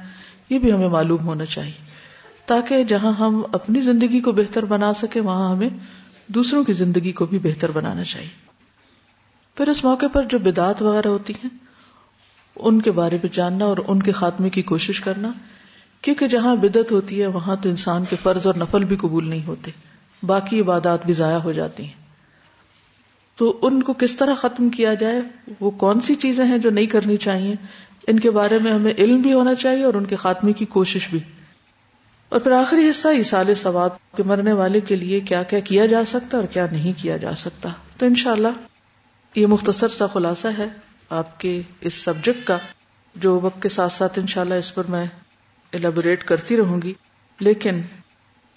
یہ 0.51 0.59
بھی 0.59 0.73
ہمیں 0.73 0.89
معلوم 0.89 1.27
ہونا 1.27 1.45
چاہیے۔ 1.45 1.99
تاکہ 2.47 2.85
جہاں 2.85 3.13
ہم 3.13 3.43
اپنی 3.53 3.81
زندگی 3.81 4.21
کو 4.21 4.33
بہتر 4.33 4.65
بنا 4.65 4.93
سکے 4.93 5.21
وہاں 5.21 5.51
ہمیں 5.51 5.69
دوسروں 6.27 6.65
کی 6.65 6.73
زندگی 6.73 7.13
کو 7.13 7.27
بھی 7.27 7.39
بہتر 7.39 7.71
بنانا 7.71 8.05
چاہیے۔ 8.05 8.29
پھر 9.55 9.69
اس 9.69 9.85
موقع 9.85 10.07
پر 10.13 10.25
جو 10.25 10.39
بدعت 10.39 10.83
وغیرہ 10.83 11.09
ہوتی 11.09 11.33
ہیں، 11.33 11.51
ان 12.57 12.83
کے 12.83 12.91
بارے 12.91 13.17
میں 13.17 13.37
جاننا 13.37 13.65
اور 13.65 13.77
ان 13.87 14.03
کے 14.03 14.13
خاتمے 14.13 14.51
کی 14.51 14.63
کوشش 14.63 15.01
کرنا۔ 15.01 15.33
کیونکہ 16.03 16.27
جہاں 16.27 16.57
بدت 16.57 16.93
ہوتی 16.93 17.23
ہے، 17.23 17.27
وہاں 17.27 17.57
تو 17.63 17.69
انسان 17.69 18.05
کے 18.11 18.17
فرض 18.23 18.47
اور 18.47 18.55
نفل 18.55 18.85
بھی 18.85 18.97
قبول 18.97 19.29
نہیں 19.29 19.47
ہوتے، 19.47 19.71
باقی 20.23 20.61
عبادات 20.61 21.07
بھی 21.07 21.13
ضائع 21.13 21.39
ہو 21.39 21.53
جاتی 21.53 21.85
ہیں۔ 21.85 21.98
تو 23.39 23.59
ان 23.63 23.83
کو 23.83 23.93
کس 23.93 24.17
طرح 24.17 24.35
ختم 24.35 24.69
کیا 24.69 24.95
جائے؟ 24.95 25.21
وہ 25.61 25.71
کون 25.71 26.01
سی 26.01 26.15
چیزیں 26.15 26.45
ہیں 26.45 26.59
جو 26.59 26.71
نہیں 26.71 26.87
کرنی 26.87 27.17
چاہیے؟ 27.17 27.55
ان 28.07 28.21
کے 28.21 28.31
بارے 28.31 28.59
میں 28.59 28.73
ہمیں 28.73 28.93
علم 28.99 29.21
بھی 29.21 29.33
ہونا 29.33 29.55
چاہیے 29.55 29.85
اور 29.85 29.95
ان 29.95 30.05
کے 30.05 30.17
خاتمے 30.17 30.53
کی 30.53 30.65
کوشش 30.65 31.09
بھی۔ 31.11 31.21
اور 32.29 32.41
پھر 32.41 32.51
آخری 32.51 32.91
حصہ 32.91 33.09
اسال 33.09 33.55
ثواب 33.55 34.17
کے 34.17 34.23
مرنے 34.23 34.53
والے 34.53 34.81
کے 34.81 34.97
لیے 34.97 35.21
کیا 35.21 35.43
کیا 35.43 35.61
کیا 35.61 35.87
جا 35.87 36.05
سکتا 36.05 36.39
اور 36.39 36.47
کیا 36.47 36.67
نہیں 36.73 36.93
کیا 36.97 37.17
جا 37.17 37.35
سکتا۔ 37.35 37.69
تو 37.99 38.07
انشاءاللہ 38.07 38.49
یہ 39.35 39.47
مختصر 39.47 39.89
سا 39.89 40.07
خلاصہ 40.07 40.49
ہے 40.59 40.69
آپ 41.11 41.41
کے 41.41 41.63
اس 41.81 41.95
سبجیکٹ 41.95 42.47
کا، 42.47 42.59
جو 43.17 43.41
وقت 43.41 43.63
کے 43.63 43.69
ساتھ 43.69 43.93
ساتھ 43.93 44.19
انشاءاللہ 44.19 44.55
اس 44.55 44.75
پر 44.75 44.85
میں 44.89 45.05
الیبوریٹ 45.73 46.25
کرتی 46.25 46.57
رہوں 46.57 46.83
گی۔ 46.83 46.95
لیکن 47.41 47.81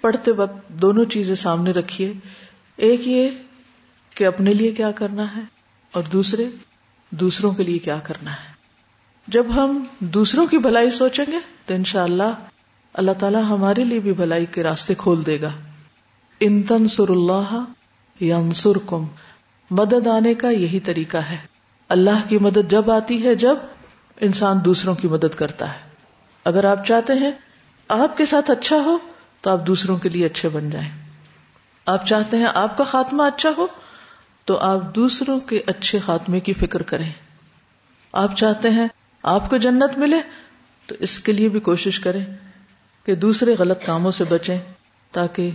پڑھتے 0.02 0.32
وقت 0.32 0.70
دونوں 0.70 1.06
چیزیں 1.06 1.36
سامنے 1.36 1.72
رکھیے۔ 1.72 2.14
ایک 2.78 3.08
یہ 3.08 3.30
کہ 4.16 4.26
اپنے 4.26 4.54
لیے 4.54 4.72
کیا 4.72 4.92
کرنا 4.92 5.36
ہے 5.36 5.42
اور 5.92 6.04
دوسرے 6.04 6.46
دوسروں 7.10 7.52
کے 7.52 7.64
لیے 7.64 7.80
کیا 7.80 8.00
کرنا 8.04 8.32
ہے۔ 8.32 8.52
جب 9.28 9.46
ہم 9.56 9.84
دوسروں 10.00 10.48
کی 10.48 10.58
بھلائی 10.58 10.90
سوچیں 10.90 11.26
گے 11.32 11.40
تو 11.66 11.74
انشاءاللہ 11.74 12.24
اللہ 12.24 12.46
اللہ 12.94 13.12
تعالی 13.12 13.38
ہمارے 13.38 13.84
لیے 13.84 14.00
بھی 14.00 14.14
بھلائی 14.14 14.46
کے 14.46 14.64
راستے 14.64 14.94
کھول 14.98 15.26
دے 15.26 15.42
گا۔ 15.42 15.50
ان 16.40 16.64
تنسر 16.64 17.10
اللہ 17.10 17.64
یا 18.20 18.40
کم 18.86 19.06
مدد 19.72 20.08
آنے 20.08 20.34
کا 20.34 20.50
یہی 20.50 20.80
طریقہ 20.80 21.18
ہے۔ 21.18 21.38
اللہ 21.90 22.30
کی 22.30 22.38
مدد 22.38 22.72
جب 22.72 22.92
آتی 22.92 23.26
ہے 23.26 23.36
جب 23.36 23.56
انسان 24.22 24.58
دوسروں 24.66 24.96
کی 24.96 25.08
مدد 25.08 25.36
کرتا 25.36 25.74
ہے۔ 25.74 25.80
اگر 26.44 26.64
آپ 26.64 26.86
چاہتے 26.86 27.14
ہیں 27.14 27.32
آپ 27.88 28.18
کے 28.18 28.26
ساتھ 28.26 28.52
اچھا 28.52 28.76
ہو 28.76 28.98
تو 29.42 29.50
آپ 29.50 29.68
دوسروں 29.68 29.98
کے 29.98 30.10
لیے 30.10 30.26
اچھے 30.26 30.50
بن 30.50 30.70
جائیں۔ 30.70 30.90
آپ 31.86 32.06
چاہتے 32.06 32.38
ہیں 32.38 32.48
آپ 32.54 32.78
کا 32.78 32.84
خاتمہ 32.84 33.24
اچھا 33.24 33.50
ہو 33.58 33.68
تو 34.46 34.58
آپ 34.58 34.96
دوسروں 34.96 35.40
کے 35.40 35.62
اچھے 35.68 36.00
خاتمے 36.00 36.40
کی 36.40 36.54
فکر 36.54 36.82
کریں۔ 36.82 37.12
آپ 38.12 38.38
چاہتے 38.38 38.70
ہیں 38.70 38.88
آپ 39.24 39.50
کو 39.50 39.58
جنت 39.58 39.98
ملے، 39.98 40.20
تو 40.86 40.96
اس 41.00 41.20
کے 41.20 41.32
لیے 41.32 41.50
بھی 41.50 41.60
کوشش 41.60 42.00
کریں 42.00 42.26
کہ 43.06 43.16
دوسرے 43.16 43.56
غلط 43.60 43.86
کاموں 43.86 44.12
سے 44.12 44.24
بچیں 44.24 44.60
تاکہ 45.12 45.52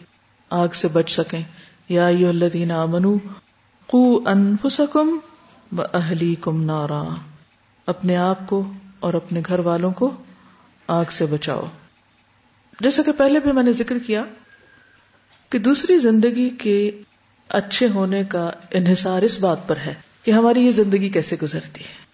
آگ 0.50 0.68
سے 0.68 0.88
بچ 0.88 1.10
سکیں۔ 1.10 1.42
یا 1.88 2.06
الذین 2.06 2.70
آمنو، 2.70 3.16
قو 3.86 4.28
انفسکم 4.28 5.18
و 5.78 5.82
اہلی 5.94 6.34
کم 6.40 6.64
نارا۔ 6.64 7.02
اپنے 7.86 8.16
آپ 8.16 8.38
کو 8.46 8.72
اور 9.00 9.14
اپنے 9.14 9.42
گھر 9.46 9.58
والوں 9.58 9.90
کو 9.90 10.22
آگ 10.86 11.04
سے 11.10 11.26
بچاؤ۔ 11.26 11.64
جیسا 12.80 13.02
کہ 13.02 13.12
پہلے 13.12 13.40
بھی 13.40 13.52
میں 13.52 13.62
نے 13.62 13.72
ذکر 13.72 13.98
کیا 13.98 14.24
کہ 15.50 15.58
دوسری 15.58 15.98
زندگی 15.98 16.50
کے 16.50 16.90
اچھے 17.48 17.88
ہونے 17.88 18.24
کا 18.24 18.50
انحصار 18.70 19.22
اس 19.22 19.40
بات 19.40 19.68
پر 19.68 19.76
ہے 19.76 19.94
کہ 20.24 20.30
ہماری 20.30 20.66
یہ 20.66 20.70
زندگی 20.70 21.08
کیسے 21.08 21.36
گزرتی 21.42 21.84
ہے۔ 21.84 22.06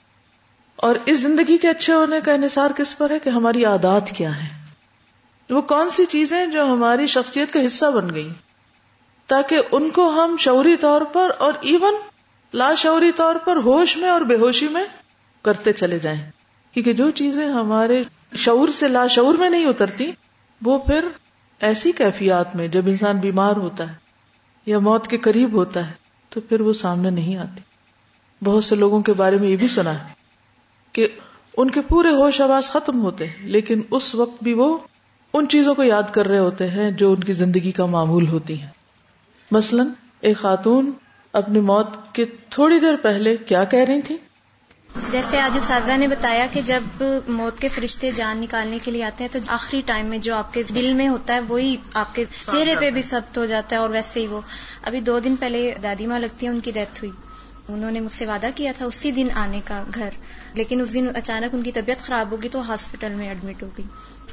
اور 0.77 0.95
اس 1.07 1.21
زندگی 1.21 1.59
کے 1.59 1.69
اچھے 1.69 1.93
ہونے 1.93 2.17
کا 2.25 2.33
انحصار 2.33 2.71
کس 2.77 2.99
پر 2.99 3.11
ہے 3.11 3.19
کہ 3.19 3.29
ہماری 3.29 3.65
عادات 3.65 4.11
کیا 4.11 4.43
ہیں۔ 4.43 4.67
وہ 5.51 5.61
کون 5.61 5.91
سی 5.91 6.07
چیزیں 6.07 6.47
جو 6.47 6.65
ہماری 6.65 7.07
شخصیت 7.07 7.53
کا 7.53 7.67
حصہ 7.67 7.87
بن 7.87 8.15
گئی 8.15 8.29
تاکہ 9.27 9.61
ان 9.73 9.91
کو 9.91 10.09
ہم 10.09 10.37
شعوری 10.39 10.77
طور 10.77 11.01
پر 11.13 11.31
اور 11.39 11.53
ایون 11.61 11.95
لاشعوری 12.55 13.13
طور 13.13 13.35
پر 13.35 13.57
ہوش 13.57 13.97
میں 13.97 14.09
اور 14.09 14.21
بے 14.21 14.35
ہوشی 14.35 14.69
میں 14.69 14.85
کرتے 15.43 15.73
چلے 15.73 15.99
جائیں۔ 15.99 16.31
کیونکہ 16.73 16.93
جو 16.93 17.11
چیزیں 17.11 17.49
ہمارے 17.49 18.03
شعور 18.37 18.69
سے 18.69 18.89
لاشعور 18.89 19.35
میں 19.35 19.51
نہیں 19.51 19.67
اترتی، 19.67 20.13
وہ 20.63 20.79
پھر 20.79 21.05
ایسی 21.61 21.93
کیفیات 21.93 22.57
میں 22.57 22.69
جب 22.69 22.83
انسان 22.87 23.17
بیمار 23.17 23.57
ہوتا 23.57 23.93
ہے 23.93 24.02
یا 24.67 24.79
موت 24.79 25.07
کے 25.07 25.19
قریب 25.19 25.53
ہوتا 25.53 25.89
ہے، 25.89 25.93
تو 26.29 26.41
پھر 26.41 26.61
وہ 26.61 26.73
سامنے 26.73 27.11
نہیں 27.11 27.37
آتی۔ 27.37 27.61
بہت 28.45 28.65
سے 28.65 28.77
لوگوں 28.77 29.03
کے 29.03 29.13
بارے 29.13 29.37
میں 29.37 29.49
یہ 29.49 29.57
بھی 29.57 29.69
سنا 29.69 30.09
ہے 30.09 30.13
کہ 30.93 31.09
ان 31.57 31.71
کے 31.71 31.81
پورے 31.81 32.09
ہوش 32.09 32.41
آواز 32.41 32.65
ختم 32.65 33.03
ہوتے 33.03 33.27
ہیں، 33.27 33.35
لیکن 33.41 33.81
اس 33.91 34.15
وقت 34.15 34.43
بھی 34.43 34.53
وہ 34.53 34.79
ان 35.35 35.49
چیزوں 35.49 35.75
کو 35.75 35.83
یاد 35.83 36.03
کر 36.13 36.29
رہے 36.29 36.39
ہوتے 36.39 36.71
ہیں 36.71 36.91
جو 36.91 37.13
ان 37.13 37.21
کی 37.21 37.33
زندگی 37.33 37.73
کا 37.73 37.87
معمول 37.87 38.29
ہوتی 38.29 38.61
ہیں۔ 38.61 38.69
مثلاً، 39.51 39.87
ایک 40.21 40.37
خاتون 40.37 40.93
اپنی 41.33 41.61
موت 41.61 41.89
کے 42.13 42.25
تھوڑی 42.51 42.81
دیر 42.81 42.97
پہلے 42.97 43.37
کیا 43.37 43.65
کہہ 43.65 43.85
رہی 43.89 44.03
تھی 44.03 44.17
جیسے 45.11 45.41
آج 45.41 45.59
سازا 45.63 45.97
نے 45.97 46.09
بتایا 46.09 46.47
کہ 46.53 46.61
جب 46.61 47.03
موت 47.29 47.61
کے 47.61 47.69
فرشتے 47.69 48.11
جان 48.11 48.39
نکالنے 48.39 48.79
کے 48.83 48.91
لیے 48.91 49.05
آتے 49.05 49.25
ہیں 49.25 49.33
تو 49.33 49.39
آخری 49.47 49.83
ٹائم 49.87 50.07
میں 50.07 50.19
جو 50.19 50.35
آپ 50.35 50.55
کے 50.55 50.63
دل 50.63 50.93
میں 50.93 51.09
ہوتا 51.09 51.35
ہے 51.35 51.41
وہی 51.41 51.77
آپ 51.95 52.15
کے 52.15 52.25
چہرے 52.47 52.75
پہ 52.81 52.91
بھی 52.91 53.03
سخت 53.03 53.39
ہو 53.39 53.47
جاتا 53.47 53.77
ہے 53.77 53.81
اور 53.81 53.91
ویسے 53.91 54.21
ہی 54.21 54.27
وہ۔ 54.27 54.41
ابھی 54.83 55.01
دو 55.01 55.19
دن 55.19 55.37
پہلے 55.37 55.75
دادی 55.83 56.07
ماں 56.07 56.19
لگتی 56.19 56.47
ہے، 56.47 56.51
ان 56.51 56.61
کی 56.61 56.71
ڈیتھ 56.71 57.05
ہوئی۔ 57.05 57.13
انہوں 57.69 57.91
نے 57.91 58.01
مجھ 58.01 58.13
سے 58.13 58.27
وعدہ 58.27 58.47
کیا 58.55 58.73
تھا 58.79 58.87
اسی 58.87 59.11
دن 59.11 59.29
آنے 59.35 59.61
کا 59.65 59.83
گھر۔ 59.95 60.09
لیکن 60.55 60.81
اس 60.81 60.95
دن 60.95 61.09
اچانک 61.15 61.55
ان 61.55 61.63
کی 61.63 61.73
طبیعت 61.73 62.07
خراب 62.07 62.31
ہوگی 62.31 62.49
تو 62.49 62.71
ہاسپٹل 62.71 63.13
میں 63.15 63.29
ایڈمٹ 63.29 63.63
ہو 63.63 63.69
گئی۔ 63.79 63.87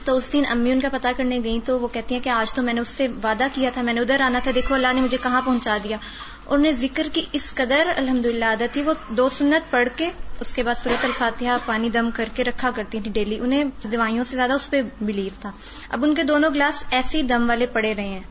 تو 0.03 0.17
اس 0.17 0.33
دن 0.33 0.43
امی 0.49 0.71
ان 0.71 0.79
کا 0.79 0.89
پتا 0.91 1.11
کرنے 1.17 1.39
گئی 1.43 1.59
تو 1.65 1.79
وہ 1.79 1.87
کہتی 1.87 2.15
ہیں 2.15 2.21
کہ 2.23 2.29
آج 2.29 2.53
تو 2.53 2.61
میں 2.61 2.73
نے 2.73 2.81
اس 2.81 2.89
سے 2.89 3.07
وعدہ 3.07 3.47
کیا 3.53 3.69
تھا، 3.73 3.81
میں 3.81 3.93
نے 3.93 4.01
ادھر 4.01 4.21
آنا 4.21 4.39
تھا، 4.43 4.51
دیکھو 4.55 4.75
اللہ 4.75 4.87
نے 4.95 5.01
مجھے 5.01 5.17
کہاں 5.23 5.41
پہنچا 5.45 5.77
دیا۔ 5.83 5.97
انہیں 6.45 6.71
ذکر 6.71 7.07
کی 7.13 7.25
اس 7.31 7.53
قدر 7.53 7.91
الحمد 7.95 8.25
للہ 8.25 8.45
عادت 8.45 8.73
تھی، 8.73 8.81
وہ 8.81 8.93
دو 9.09 9.29
سنت 9.29 9.71
پڑھ 9.71 9.89
کے 9.95 10.09
اس 10.39 10.53
کے 10.53 10.63
بعد 10.63 10.75
صورت 10.75 11.05
الفاتحہ 11.05 11.57
پانی 11.65 11.89
دم 11.89 12.09
کر 12.13 12.29
کے 12.33 12.43
رکھا 12.43 12.71
کرتی 12.75 12.99
تھی 12.99 13.11
ڈیلی۔ 13.11 13.39
انہیں 13.39 13.63
دوائیوں 13.83 14.25
سے 14.25 14.35
زیادہ 14.35 14.53
اس 14.53 14.69
پہ 14.69 14.81
بلیو 15.01 15.29
تھا۔ 15.41 15.51
اب 15.89 16.03
ان 16.03 16.15
کے 16.15 16.23
دونوں 16.23 16.49
گلاس 16.53 16.83
ایسے 16.91 17.17
ہی 17.17 17.23
دم 17.23 17.49
والے 17.49 17.65
پڑے 17.65 17.93
رہے 17.93 18.07
ہیں۔ 18.07 18.23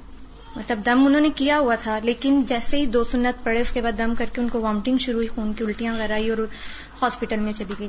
مطلب 0.57 0.79
دم 0.87 1.07
انہوں 1.07 1.21
نے 1.21 1.29
کیا 1.35 1.59
ہوا 1.59 1.75
تھا، 1.75 1.99
لیکن 2.03 2.43
جیسے 2.43 2.77
ہی 2.77 2.87
دو 2.87 3.05
سنت 3.05 3.45
پڑے 3.45 3.61
اس 3.61 3.71
کے 3.71 3.81
بعد 3.81 3.99
دم 3.99 4.15
کر 4.15 4.25
کے 4.33 4.41
ان 4.41 4.49
کو 4.49 4.61
وامٹنگ 4.61 4.99
شروع 4.99 5.17
ہوئی، 5.17 5.27
خون 5.27 5.53
کی 5.53 5.65
الٹیاں 5.65 5.95
وغیرہ 5.95 6.13
آئی 6.13 6.31
اور 6.31 6.39
ہاسپٹل 7.03 7.37
میں 7.37 7.53
چلی 7.53 7.75
گئی۔ 7.79 7.89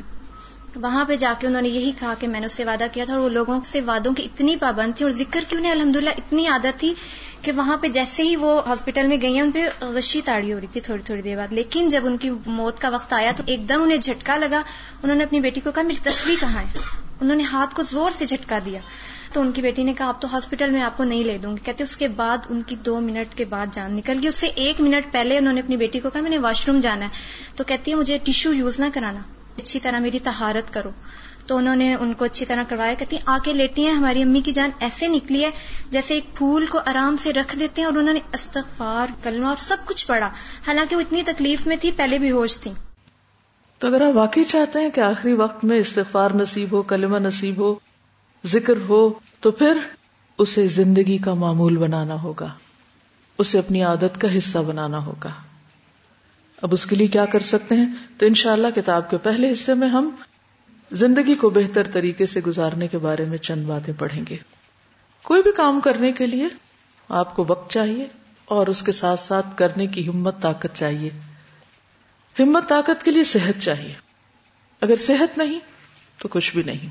وہاں 0.76 1.06
پہ 1.06 1.16
جا 1.16 1.34
کے 1.40 1.48
انہوں 1.48 1.62
نے 1.62 1.70
یہی 1.70 1.92
کہا 2.00 2.14
کہ 2.20 2.28
میں 2.28 2.40
نے 2.40 2.46
اس 2.46 2.54
سے 2.54 2.66
وعدہ 2.66 2.84
کیا 2.92 3.06
تھا 3.06 3.14
اور 3.14 3.22
وہ 3.22 3.30
لوگوں 3.30 3.60
سے 3.66 3.82
وعدوں 3.82 4.14
کی 4.14 4.24
اتنی 4.24 4.56
پابند 4.56 4.98
تھی 4.98 5.04
اور 5.04 5.12
ذکر 5.12 5.44
کی 5.48 5.56
انہیں 5.56 5.72
الحمد 5.72 5.98
اتنی 6.18 6.48
عادت 6.48 6.80
تھی 6.80 6.94
کہ 7.42 7.52
وہاں 7.52 7.78
پہ 7.78 7.88
جیسے 7.88 8.24
ہی 8.24 8.36
وہ 8.36 8.62
ہاسپٹل 8.68 9.08
میں 9.08 9.18
گئی 9.22 9.34
ہیں 9.34 9.42
ان 9.42 9.52
پہ 9.52 9.86
غشی 9.86 10.22
تاڑی 10.26 10.54
ہو 10.54 10.60
رہی 10.60 10.68
تھی 10.72 10.82
تھوڑی 10.82 11.04
تھوڑی 11.04 11.22
دیر 11.22 11.38
بعد۔ 11.38 11.54
لیکن 11.54 11.90
جب 11.90 12.02
ان 12.06 12.18
کی 12.18 12.30
موت 12.46 12.80
کا 12.80 12.90
وقت 12.90 13.14
آیا 13.14 13.32
تو 13.38 13.44
ایک 13.46 13.70
دم 13.70 13.82
انہیں 13.82 13.98
جھٹکا 13.98 14.38
لگا۔ 14.38 14.62
انہوں 15.04 15.18
نے 15.18 15.24
اپنی 15.24 15.40
بیٹی 15.40 15.62
کو 15.62 15.72
کہا، 15.72 15.84
میری 15.84 16.10
تصویر 16.10 16.36
کہاں 16.40 16.62
ہے؟ 16.62 16.74
انہوں 17.22 17.36
نے 17.36 17.44
ہاتھ 17.44 17.76
کو 17.76 17.84
زور 17.92 18.12
سے 18.12 18.26
جھٹکا 18.26 18.60
دیا۔ 18.66 18.80
تو 19.34 19.42
ان 19.42 19.52
کی 19.52 19.62
بیٹی 19.62 19.84
نے 19.84 19.94
کہا، 19.94 20.06
آپ 20.06 20.22
تو 20.22 20.28
ہاسپٹل 20.32 20.70
میں، 20.70 20.82
آپ 20.82 20.98
کو 20.98 21.04
نہیں 21.04 21.24
لے 21.24 21.38
دوں 21.38 21.52
گی۔ 21.52 21.62
کہتے، 21.64 21.84
اس 21.84 21.98
کے 21.98 22.08
بعد 22.08 22.38
ان 22.50 22.62
کی 22.62 22.76
دو 22.76 23.00
منٹ 23.00 23.38
کے 23.38 23.46
بعد 23.46 23.68
جان 23.72 23.94
نکل 23.94 24.18
گئی۔ 24.22 24.28
اس 24.28 24.36
سے 24.36 24.48
ایک 24.48 24.82
منٹ 24.82 25.12
پہلے 25.12 25.38
انہوں 25.38 25.54
نے 25.54 25.62
اپنی 25.62 25.78
بیٹی 25.78 26.00
کو 26.00 26.10
کہا، 26.10 26.22
میں 26.22 26.30
نے 26.30 26.38
واش 26.38 26.68
روم 26.68 26.80
جانا 26.80 27.06
ہے۔ 27.06 27.10
تو 27.56 27.64
کہتی 27.64 27.92
ہے، 27.92 27.96
مجھے 27.96 28.18
ٹیشو 28.24 28.54
یوز 28.54 28.80
نہ 28.80 28.86
کرانا۔ 28.94 29.20
اچھی 29.60 29.80
طرح 29.80 30.00
میری 30.00 30.20
تہارت 30.20 30.74
کرو۔ 30.74 30.90
تو 31.46 31.58
انہوں 31.58 31.76
نے 31.76 31.96
ان 31.96 32.14
کو 32.14 32.26
اچھی 32.26 32.46
طرح 32.46 32.64
کروایا، 32.70 32.94
کہتی 32.94 33.16
ہیں 33.16 33.24
آ 33.26 33.38
کے 33.44 33.54
لیٹی 33.54 33.86
ہیں، 33.86 33.94
ہماری 33.94 34.22
امی 34.22 34.42
کی 34.42 34.52
جان 34.52 34.70
ایسے 34.80 35.08
نکلی 35.08 35.46
ہے 35.46 35.50
جیسے 35.90 36.14
ایک 36.14 36.36
پھول 36.36 36.66
کو 36.66 36.80
آرام 36.86 37.18
سے 37.18 37.34
رکھ 37.34 37.60
دیتے 37.60 37.82
ہیں۔ 37.82 37.90
اور 37.90 37.98
انہوں 37.98 38.14
نے 38.14 38.20
استغفار، 38.34 39.08
کلمہ 39.24 39.48
اور 39.48 39.58
سب 39.58 39.78
کچھ 39.86 40.08
پڑھا۔ 40.08 40.28
حالانکہ 40.68 40.96
وہ 40.96 41.02
اتنی 41.02 41.24
تکلیف 41.24 41.68
میں 41.68 41.76
تھی، 41.76 41.92
پہلے 41.92 42.18
بھی 42.18 42.32
ہوش 42.32 42.60
تھی 42.60 42.72
تو 43.78 43.88
اگر 43.88 44.02
آپ 44.02 44.16
واقعی 44.16 44.44
چاہتے 44.44 44.80
ہیں 44.80 44.90
کہ 44.90 45.02
آخری 45.02 45.34
وقت 45.34 45.66
میں 45.66 45.78
استغفار 45.78 46.32
نصیب 46.32 46.72
ہو، 46.72 46.82
کلمہ 46.82 47.18
نصیب 47.18 47.58
ہو، 47.58 47.76
ذکر 48.46 48.74
ہو، 48.90 49.14
تو 49.40 49.52
پھر 49.52 49.78
اسے 50.38 50.68
زندگی 50.68 51.18
کا 51.18 51.34
معمول 51.34 51.78
بنانا 51.78 52.22
ہوگا۔ 52.22 52.54
اسے 53.38 53.60
اپنی 53.60 53.84
عادت 53.84 54.22
کا 54.22 54.38
حصہ 54.38 54.60
بنانا 54.60 55.06
ہوگا۔ 55.06 55.30
اب 56.62 56.70
اس 56.72 56.86
کے 56.86 56.96
لیے 56.96 57.08
کیا 57.08 57.26
کر 57.26 57.40
سکتے 57.40 57.76
ہیں؟ 57.76 57.86
تو 58.18 58.26
انشاءاللہ 58.26 58.68
کتاب 58.76 59.10
کے 59.10 59.18
پہلے 59.18 59.52
حصے 59.52 59.74
میں 59.74 59.88
ہم 59.88 60.10
زندگی 60.92 61.36
کو 61.36 61.50
بہتر 61.50 61.84
طریقے 61.84 62.26
سے 62.26 62.42
گزارنے 62.42 62.88
کے 62.88 62.98
بارے 62.98 63.26
میں 63.26 63.38
چند 63.38 63.66
باتیں 63.66 63.94
پڑھیں 63.98 64.24
گے۔ 64.30 64.38
کوئی 65.24 65.44
بھی 65.44 65.52
کام 65.52 65.80
کرنے 65.80 66.12
کے 66.12 66.26
لیے 66.26 66.48
آپ 67.10 67.36
کو 67.36 67.46
وقت 67.48 67.72
چاہیے 67.72 68.08
اور 68.46 68.68
اس 68.68 68.82
کے 68.82 68.92
ساتھ 68.92 69.20
ساتھ 69.20 69.58
کرنے 69.58 69.88
کی 69.88 70.08
ہمت 70.08 70.42
طاقت 70.42 70.68
چاہیے۔ 70.74 71.10
ہمت 72.40 72.70
طاقت 72.70 73.04
کے 73.04 73.12
لیے 73.12 73.24
صحت 73.24 73.62
چاہیے۔ 73.62 73.94
اگر 74.82 74.96
صحت 74.96 75.38
نہیں 75.38 75.60
تو 76.18 76.28
کچھ 76.28 76.54
بھی 76.54 76.64
نہیں۔ 76.64 76.90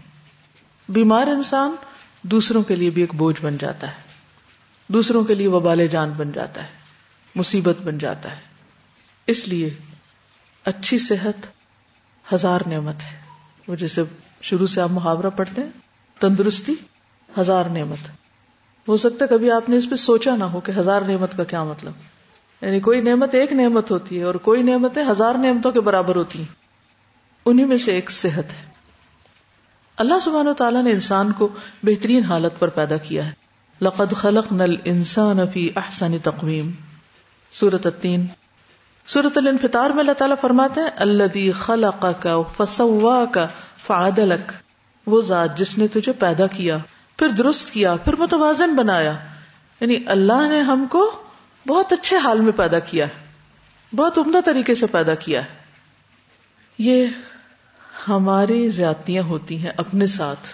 بیمار 0.89 1.27
انسان 1.27 1.71
دوسروں 2.23 2.63
کے 2.63 2.77
لیے 2.77 2.91
بھی 2.91 3.03
ایک 3.03 3.15
بوجھ 3.15 3.43
بن 3.43 3.57
جاتا 3.57 3.87
ہے۔ 3.87 4.03
دوسروں 4.89 5.25
کے 5.25 5.35
لیے 5.35 5.49
وبال 5.49 5.87
جان 5.87 6.11
بن 6.11 6.33
جاتا 6.33 6.63
ہے۔ 6.63 6.69
مصیبت 7.35 7.83
بن 7.83 7.99
جاتا 7.99 8.37
ہے۔ 8.37 8.48
اس 9.29 9.49
لیے 9.49 9.71
اچھی 10.65 10.99
صحت 10.99 11.47
ہزار 12.35 12.61
نعمت 12.67 12.95
ہے۔ 12.95 13.17
وہ 13.69 13.77
جیسے 13.77 14.03
شروع 14.43 14.67
سے 14.67 14.81
آپ 14.81 14.91
محاورہ 14.91 15.31
پڑھتے 15.37 15.63
ہیں، 15.63 15.69
تندرستی 16.19 16.75
ہزار 17.41 17.65
نعمت۔ 17.65 18.09
ہو 18.89 18.97
سکتا 18.97 19.25
ہے 19.25 19.29
کبھی 19.29 19.51
آپ 19.51 19.69
نے 19.69 19.77
اس 19.77 19.91
پہ 19.91 19.95
سوچا 19.95 20.37
نہ 20.37 20.45
ہو 20.45 20.61
کہ 20.61 20.73
ہزار 20.77 21.03
نعمت 21.03 21.37
کا 21.37 21.45
کیا 21.45 21.65
مطلب۔ 21.65 21.93
یعنی 22.63 22.81
کوئی 22.81 23.01
نعمت 23.01 23.35
ایک 23.35 23.53
نعمت 23.53 23.91
ہوتی 23.91 24.19
ہے 24.19 24.25
اور 24.25 24.35
کوئی 24.35 24.63
نعمتیں 24.63 25.05
ہزار 25.11 25.35
نعمتوں 25.35 25.73
کے 25.73 25.81
برابر 25.81 26.17
ہوتی 26.17 26.39
ہیں۔ 26.39 26.55
انہیں 27.47 27.67
میں 27.67 27.79
سے 27.79 27.93
ایک 27.93 28.11
صحت 28.11 28.53
ہے۔ 28.53 28.71
اللہ 29.97 30.15
سبحانہ 30.25 30.49
و 30.49 30.55
تعالیٰ 30.55 30.83
نے 30.83 30.91
انسان 30.91 31.33
کو 31.33 31.49
بہترین 31.83 32.25
حالت 32.25 32.53
پر 32.59 32.69
پیدا 32.69 32.97
کیا 32.97 33.27
ہے۔ 33.27 33.33
لقد 33.81 34.13
خلق 34.17 34.53
نل 34.53 34.77
انسان 34.85 35.39
فی 35.53 35.71
احسن 35.77 36.19
تقویم۔ 36.19 36.71
سورت 37.53 37.87
التین۔ 37.87 38.27
سورت 39.09 39.39
الانفطار 39.39 39.91
میں 39.91 40.01
اللہ 40.01 40.13
تعالیٰ 40.13 40.37
فرماتے 40.41 40.81
ہیں 40.81 40.89
اللہ 40.97 41.53
خلق 41.53 42.07
کا 42.21 42.43
فسوا 42.57 43.25
کا 43.25 43.47
فعدلک 43.87 44.53
وہ 45.07 45.21
ذات 45.21 45.59
جس 45.59 45.79
نے 45.79 45.89
تجھے 45.89 46.13
پیدا 46.13 46.47
کیا، 46.47 46.79
پھر 47.19 47.29
درست 47.29 47.71
کیا، 47.71 47.97
پھر 47.97 48.17
متوازن 48.17 48.77
بنایا۔ 48.77 49.13
یعنی 49.81 49.97
اللہ 50.07 50.49
نے 50.49 50.61
ہم 50.61 50.87
کو 50.91 51.23
بہت 51.67 51.93
اچھے 51.93 52.17
حال 52.17 52.41
میں 52.41 52.53
پیدا 52.53 52.79
کیا 52.79 53.07
ہے، 53.07 53.13
بہت 53.97 54.19
عمدہ 54.19 54.39
طریقے 54.45 54.75
سے 54.75 54.87
پیدا 54.87 55.15
کیا 55.15 55.41
ہے۔ 55.41 55.49
یہ 56.79 57.07
ہماری 58.09 58.69
زیادتیاں 58.69 59.23
ہوتی 59.23 59.59
ہیں 59.59 59.73
اپنے 59.77 60.07
ساتھ۔ 60.07 60.49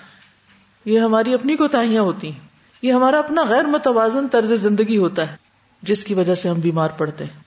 یہ 0.84 1.00
ہماری 1.00 1.34
اپنی 1.34 1.56
کوتاہیاں 1.56 2.02
ہوتی 2.02 2.32
ہیں۔ 2.32 2.48
یہ 2.82 2.92
ہمارا 2.92 3.18
اپنا 3.18 3.42
غیر 3.44 3.64
متوازن 3.64 4.28
طرز 4.28 4.52
زندگی 4.52 4.96
ہوتا 4.96 5.30
ہے، 5.30 5.36
جس 5.82 6.04
کی 6.04 6.14
وجہ 6.14 6.34
سے 6.34 6.48
ہم 6.48 6.60
بیمار 6.60 6.88
پڑتے 6.88 7.24
ہیں۔ 7.24 7.43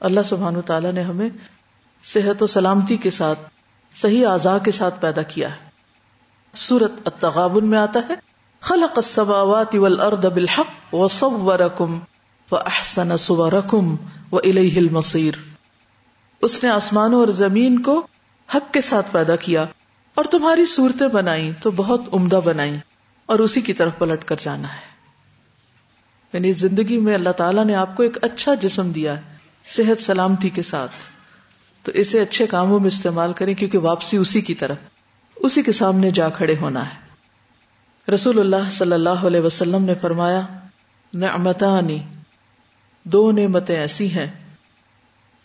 اللہ 0.00 0.20
سبحان 0.24 0.62
تعالیٰ 0.62 0.92
نے 0.92 1.02
ہمیں 1.02 1.28
صحت 2.04 2.42
و 2.42 2.46
سلامتی 2.46 2.96
کے 2.96 3.10
ساتھ، 3.10 3.38
صحیح 3.94 4.26
اعضاء 4.26 4.58
کے 4.58 4.70
ساتھ 4.70 5.00
پیدا 5.00 5.22
کیا 5.22 5.50
ہے۔ 5.50 5.56
سورت 6.54 6.92
التغابن 7.04 7.66
میں 7.66 7.78
آتا 7.78 8.00
ہے، 8.10 8.14
خلق 8.60 8.92
السماوات 8.96 9.74
والارض 9.74 10.26
بالحق 10.26 10.94
وصورکم 10.94 11.98
واحسن 12.52 13.16
صورکم 13.16 13.96
والیہ 14.32 14.78
المصیر۔ 14.78 15.34
اس 16.42 16.64
نے 16.64 16.70
آسمانوں 16.70 17.20
اور 17.20 17.28
زمین 17.28 17.82
کو 17.82 18.06
حق 18.54 18.72
کے 18.72 18.80
ساتھ 18.80 19.06
پیدا 19.12 19.36
کیا 19.36 19.64
اور 20.14 20.24
تمہاری 20.24 20.64
صورتیں 20.64 21.08
بنائی 21.08 21.52
تو 21.62 21.70
بہت 21.70 22.00
عمدہ 22.12 22.40
بنائی 22.44 22.76
اور 23.26 23.38
اسی 23.38 23.60
کی 23.60 23.72
طرف 23.72 23.92
پلٹ 23.98 24.24
کر 24.24 24.36
جانا 24.38 24.68
ہے۔ 24.68 24.96
یعنی 26.32 26.52
زندگی 26.52 26.98
میں 26.98 27.14
اللہ 27.14 27.30
تعالیٰ 27.30 27.64
نے 27.64 27.74
آپ 27.74 27.96
کو 27.96 28.02
ایک 28.02 28.18
اچھا 28.22 28.54
جسم 28.54 28.92
دیا 28.92 29.16
ہے۔ 29.16 29.35
صحت 29.66 30.02
سلامتی 30.02 30.50
کے 30.50 30.62
ساتھ۔ 30.62 30.92
تو 31.82 31.92
اسے 31.92 32.20
اچھے 32.20 32.46
کاموں 32.46 32.80
میں 32.80 32.86
استعمال 32.86 33.32
کریں 33.32 33.54
کیونکہ 33.54 33.78
واپسی 33.78 34.16
اسی 34.16 34.40
کی 34.40 34.54
طرف، 34.54 34.76
اسی 35.36 35.62
کے 35.62 35.72
سامنے 35.72 36.10
جا 36.10 36.28
کھڑے 36.28 36.56
ہونا 36.60 36.94
ہے۔ 36.94 37.06
رسول 38.14 38.40
اللہ 38.40 38.70
صلی 38.70 38.92
اللہ 38.92 39.10
علیہ 39.10 39.40
وسلم 39.40 39.84
نے 39.84 39.94
فرمایا، 40.00 40.40
نعمتانی، 41.14 42.02
دو 43.04 43.32
نعمتیں 43.32 43.76
ایسی 43.76 44.12
ہیں۔ 44.12 44.26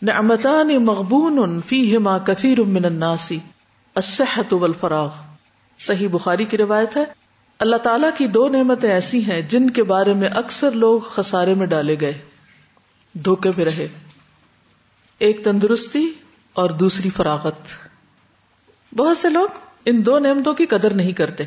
نعمتانی 0.01 0.77
مغبون 0.77 1.59
فیہما 1.67 2.17
کثیر 2.17 2.61
من 2.61 2.85
الناس، 2.85 3.31
الصحت 3.95 4.53
والفراغ۔ 4.53 5.09
صحیح 5.79 6.07
بخاری 6.11 6.45
کی 6.45 6.57
روایت 6.57 6.97
ہے، 6.97 7.03
اللہ 7.59 7.75
تعالیٰ 7.75 8.09
کی 8.17 8.27
دو 8.27 8.47
نعمتیں 8.47 8.91
ایسی 8.91 9.31
ہیں 9.31 9.41
جن 9.41 9.69
کے 9.69 9.83
بارے 9.83 10.13
میں 10.13 10.27
اکثر 10.27 10.71
لوگ 10.71 10.99
خسارے 10.99 11.53
میں 11.53 11.65
ڈالے 11.65 11.95
گئے۔ 12.01 12.13
دھوکے 13.13 13.51
میں 13.57 13.65
رہے۔ 13.65 13.87
ایک 15.21 15.43
تندرستی 15.43 16.13
اور 16.53 16.69
دوسری 16.69 17.09
فراغت۔ 17.09 17.55
بہت 18.95 19.17
سے 19.17 19.29
لوگ 19.29 19.47
ان 19.85 20.05
دو 20.05 20.19
نعمتوں 20.19 20.53
کی 20.53 20.65
قدر 20.65 20.93
نہیں 20.93 21.11
کرتے۔ 21.11 21.43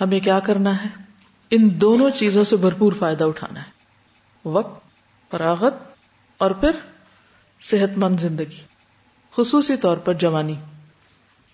ہمیں 0.00 0.20
کیا 0.20 0.40
کرنا 0.40 0.84
ہے؟ 0.84 0.88
ان 1.50 1.80
دونوں 1.80 2.10
چیزوں 2.10 2.44
سے 2.44 2.56
بھرپور 2.56 2.92
فائدہ 2.92 3.24
اٹھانا 3.24 3.60
ہے۔ 3.60 3.70
وقت، 4.44 4.80
فراغت 5.30 5.74
اور 6.38 6.50
پھر 6.50 6.70
صحت 7.60 7.98
مند 7.98 8.20
زندگی۔ 8.20 8.60
خصوصی 9.36 9.76
طور 9.76 9.96
پر 9.96 10.14
جوانی۔ 10.14 10.54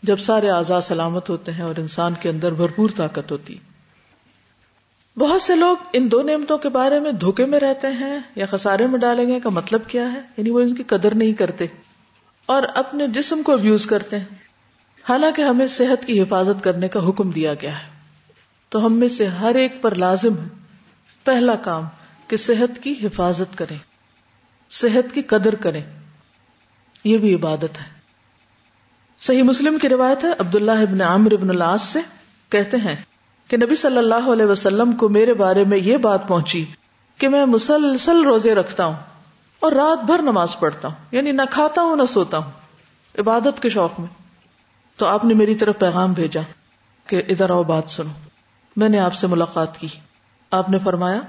جب 0.02 0.16
سارے 0.16 0.50
آزاد 0.50 0.82
سلامت 0.82 1.30
ہوتے 1.30 1.52
ہیں 1.52 1.64
اور 1.64 1.74
انسان 1.78 2.14
کے 2.20 2.28
اندر 2.28 2.52
بھرپور 2.52 2.90
طاقت 2.96 3.32
ہوتی۔ 3.32 3.58
بہت 5.18 5.42
سے 5.42 5.57
لوگ 5.57 5.77
ان 5.92 6.11
دو 6.11 6.22
نعمتوں 6.22 6.59
کے 6.59 6.68
بارے 6.68 7.00
میں 7.00 7.12
دھوکے 7.12 7.44
میں 7.44 7.61
رہتے 7.61 7.87
ہیں 7.87 8.18
یا 8.37 8.46
خسارے 8.46 8.87
میں 8.87 8.98
ڈالیں 8.98 9.29
گے 9.29 9.40
کا 9.40 9.48
مطلب 9.48 9.81
کیا 9.88 10.12
ہے؟ 10.12 10.20
یعنی 10.37 10.50
وہ 10.50 10.61
ان 10.61 10.74
کی 10.74 10.83
قدر 10.83 11.14
نہیں 11.14 11.33
کرتے 11.33 11.66
اور 12.46 12.62
اپنے 12.74 13.07
جسم 13.09 13.42
کو 13.42 13.53
ابیوز 13.53 13.87
کرتے 13.87 14.18
ہیں۔ 14.18 14.24
حالانکہ 15.09 15.42
ہمیں 15.42 15.66
صحت 15.66 16.07
کی 16.07 16.22
حفاظت 16.22 16.64
کرنے 16.64 16.88
کا 16.88 17.09
حکم 17.09 17.31
دیا 17.31 17.55
گیا 17.55 17.79
ہے۔ 17.79 17.88
تو 18.68 18.87
ہم 18.87 18.92
میں 18.92 19.09
سے 19.09 19.27
ہر 19.27 19.55
ایک 19.55 19.83
پر 19.83 19.94
لازم 19.94 20.38
ہے، 20.38 20.48
پہلا 21.24 21.55
کام، 21.55 21.85
کہ 22.29 22.37
صحت 22.37 22.83
کی 22.83 22.94
حفاظت 23.03 23.59
کریں۔ 23.59 23.79
صحت 24.70 25.14
کی 25.14 25.22
قدر 25.22 25.55
کریں۔ 25.55 25.83
یہ 27.05 27.18
بھی 27.18 27.35
عبادت 27.35 27.81
ہے۔ 27.81 28.00
صحیح 29.20 29.42
مسلم 29.42 29.79
کی 29.79 29.88
روایت 29.88 30.24
ہے، 30.24 30.31
عبداللہ 30.38 30.72
ابن 30.72 31.00
عامر 31.00 31.33
ابن 31.33 31.50
العاص 31.50 31.83
سے 31.83 32.00
کہتے 32.48 32.77
ہیں 32.77 32.96
کہ 33.48 33.57
نبی 33.57 33.74
صلی 33.74 33.98
اللہ 33.98 34.33
علیہ 34.33 34.44
وسلم 34.44 34.92
کو 34.92 35.09
میرے 35.09 35.35
بارے 35.35 35.64
میں 35.64 35.78
یہ 35.78 35.96
بات 35.96 36.28
پہنچی 36.28 36.64
کہ 37.18 37.28
میں 37.28 37.44
مسلسل 37.44 38.22
روزے 38.22 38.54
رکھتا 38.54 38.85
ہوں 38.85 38.94
اور 39.61 39.72
رات 39.72 40.04
بھر 40.04 40.22
نماز 40.22 40.59
پڑھتا 40.59 40.88
ہوں 40.88 40.94
یعنی 41.11 41.33
نہ 41.33 41.42
کھاتا 41.50 41.83
ہوں، 41.83 41.96
نہ 41.96 42.04
سوتا 42.04 42.38
ہوں، 42.38 42.50
عبادت 43.18 43.62
کے 43.62 43.68
شوق 43.68 44.00
میں۔ 44.00 44.09
تو 44.96 45.07
آپ 45.07 45.24
نے 45.24 45.35
میری 45.35 45.54
طرف 45.54 45.78
پیغام 45.78 46.12
بھیجا 46.12 46.40
کہ 47.07 47.22
ادھر 47.28 47.50
آؤ، 47.50 47.62
بات 47.62 47.90
سنو۔ 47.90 48.11
میں 48.76 48.88
نے 48.88 48.98
آپ 48.98 49.14
سے 49.14 49.26
ملاقات 49.26 49.78
کی۔ 49.78 49.88
آپ 50.50 50.70
نے 50.70 50.78
فرمایا، 50.78 51.20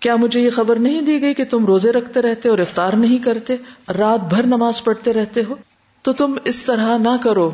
کیا 0.00 0.16
مجھے 0.16 0.40
یہ 0.40 0.50
خبر 0.50 0.78
نہیں 0.78 1.02
دی 1.02 1.20
گئی 1.20 1.34
کہ 1.34 1.44
تم 1.44 1.66
روزے 1.66 1.92
رکھتے 1.92 2.22
رہتے 2.22 2.48
اور 2.48 2.58
افطار 2.58 2.92
نہیں 2.92 3.18
کرتے، 3.18 3.56
رات 3.98 4.20
بھر 4.20 4.42
نماز 4.42 4.84
پڑھتے 4.84 5.12
رہتے 5.12 5.42
ہو؟ 5.48 5.54
تو 6.02 6.12
تم 6.12 6.34
اس 6.44 6.64
طرح 6.64 6.98
نہ 6.98 7.16
کرو، 7.22 7.50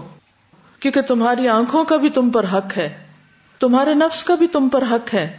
کیونکہ 0.81 1.01
تمہاری 1.01 1.49
آنکھوں 1.49 1.85
کا 1.85 1.96
بھی 1.96 2.11
تم 2.11 2.31
پر 2.31 2.44
حق 2.44 2.77
ہے۔ 2.77 3.06
تمہارے 3.59 3.95
نفس 3.95 4.25
کا 4.25 4.35
بھی 4.35 4.47
تم 4.47 4.69
پر 4.69 4.83
حق 4.83 5.14
ہے۔ 5.14 5.38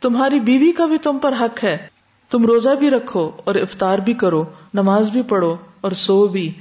تمہاری 0.00 0.40
بیوی 0.40 0.72
کا 0.72 0.86
بھی 0.86 0.98
تم 0.98 1.18
پر 1.18 1.32
حق 1.40 1.64
ہے۔ 1.64 1.86
تم 2.30 2.46
روزہ 2.46 2.70
بھی 2.70 2.90
رکھو 2.90 3.30
اور 3.44 3.54
افطار 3.54 3.98
بھی 3.98 4.14
کرو، 4.14 4.44
نماز 4.74 5.10
بھی 5.10 5.22
پڑھو 5.22 5.56
اور 5.80 5.92
سو 5.92 6.26
بھی۔ 6.26 6.52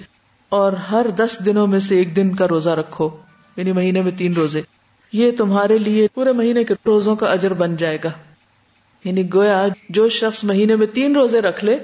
اور 0.49 0.73
ہر 0.73 1.07
دس 1.07 1.37
دنوں 1.45 1.67
میں 1.67 1.79
سے 1.79 1.97
ایک 1.97 2.15
دن 2.15 2.35
کا 2.35 2.47
روزہ 2.47 2.69
رکھو 2.69 3.09
یعنی 3.55 3.71
مہینے 3.71 4.01
میں 4.01 4.11
تین 4.17 4.33
روزے۔ 4.33 4.61
یہ 5.13 5.31
تمہارے 5.31 5.77
لیے 5.77 6.07
پورے 6.13 6.31
مہینے 6.31 6.63
کے 6.63 6.73
روزوں 6.85 7.15
کا 7.15 7.31
اجر 7.31 7.53
بن 7.53 7.75
جائے 7.75 7.97
گا۔ 8.03 8.09
یعنی 9.03 9.33
گویا 9.33 9.67
جو 9.89 10.09
شخص 10.09 10.43
مہینے 10.43 10.75
میں 10.75 10.87
تین 10.87 11.15
روزے 11.15 11.41
رکھ 11.41 11.65
لے، 11.65 11.77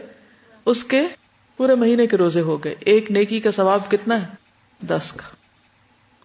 اس 0.65 0.83
کے 0.83 1.01
پورے 1.57 1.75
مہینے 1.75 2.07
کے 2.07 2.17
روزے 2.17 2.41
ہو 2.41 2.63
گئے۔ 2.63 2.75
ایک 2.79 3.12
نیکی 3.12 3.39
کا 3.39 3.51
ثواب 3.51 3.91
کتنا 3.91 4.21
ہے؟ 4.21 4.27
دس 4.88 5.12
کا۔ 5.12 5.36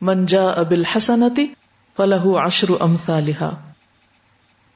منجا 0.01 0.47
ابل 0.47 0.85
حسنتی 0.85 1.47
فلح 1.99 2.23
اشر 2.25 2.69
امثالحا 2.81 3.51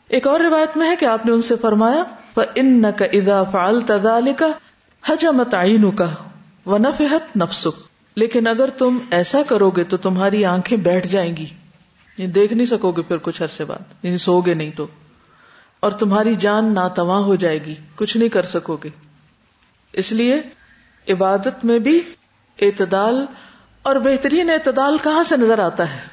ایک 0.08 0.26
اور 0.26 0.40
روایت 0.40 0.76
میں 0.76 0.90
ہے 0.90 0.96
کہ 0.96 1.04
آپ 1.04 1.26
نے 1.26 1.32
ان 1.32 1.42
سے 1.42 1.56
فرمایا 1.56 2.02
ان 2.54 2.82
کا 2.82 3.04
ادا 3.04 3.42
فعال 3.42 3.80
تدال 3.80 4.32
کا 4.34 4.48
حج 5.06 5.26
متعین 5.26 5.90
کا 5.90 6.10
و 6.66 6.78
نفحت 6.78 7.36
نفسک 7.36 7.80
لیکن 8.16 8.46
اگر 8.46 8.70
تم 8.70 8.98
ایسا 9.10 9.42
کرو 9.48 9.70
گے 9.70 9.84
تو 9.84 9.96
تمہاری 9.96 10.44
آنکھیں 10.44 10.78
بیٹھ 10.78 11.06
جائیں 11.06 11.36
گی۔ 11.36 11.46
یعنی 12.18 12.26
دیکھ 12.26 12.52
نہیں 12.52 12.66
سکو 12.66 12.92
گے 12.92 13.02
پھر 13.02 13.16
کچھ 13.22 13.42
عرصے 13.42 13.64
بعد۔ 13.64 14.04
یعنی 14.04 14.18
سو 14.18 14.40
گے 14.40 14.54
نہیں 14.54 14.70
تو۔ 14.70 14.86
اور 15.80 15.90
تمہاری 15.90 16.34
جان 16.34 16.74
ناتواں 16.74 17.22
ہو 17.22 17.34
جائے 17.34 17.64
گی۔ 17.64 17.74
کچھ 17.94 18.16
نہیں 18.16 18.28
کر 18.28 18.42
سکو 18.42 18.76
گے۔ 18.84 18.88
اس 19.92 20.12
لیے 20.12 20.42
عبادت 21.08 21.64
میں 21.64 21.78
بھی 21.78 22.00
اعتدال 22.62 23.26
اور 23.82 23.96
بہترین 23.96 24.50
اعتدال 24.50 24.96
کہاں 25.02 25.22
سے 25.22 25.36
نظر 25.36 25.58
آتا 25.58 25.94
ہے؟ 25.94 26.11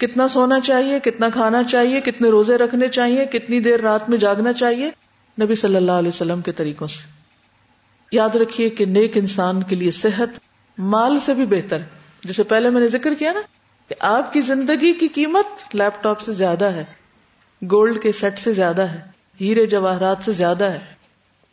کتنا 0.00 0.28
سونا 0.28 0.60
چاہیے، 0.60 1.00
کتنا 1.00 1.28
کھانا 1.28 1.62
چاہیے، 1.62 2.00
کتنے 2.00 2.28
روزے 2.28 2.56
رکھنے 2.56 2.88
چاہیے، 2.88 3.26
کتنی 3.26 3.60
دیر 3.60 3.80
رات 3.80 4.08
میں 4.08 4.18
جاگنا 4.18 4.52
چاہیے۔ 4.52 4.90
نبی 5.42 5.54
صلی 5.54 5.76
اللہ 5.76 5.92
علیہ 5.92 6.08
وسلم 6.08 6.40
کے 6.40 6.52
طریقوں 6.52 6.86
سے۔ 6.86 7.08
یاد 8.12 8.36
رکھیے 8.36 8.70
کہ 8.70 8.84
نیک 8.84 9.16
انسان 9.16 9.62
کے 9.62 9.76
لیے 9.76 9.90
صحت 9.90 10.28
مال 10.78 11.20
سے 11.20 11.34
بھی 11.34 11.46
بہتر۔ 11.46 11.78
جسے 12.24 12.42
پہلے 12.42 12.70
میں 12.70 12.80
نے 12.80 12.88
ذکر 12.88 13.14
کیا 13.14 13.32
نا 13.32 13.40
کہ 13.88 13.94
آپ 14.00 14.32
کی 14.32 14.40
زندگی 14.40 14.92
کی 14.92 15.08
قیمت 15.08 15.74
لیپ 15.74 16.02
ٹاپ 16.02 16.20
سے 16.20 16.32
زیادہ 16.32 16.64
ہے، 16.64 16.84
گولڈ 17.62 18.02
کے 18.02 18.12
سیٹ 18.12 18.38
سے 18.38 18.52
زیادہ 18.52 18.82
ہے، 18.82 19.00
ہیرے 19.40 19.66
جواہرات 19.66 20.16
سے 20.24 20.32
زیادہ 20.32 20.64
ہے۔ 20.64 20.78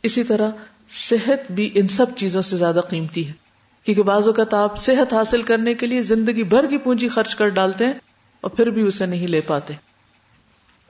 اسی 0.02 0.22
طرح 0.22 0.50
صحت 0.90 1.52
بھی 1.52 1.70
ان 1.74 1.88
سب 1.88 2.06
چیزوں 2.16 2.42
سے 2.42 2.56
زیادہ 2.56 2.80
قیمتی 2.90 3.28
ہے۔ 3.28 3.32
کیونکہ 3.84 4.02
بعض 4.02 4.26
اوقات 4.26 4.54
آپ 4.54 4.78
صحت 4.78 5.12
حاصل 5.12 5.42
کرنے 5.42 5.74
کے 5.74 5.86
لیے 5.86 6.02
زندگی 6.02 6.42
بھر 6.42 6.66
کی 6.66 6.78
پونجی 6.78 7.08
خرچ 7.08 7.36
کر 7.36 7.48
ڈالتے 7.48 7.86
ہیں 7.86 7.92
اور 8.40 8.50
پھر 8.50 8.66
بھی 8.66 8.82
اسے 8.82 9.06
نہیں 9.06 9.26
لے 9.26 9.40
پاتے۔ 9.40 9.74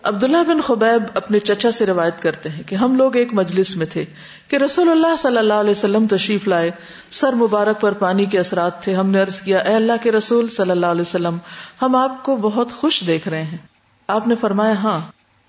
عبداللہ 0.03 0.37
بن 0.47 0.61
خبیب 0.61 1.03
اپنے 1.15 1.39
چچا 1.39 1.71
سے 1.71 1.87
روایت 1.87 2.23
کرتے 2.23 2.49
ہیں 2.49 2.63
کہ 2.63 2.75
ہم 2.75 2.95
لوگ 2.95 3.17
ایک 3.17 3.35
مجلس 3.35 3.77
میں 3.77 3.87
تھے 3.87 4.05
کہ 4.49 4.57
رسول 4.57 4.91
اللہ 4.91 5.17
صلی 5.19 5.39
اللہ 5.39 5.55
علیہ 5.55 5.71
وسلم 5.71 6.07
تشریف 6.07 6.49
لائے۔ 6.49 6.71
سر 7.11 7.33
مبارک 7.33 7.81
پر 7.81 7.93
پانی 7.93 8.25
کے 8.25 8.39
اثرات 8.39 8.83
تھے۔ 8.83 8.95
ہم 8.95 9.11
نے 9.11 9.21
عرض 9.21 9.41
کیا، 9.41 9.59
اے 9.59 9.75
اللہ 9.75 9.93
کے 10.03 10.13
رسول 10.13 10.49
صلی 10.49 10.71
اللہ 10.71 10.87
علیہ 10.87 11.01
وسلم، 11.01 11.37
ہم 11.83 11.97
آپ 11.97 12.23
کو 12.23 12.37
بہت 12.37 12.73
خوش 12.73 13.05
دیکھ 13.07 13.29
رہے 13.29 13.43
ہیں۔ 13.43 13.59
آپ 14.09 14.27
نے 14.27 14.35
فرمایا 14.35 14.73
ہاں۔ 14.73 15.01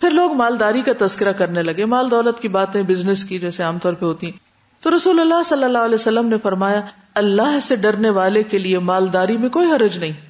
پھر 0.02 0.10
لوگ 0.10 0.34
مالداری 0.34 0.82
کا 0.82 1.06
تذکرہ 1.06 1.32
کرنے 1.32 1.64
لگے۔ 1.64 1.86
مال 1.86 2.12
دولت 2.12 2.42
کی 2.42 2.48
باتیں 2.48 2.82
بزنس 2.82 3.24
کی 3.24 3.40
جیسے 3.40 3.64
عام 3.64 3.80
طور 3.80 3.94
پہ 3.94 4.06
ہوتی۔ 4.06 4.32
تو 4.80 4.96
رسول 4.96 5.20
اللہ 5.20 5.44
صلی 5.46 5.64
اللہ 5.64 5.78
علیہ 5.78 5.96
وسلم 5.96 6.26
نے 6.26 6.38
فرمایا، 6.44 6.82
اللہ 7.16 7.60
سے 7.62 7.76
ڈرنے 7.76 8.10
والے 8.10 8.44
کے 8.44 8.58
لیے 8.58 8.80
مالداری 8.80 9.38
میں 9.38 9.50
کوئی 9.50 9.72
حرج 9.72 9.98
نہیں۔ 9.98 10.29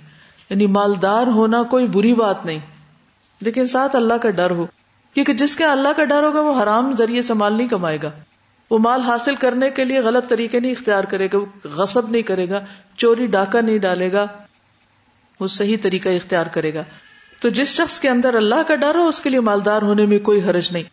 یعنی 0.49 0.67
مالدار 0.67 1.27
ہونا 1.27 1.63
کوئی 1.63 1.87
بری 1.87 2.13
بات 2.13 2.45
نہیں، 2.45 2.59
لیکن 3.41 3.65
ساتھ 3.67 3.95
اللہ 3.95 4.13
کا 4.13 4.29
ڈر 4.29 4.51
ہو، 4.51 4.65
کیونکہ 5.13 5.33
جس 5.33 5.55
کے 5.55 5.65
اللہ 5.65 5.93
کا 5.95 6.05
ڈر 6.05 6.23
ہوگا 6.23 6.39
وہ 6.39 6.63
حرام 6.63 6.93
ذریعے 6.97 7.21
سے 7.21 7.33
مال 7.33 7.53
نہیں 7.53 7.67
کمائے 7.67 7.97
گا۔ 8.03 8.11
وہ 8.71 8.79
مال 8.79 9.01
حاصل 9.01 9.35
کرنے 9.35 9.69
کے 9.69 9.83
لیے 9.83 9.99
غلط 9.99 10.27
طریقے 10.29 10.59
نہیں 10.59 10.71
اختیار 10.71 11.03
کرے 11.03 11.27
گا، 11.33 11.67
غصب 11.75 12.09
نہیں 12.09 12.21
کرے 12.21 12.49
گا، 12.49 12.59
چوری 12.97 13.25
ڈاکہ 13.27 13.61
نہیں 13.61 13.77
ڈالے 13.77 14.11
گا، 14.11 14.25
وہ 15.39 15.47
صحیح 15.47 15.77
طریقہ 15.81 16.09
اختیار 16.09 16.45
کرے 16.45 16.73
گا۔ 16.73 16.83
تو 17.41 17.49
جس 17.49 17.67
شخص 17.67 17.99
کے 17.99 18.09
اندر 18.09 18.33
اللہ 18.33 18.61
کا 18.67 18.75
ڈر 18.75 18.95
ہو، 18.95 19.07
اس 19.07 19.21
کے 19.21 19.29
لیے 19.29 19.39
مالدار 19.39 19.81
ہونے 19.81 20.05
میں 20.05 20.19
کوئی 20.19 20.43
حرج 20.43 20.71
نہیں۔ 20.71 20.83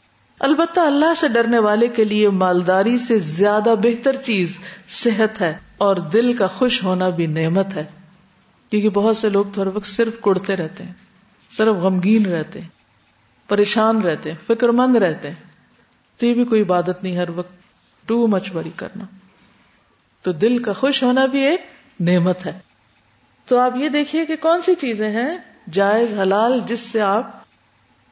البتہ 0.40 0.81
اللہ 0.81 1.14
سے 1.16 1.29
ڈرنے 1.29 1.59
والے 1.59 1.87
کے 1.88 2.05
لیے 2.05 2.29
مالداری 2.29 2.99
سے 2.99 3.19
زیادہ 3.19 3.75
بہتر 3.83 4.16
چیز 4.16 4.59
صحت 4.88 5.40
ہے 5.40 5.57
اور 5.79 5.97
دل 5.97 6.33
کا 6.33 6.47
خوش 6.47 6.83
ہونا 6.85 7.09
بھی 7.09 7.27
نعمت 7.27 7.75
ہے۔ 7.75 7.85
کیونکہ 8.81 9.01
بہت 9.01 9.17
سے 9.17 9.29
لوگ 9.29 9.45
تو 9.55 9.62
ہر 9.62 9.67
وقت 9.67 9.87
صرف 9.87 10.12
کڑتے 10.21 10.57
رہتے 10.57 10.85
ہیں، 10.85 10.93
صرف 11.57 11.77
غمگین 11.77 12.27
رہتے 12.27 12.61
ہیں، 12.61 12.69
پریشان 13.49 14.01
رہتے 14.01 14.33
ہیں 14.33 14.37
فکر 14.47 14.69
مند 14.69 14.97
رہتے 14.97 15.29
ہیں۔ 15.29 15.35
تو 16.17 16.27
یہ 16.27 16.35
بھی 16.35 16.45
کوئی 16.45 16.62
عبادت 16.62 17.03
نہیں 17.03 17.17
ہر 17.17 17.29
وقت 17.31 17.53
ٹو 18.07 18.27
مچ 18.27 18.53
بری 18.53 18.71
کرنا۔ 18.77 19.05
تو 20.23 20.33
دل 20.33 20.62
کا 20.62 20.73
خوش 20.73 21.03
ہونا 21.03 21.27
بھی 21.27 21.41
ایک 21.41 21.61
نعمت 22.01 22.47
ہے۔ 22.47 22.59
تو 23.47 23.59
آپ 23.59 23.73
یہ 23.77 23.89
دیکھیے 23.89 24.27
کہ 24.27 24.37
کون 24.37 24.62
سی 24.62 24.75
چیزیں 24.75 25.11
ہیں 25.11 25.39
جائز، 25.73 26.21
حلال، 26.21 26.61
جس 26.67 26.81
سے 26.81 27.01
آپ 27.01 27.31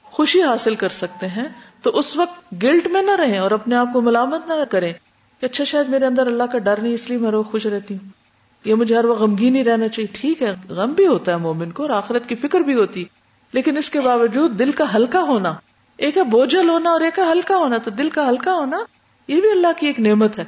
خوشی 0.03 0.43
حاصل 0.43 0.75
کر 0.75 0.89
سکتے 0.89 1.29
ہیں۔ 1.29 1.49
تو 1.83 1.91
اس 1.91 2.17
وقت 2.17 2.63
گلٹ 2.63 2.87
میں 2.87 3.03
نہ 3.03 3.17
رہیں 3.17 3.39
اور 3.39 3.51
اپنے 3.51 3.77
آپ 3.77 3.89
کو 3.93 4.01
ملامت 4.01 4.49
نہ 4.49 4.53
کریں 4.71 4.93
کہ 5.41 5.47
اچھا 5.47 5.65
شاید 5.65 5.89
میرے 5.89 6.07
اندر 6.07 6.27
اللہ 6.27 6.45
کا 6.45 6.59
ڈر 6.59 6.81
نہیں، 6.83 6.95
اس 6.95 7.09
لیے 7.09 7.19
میں 7.19 7.31
روز 7.31 7.47
خوش 7.47 7.67
رہتی 7.67 7.95
ہوں۔ 7.95 8.24
یہ 8.65 8.75
مجھے 8.75 8.97
ہر 8.97 9.05
وقت 9.05 9.21
غمگین 9.21 9.57
ہی 9.57 9.65
رہنا 9.65 9.89
چاہیے۔ 9.89 10.09
ٹھیک 10.13 10.43
ہے، 10.43 10.55
غم 10.69 10.93
بھی 10.93 11.07
ہوتا 11.07 11.33
ہے 11.33 11.37
مومن 11.37 11.71
کو 11.71 11.83
اور 11.83 11.91
آخرت 11.91 12.29
کی 12.29 12.35
فکر 12.35 12.61
بھی 12.61 12.75
ہوتی۔ 12.75 13.05
لیکن 13.53 13.77
اس 13.77 13.91
کے 13.91 14.01
باوجود 14.01 14.59
دل 14.59 14.73
کا 14.73 14.85
ہلکا 14.95 15.23
ہونا، 15.23 15.55
ایک 15.97 16.17
ہے 16.17 16.25
بوجھل 16.25 16.69
ہونا 16.69 16.91
اور 16.91 17.01
ایک 17.01 17.19
ہے 17.19 17.25
ہلکا 17.33 17.57
ہونا، 17.57 17.77
تو 17.79 17.91
دل 17.91 18.11
کا 18.11 18.29
ہلکا 18.29 18.53
ہونا، 18.53 18.85
یہ 19.29 19.41
بھی 19.41 19.51
اللہ 19.51 19.67
کی 19.77 19.87
ایک 19.87 20.01
نعمت 20.01 20.39
ہے۔ 20.39 20.45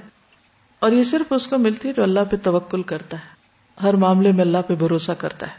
اور 0.78 0.92
یہ 0.92 1.02
صرف 1.02 1.32
اس 1.32 1.46
کو 1.46 1.58
ملتی 1.58 1.88
ہے 1.88 1.92
جو 1.92 2.02
اللہ 2.02 2.20
پہ 2.30 2.36
توکل 2.42 2.82
کرتا 2.82 3.16
ہے۔ 3.16 3.36
ہر 3.82 3.94
معاملے 3.94 4.32
میں 4.32 4.40
اللہ 4.40 4.58
پہ 4.66 4.74
بھروسہ 4.74 5.12
کرتا 5.12 5.46
ہے۔ 5.46 5.52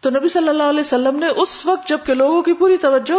تو 0.00 0.10
نبی 0.10 0.28
صلی 0.28 0.48
اللہ 0.48 0.62
علیہ 0.62 0.80
وسلم 0.80 1.18
نے 1.18 1.26
اس 1.26 1.66
وقت 1.66 1.88
جبکہ 1.88 2.14
لوگوں 2.14 2.42
کی 2.42 2.52
پوری 2.52 2.76
توجہ 2.76 3.14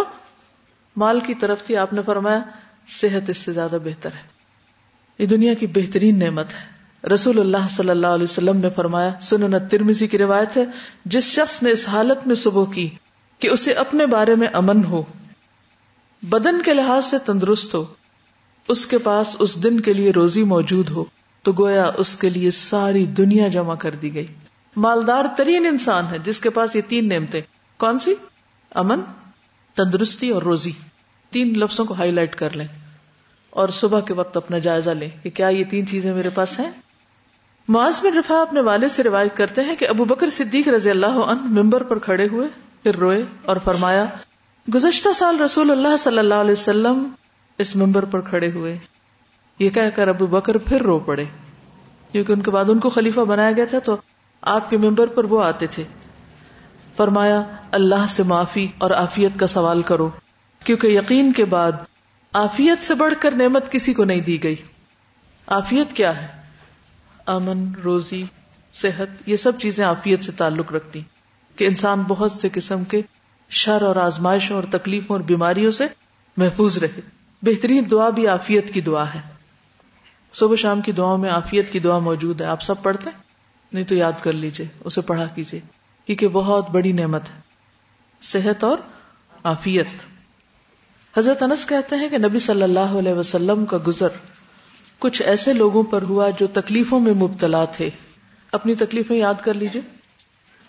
مال 0.96 1.20
کی 1.20 1.34
طرف 1.34 1.64
تھی، 1.64 1.78
آپ 1.78 1.94
نے 1.94 2.02
فرمایا، 2.02 2.40
صحت 2.88 3.30
اس 3.30 3.38
سے 3.38 3.52
زیادہ 3.52 3.78
بہتر 3.84 4.10
ہے۔ 4.14 4.22
یہ 5.20 5.26
دنیا 5.26 5.54
کی 5.54 5.68
بہترین 5.68 6.20
نعمت 6.20 6.48
ہے۔ 6.54 6.81
رسول 7.08 7.40
اللہ 7.40 7.68
صلی 7.70 7.90
اللہ 7.90 8.08
علیہ 8.08 8.24
وسلم 8.24 8.58
نے 8.58 8.70
فرمایا، 8.70 9.10
سنن 9.22 9.56
ترمیزی 9.72 10.08
کی 10.08 10.18
روایت 10.18 10.58
ہے، 10.58 10.66
جس 11.06 11.24
شخص 11.24 11.64
نے 11.64 11.72
اس 11.72 11.90
حالت 11.90 12.28
میں 12.28 12.36
صبح 12.36 12.66
کی 12.74 12.90
کہ 13.40 13.48
اسے 13.48 13.74
اپنے 13.74 14.06
بارے 14.06 14.36
میں 14.36 14.48
امن 14.54 14.86
ہو، 14.86 15.04
بدن 16.22 16.62
کے 16.62 16.74
لحاظ 16.74 17.06
سے 17.06 17.18
تندرست 17.26 17.76
ہو، 17.76 17.86
اس 18.68 18.86
کے 18.86 18.98
پاس 18.98 19.36
اس 19.40 19.64
دن 19.64 19.80
کے 19.80 19.94
لیے 19.94 20.12
روزی 20.12 20.44
موجود 20.44 20.90
ہو، 20.90 21.06
تو 21.44 21.52
گویا 21.52 21.92
اس 21.98 22.16
کے 22.16 22.30
لیے 22.30 22.52
ساری 22.52 23.06
دنیا 23.06 23.48
جمع 23.48 23.76
کر 23.76 23.92
دی 23.92 24.14
گئی۔ 24.14 24.28
مالدار 24.76 25.26
ترین 25.38 25.66
انسان 25.66 26.06
ہے، 26.12 26.18
جس 26.20 26.40
کے 26.40 26.50
پاس 26.50 26.76
یہ 26.76 26.82
تین 26.88 27.10
نعمتیں۔ 27.10 27.42
کون 27.78 28.00
سی؟ 28.00 28.14
امن، 28.76 29.02
تندرستی 29.76 30.30
اور 30.30 30.42
روزی۔ 30.42 30.72
تین 31.30 31.60
لفظوں 31.60 31.86
کو 31.86 31.94
ہائی 31.94 32.12
لائٹ 32.12 32.36
کر 32.36 32.56
لیں 32.56 32.68
اور 33.50 33.70
صبح 33.70 34.00
کے 34.00 34.14
وقت 34.14 34.38
اپنا 34.38 34.58
جائزہ 34.58 34.90
لیں 34.90 35.10
کہ 35.24 35.30
کیا 35.30 35.48
یہ 35.48 35.64
تین 35.64 35.88
چیزیں 35.88 36.14
میرے 36.14 36.30
پاس 36.34 36.60
ہیں؟ 36.60 36.72
معاذ 37.72 38.02
بن 38.04 38.18
رفا 38.18 38.42
اپنے 38.42 38.62
والد 38.62 38.92
سے 38.92 39.04
روایت 39.04 39.38
کرتے 39.38 39.62
ہیں 39.62 39.76
کہ 39.76 39.88
ابو 39.88 40.06
بکر 40.06 40.30
صدیق 40.30 40.68
رضی 40.68 40.90
اللہ 40.90 41.06
عنہ 41.06 41.42
ممبر 41.42 41.84
پر 41.84 42.00
کھڑے 42.00 42.28
ہوئے، 42.28 42.48
پھر 42.84 42.96
روئے 42.96 43.24
اور 43.46 43.58
فرمایا، 43.58 44.06
گزشتہ 44.76 45.10
سال 45.16 45.42
رسول 45.42 45.72
اللہ 45.72 45.98
صلی 46.00 46.20
اللہ 46.20 46.34
علیہ 46.34 46.52
وسلم 46.52 47.10
اس 47.58 47.76
ممبر 47.76 48.06
پر 48.06 48.22
کھڑے 48.22 48.52
ہوئے۔ 48.52 48.78
یہ 49.60 49.70
کہہ 49.70 49.90
کر 49.96 50.08
ابو 50.08 50.26
بکر 50.26 50.58
پھر 50.58 50.82
رو 50.82 51.00
پڑے۔ 51.00 51.26
کیونکہ 52.12 52.34
ان 52.34 52.42
کے 52.42 52.52
بعد 52.52 52.66
ان 52.68 52.80
کو 52.80 52.90
خلیفہ 52.90 53.20
بنایا 53.20 53.52
گیا 53.52 53.66
تھا، 53.66 53.80
تو 53.80 53.98
آپ 54.42 54.70
کے 54.70 54.78
ممبر 54.78 55.08
پر 55.08 55.24
وہ 55.24 55.44
آتے 55.44 55.68
تھے۔ 55.68 55.84
فرمایا، 56.96 57.44
اللہ 57.72 58.08
سے 58.10 58.24
معافی 58.24 58.68
اور 58.78 58.92
آفیت 58.92 59.40
کا 59.40 59.48
سوال 59.48 59.82
کرو، 59.82 60.10
کیونکہ 60.64 60.88
یقین 60.88 61.34
کے 61.34 61.46
بعد 61.46 61.72
آفیت 62.34 62.84
سے 62.84 62.94
بڑھ 62.94 63.14
کر 63.20 63.32
نعمت 63.32 63.72
کسی 63.72 63.94
کو 63.94 64.04
نہیں 64.04 64.22
دی 64.22 64.44
گئی۔ 64.44 64.56
آفیت 65.48 65.94
کیا 65.94 66.22
ہے؟ 66.22 66.41
امن، 67.32 67.72
روزی، 67.84 68.24
صحت، 68.74 69.08
یہ 69.26 69.36
سب 69.36 69.60
چیزیں 69.60 69.86
آفیت 69.86 70.24
سے 70.24 70.32
تعلق 70.32 70.74
رکھتی 70.74 71.02
کہ 71.56 71.68
انسان 71.68 72.02
بہت 72.02 72.32
سے 72.32 72.50
قسم 72.54 72.84
کے 72.84 73.02
شر 73.50 73.82
اور 73.82 73.96
آزمائشوں 73.96 74.56
اور 74.56 74.64
تکلیفوں 74.72 75.16
اور 75.16 75.24
بیماریوں 75.24 75.72
سے 75.72 75.84
محفوظ 76.38 76.78
رہے۔ 76.78 77.00
بہترین 77.42 77.84
دعا 77.92 78.10
بھی 78.10 78.28
آفیت 78.28 78.74
کی 78.74 78.82
دعا 78.82 79.14
ہے۔ 79.14 79.22
صبح 80.34 80.56
شام 80.56 80.82
کی 80.82 80.92
دعاؤں 80.92 81.18
میں 81.18 81.30
آفیت 81.30 81.72
کی 81.72 81.80
دعا 81.80 81.98
موجود 81.98 82.42
ہے۔ 82.42 82.46
آپ 82.46 82.62
سب 82.62 82.84
پڑھتے 82.84 83.10
نہیں 83.74 83.86
تو 83.86 83.96
یاد 83.96 84.12
کر 84.22 84.34
لیجیے، 84.34 84.68
اسے 84.80 85.02
پڑھا 85.02 85.26
کیجیے۔ 85.26 85.60
کیونکہ 86.06 86.28
بہت 86.28 86.70
بڑی 86.70 86.92
نعمت 86.92 87.30
ہے۔ 87.30 87.42
صحت 88.22 88.64
اور 88.64 88.78
آفیت 89.44 89.88
حضرت 91.18 91.44
انس 91.44 91.66
کہتے 91.66 91.96
ہیں 91.96 92.10
کہ 92.10 92.18
نبی 92.18 92.40
صلی 92.40 92.64
اللہ 92.64 92.80
علیہ 92.80 93.14
وسلم 93.14 93.66
کا 93.66 93.78
گزر 93.88 94.08
کچھ 95.02 95.22
ایسے 95.22 95.54
لوگوں 95.54 95.84
پر 95.84 96.02
ہوا 96.02 96.30
جو 96.40 96.48
تکلیفوں 96.48 97.00
میں 97.00 97.14
مبتلا 97.14 97.66
تھے۔ 97.66 97.90
اپنی 98.52 98.76
تکلیفیں 98.76 99.18
یاد 99.18 99.34
کر 99.42 99.54
لیجیے 99.54 99.82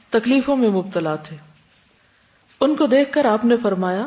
تکلیفوں 0.09 0.57
میں 0.57 0.69
مبتلا 0.69 1.17
تھے۔ 1.17 1.37
ان 2.61 2.77
کو 2.77 2.87
دیکھ 2.87 3.13
کر 3.13 3.25
آپ 3.25 3.45
نے 3.45 3.57
فرمایا، 3.57 4.07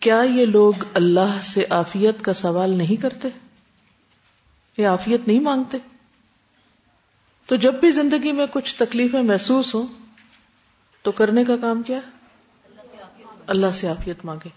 کیا 0.00 0.20
یہ 0.20 0.46
لوگ 0.46 0.72
اللہ 0.94 1.38
سے 1.42 1.64
آفیت 1.70 2.22
کا 2.22 2.32
سوال 2.32 2.70
نہیں 2.70 3.02
کرتے؟ 3.02 3.28
یہ 4.78 4.86
آفیت 4.86 5.28
نہیں 5.28 5.40
مانگتے؟ 5.40 5.78
تو 7.46 7.56
جب 7.56 7.74
بھی 7.74 7.90
زندگی 7.90 8.32
میں 8.32 8.46
کچھ 8.50 8.76
تکلیفیں 8.76 9.22
محسوس 9.22 9.74
ہوں، 9.74 9.86
تو 11.02 11.12
کرنے 11.12 11.44
کا 11.44 11.56
کام 11.56 11.82
کیا 11.82 12.00
اللہ 13.46 13.70
سے 13.74 13.88
آفیت 13.88 14.24
مانگے۔ 14.24 14.48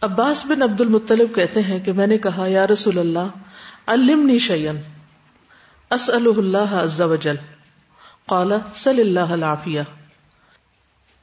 عباس 0.00 0.46
بن 0.46 0.62
عبد 0.62 0.80
المطلب 0.80 1.34
کہتے 1.34 1.62
ہیں 1.62 1.78
کہ 1.78 1.92
میں 1.92 2.06
نے 2.06 2.18
کہا، 2.18 2.46
یا 2.46 2.66
رسول 2.66 2.98
اللہ 2.98 3.38
علمنی 3.86 4.38
شیئن. 4.38 4.76
اسألہ 5.90 6.38
اللہ 6.38 6.74
عز 6.74 7.00
و 7.00 7.16
جل. 7.16 7.36
قال، 8.26 8.52
صلی 8.76 9.00
اللہ 9.00 9.32
العافیہ. 9.32 9.80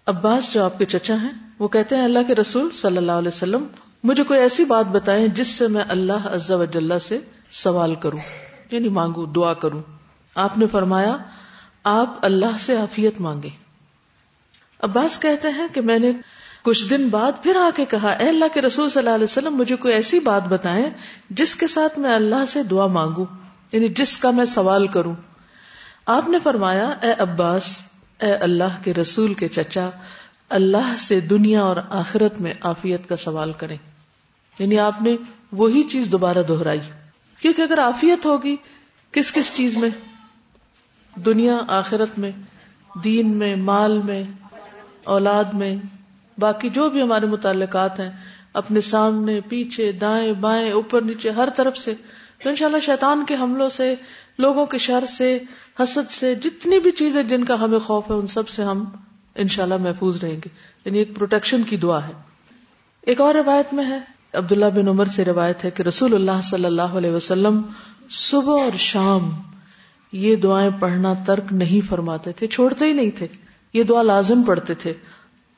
عباس 0.08 0.54
جو 0.54 0.66
آپ 0.66 0.78
کے 0.78 0.86
چچا 0.86 1.16
ہیں، 1.22 1.32
وہ 1.60 1.68
کہتے 1.68 1.96
ہیں، 1.96 2.04
اللہ 2.04 2.20
کے 2.28 2.36
رسول 2.36 2.72
صلی 2.72 2.98
اللہ 2.98 3.12
علیہ 3.12 3.28
وسلم، 3.28 3.66
مجھے 4.04 4.24
کوئی 4.24 4.40
ایسی 4.40 4.66
بات 4.66 4.86
بتائیں 4.86 5.28
جس 5.28 5.48
سے 5.48 5.68
میں 5.68 5.84
اللہ 5.90 6.28
عز 6.28 6.52
و 6.52 6.66
جلہ 6.66 6.98
سے 6.98 7.20
سوال 7.50 7.96
کروں 7.96 8.20
یعنی 8.72 8.90
مانگوں، 8.90 9.26
دعا 9.26 9.54
کروں۔ 9.54 9.82
آپ 10.36 10.58
نے 10.58 10.68
فرمایا، 10.68 11.18
آپ 11.84 12.26
اللہ 12.26 12.58
سے 12.60 12.78
عافیت 12.78 13.22
مانگے 13.22 13.50
عباس 14.80 15.20
کہتے 15.20 15.50
ہیں 15.50 15.68
کہ 15.74 15.82
میں 15.82 16.00
نے 16.00 16.12
کچھ 16.64 16.90
دن 16.90 17.10
بعد 17.10 17.32
پھر 17.44 17.56
آ 17.56 17.70
کے 17.76 17.86
کہا، 17.86 18.10
اے 18.10 18.30
اللہ 18.30 18.46
کے 18.54 18.62
رسول 18.62 18.90
صلی 18.90 19.00
اللہ 19.00 19.16
علیہ 19.16 19.24
وسلم، 19.24 19.56
مجھے 19.56 19.76
کوئی 19.76 19.94
ایسی 19.94 20.20
بات 20.20 20.48
بتائیں 20.48 20.90
جس 21.30 21.56
کے 21.56 21.68
ساتھ 21.68 22.00
میں 22.00 22.16
اللہ 22.16 22.46
سے 22.48 22.64
دعا 22.64 22.88
مانگوں 22.88 23.26
یعنی 23.72 23.88
جس 23.88 24.18
کا 24.18 24.32
میں 24.32 24.46
سوال 24.46 24.88
کروں. 24.88 25.16
آپ 26.06 26.30
نے 26.30 26.38
فرمایا، 26.44 26.90
اے 27.02 27.12
عباس، 27.18 27.78
اے 28.22 28.34
اللہ 28.34 28.84
کے 28.84 28.94
رسول 28.94 29.34
کے 29.34 29.48
چچا، 29.48 29.90
اللہ 30.50 30.96
سے 31.00 31.20
دنیا 31.20 31.62
اور 31.62 31.78
آخرت 31.90 32.42
میں 32.42 32.54
آفیت 32.62 33.10
کا 33.10 33.16
سوال 33.16 33.52
کریں. 33.52 33.78
یعنی 34.60 34.80
آپ 34.80 35.02
نے 35.02 35.16
وہی 35.52 35.84
چیز 35.84 36.12
دوبارہ 36.12 36.44
دہرائی۔ 36.48 36.80
کیونکہ 37.42 37.62
اگر 37.62 37.78
آفیت 37.78 38.26
ہوگی، 38.26 38.56
کس 39.12 39.34
کس 39.34 39.56
چیز 39.56 39.78
میں؟ 39.78 39.90
دنیا، 41.16 41.58
آخرت 41.68 42.20
میں، 42.20 42.32
دین 43.04 43.30
میں، 43.30 43.56
مال 43.56 44.02
میں، 44.02 44.24
اولاد 45.04 45.44
میں 45.44 45.76
باقی 46.38 46.70
جو 46.70 46.90
بھی 46.90 47.02
ہمارے 47.02 47.26
متعلقات 47.26 48.00
ہیں، 48.00 48.12
اپنے 48.54 48.82
سامنے، 48.82 49.40
پیچھے، 49.50 49.92
دائیں، 49.92 50.34
بائیں، 50.34 50.72
اوپر، 50.72 51.02
نیچے، 51.02 51.30
ہر 51.30 51.50
طرف 51.56 51.78
سے۔ 51.78 51.94
تو 52.44 52.50
انشاءاللہ 52.50 52.80
شیطان 52.80 53.26
کے 53.28 53.36
حملوں 53.36 53.70
سے، 53.70 53.96
لوگوں 54.38 54.66
کے 54.66 54.78
شر 54.78 55.06
سے، 55.06 55.40
حسد 55.80 56.12
سے، 56.12 56.36
جتنی 56.36 56.80
بھی 56.80 56.92
چیزیں 56.92 57.24
جن 57.24 57.44
کا 57.44 57.62
ہمیں 57.62 57.80
خوف 57.80 58.12
ہے، 58.12 58.16
ان 58.16 58.28
سب 58.28 58.50
سے 58.50 58.64
ہم 58.64 58.86
انشاءاللہ 59.36 59.78
محفوظ 59.78 60.24
رہیں 60.24 60.36
گے۔ 60.36 60.50
یعنی 60.86 60.98
ایک 60.98 61.16
پروٹیکشن 61.16 61.64
کی 61.64 61.78
دعا 61.78 62.08
ہے۔ 62.08 62.14
ایک 63.02 63.22
اور 63.22 63.36
روایت 63.36 63.74
میں 63.74 63.86
ہے، 63.86 64.00
عبداللہ 64.34 64.66
بن 64.66 64.88
عمر 64.88 65.06
سے 65.06 65.26
روایت 65.26 65.66
ہے 65.66 65.72
کہ 65.72 65.84
رسول 65.84 66.14
اللہ 66.14 66.42
صلی 66.44 66.66
اللہ 66.66 66.82
علیہ 66.82 67.12
وسلم 67.12 67.62
صبح 68.10 68.64
اور 68.64 68.78
شام 68.78 69.30
یہ 70.12 70.36
دعائیں 70.36 70.70
پڑھنا 70.80 71.14
ترک 71.26 71.44
نہیں 71.52 71.88
فرماتے 71.88 72.32
تھے، 72.32 72.48
چھوڑتے 72.48 72.86
ہی 72.86 72.94
نہیں 72.94 73.12
تھے۔ 73.18 73.28
یہ 73.74 73.84
دعا 73.84 74.02
لازم 74.02 74.44
پڑھتے 74.44 74.74
تھے۔ 74.74 74.94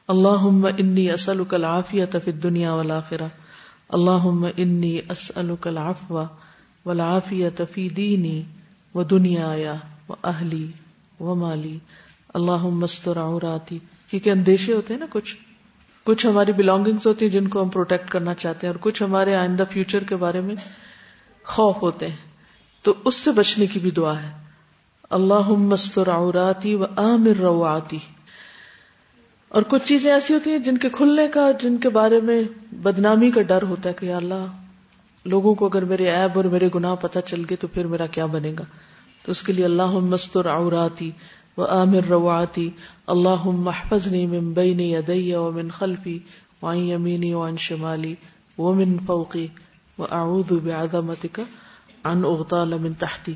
اللہ 0.07 0.67
انی 0.77 1.11
اسلک 1.11 1.53
العافیت 1.53 2.15
فی 2.23 2.31
الدنیا 2.31 2.73
والآخرہ 2.73 3.27
اللہ 3.89 4.27
انی 4.57 4.99
اسلک 5.09 5.67
العفو 5.67 6.23
والعافیت 6.85 7.61
فی 7.71 7.89
دینی 7.89 8.43
و 8.95 9.03
دنیا 9.03 9.73
و 10.09 10.13
اہلی 10.23 10.71
و 11.19 11.35
مالی۔ 11.35 11.79
اللہ 12.33 12.65
مستر 12.65 13.17
عوراتی 13.17 13.79
کیونکہ 14.09 14.29
اندیشے 14.29 14.73
ہوتے 14.73 14.93
ہیں 14.93 14.99
نا 14.99 15.05
کچھ؟ 15.09 15.35
کچھ 16.03 16.27
ہماری 16.27 16.53
بلانگنگز 16.53 17.07
ہوتی 17.07 17.25
ہیں 17.25 17.33
جن 17.33 17.47
کو 17.47 17.63
ہم 17.63 17.69
پروٹیکٹ 17.69 18.09
کرنا 18.09 18.33
چاہتے 18.33 18.67
ہیں 18.67 18.73
اور 18.73 18.79
کچھ 18.81 19.03
ہمارے 19.03 19.35
آئندہ 19.35 19.63
فیوچر 19.71 20.03
کے 20.03 20.15
بارے 20.15 20.41
میں 20.41 20.55
خوف 21.43 21.81
ہوتے 21.81 22.07
ہیں۔ 22.07 22.15
تو 22.81 22.93
اس 23.05 23.15
سے 23.15 23.31
بچنے 23.31 23.65
کی 23.65 23.79
بھی 23.79 23.91
دعا 23.91 24.23
ہے۔ 24.23 24.31
اللہ 25.09 25.49
مستر 25.49 26.09
عوراتی 26.09 26.75
و 26.75 26.83
عامر 26.83 27.37
رواتی 27.39 27.97
اور 29.55 29.63
کچھ 29.67 29.83
چیزیں 29.85 30.13
ایسی 30.13 30.33
ہوتی 30.33 30.51
ہیں 30.51 30.57
جن 30.57 30.77
کے 30.77 30.89
کھلنے 30.89 31.27
کا 31.27 31.51
جن 31.51 31.77
کے 31.77 31.89
بارے 31.89 32.19
میں 32.21 32.41
بدنامی 32.71 33.31
کا 33.31 33.41
ڈر 33.41 33.61
ہوتا 33.61 33.89
ہے 33.89 33.93
کہ 33.93 34.13
اللہ، 34.13 34.45
لوگوں 35.25 35.55
کو 35.55 35.65
اگر 35.65 35.83
میرے 35.83 36.09
عیب 36.09 36.31
اور 36.35 36.45
میرے 36.45 36.69
گناہ 36.75 36.95
پتہ 36.95 37.19
چل 37.25 37.43
گئے 37.49 37.57
تو 37.57 37.67
پھر 37.67 37.87
میرا 37.87 38.05
کیا 38.05 38.25
بنے 38.25 38.53
گا؟ 38.59 38.63
تو 39.25 39.31
اس 39.31 39.43
کے 39.43 39.53
لیے 39.53 39.65
اللہ 39.65 39.99
مستر 39.99 40.47
عوراتی 40.47 41.11
و 41.57 41.65
عامر 41.65 42.07
رواتی 42.09 42.69
اللہ 43.07 43.45
محفظنی 43.45 44.25
من 44.25 44.51
بین 44.53 44.79
یدی 44.79 45.35
و 45.35 45.51
من 45.51 45.69
خلفی 45.69 46.19
وعن 46.61 46.77
یمینی 46.77 47.33
وعن 47.33 47.57
شمالی 47.57 48.15
ومن 48.57 48.97
فوقی 49.05 49.47
واعوذ 49.97 50.53
بعظمتک 50.63 51.39
عن 52.03 52.25
اغتال 52.25 52.77
من 52.77 52.93
تحتی۔ 52.93 53.33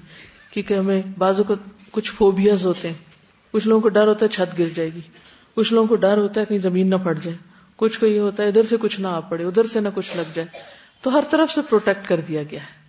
کیونکہ 0.51 0.73
ہمیں 0.73 1.01
بعضوں 1.17 1.43
کو 1.43 1.55
کچھ 1.91 2.11
فوبیاز 2.11 2.65
ہوتے 2.65 2.87
ہیں، 2.87 2.95
کچھ 3.51 3.67
لوگوں 3.67 3.81
کو 3.81 3.89
ڈر 3.89 4.07
ہوتا 4.07 4.25
ہے 4.25 4.29
چھت 4.29 4.59
گر 4.59 4.69
جائے 4.75 4.89
گی۔ 4.93 5.01
کچھ 5.55 5.73
لوگوں 5.73 5.87
کو 5.87 5.95
ڈر 5.95 6.17
ہوتا 6.17 6.41
ہے 6.41 6.45
کہیں 6.45 6.57
زمین 6.57 6.89
نہ 6.89 6.95
پھٹ 6.95 7.23
جائے۔ 7.23 7.37
کچھ 7.75 7.99
کو 7.99 8.05
یہ 8.05 8.19
ہوتا 8.19 8.43
ہے 8.43 8.47
ادھر 8.47 8.63
سے 8.63 8.77
کچھ 8.77 9.01
نہ 9.01 9.07
آ 9.07 9.19
پڑے، 9.19 9.45
ادھر 9.45 9.67
سے 9.67 9.79
نہ 9.79 9.89
کچھ 9.95 10.17
لگ 10.17 10.31
جائے۔ 10.33 10.47
تو 11.01 11.17
ہر 11.17 11.23
طرف 11.29 11.51
سے 11.51 11.61
پروٹیکٹ 11.61 12.07
کر 12.07 12.21
دیا 12.21 12.43
گیا 12.43 12.61
ہے۔ 12.61 12.79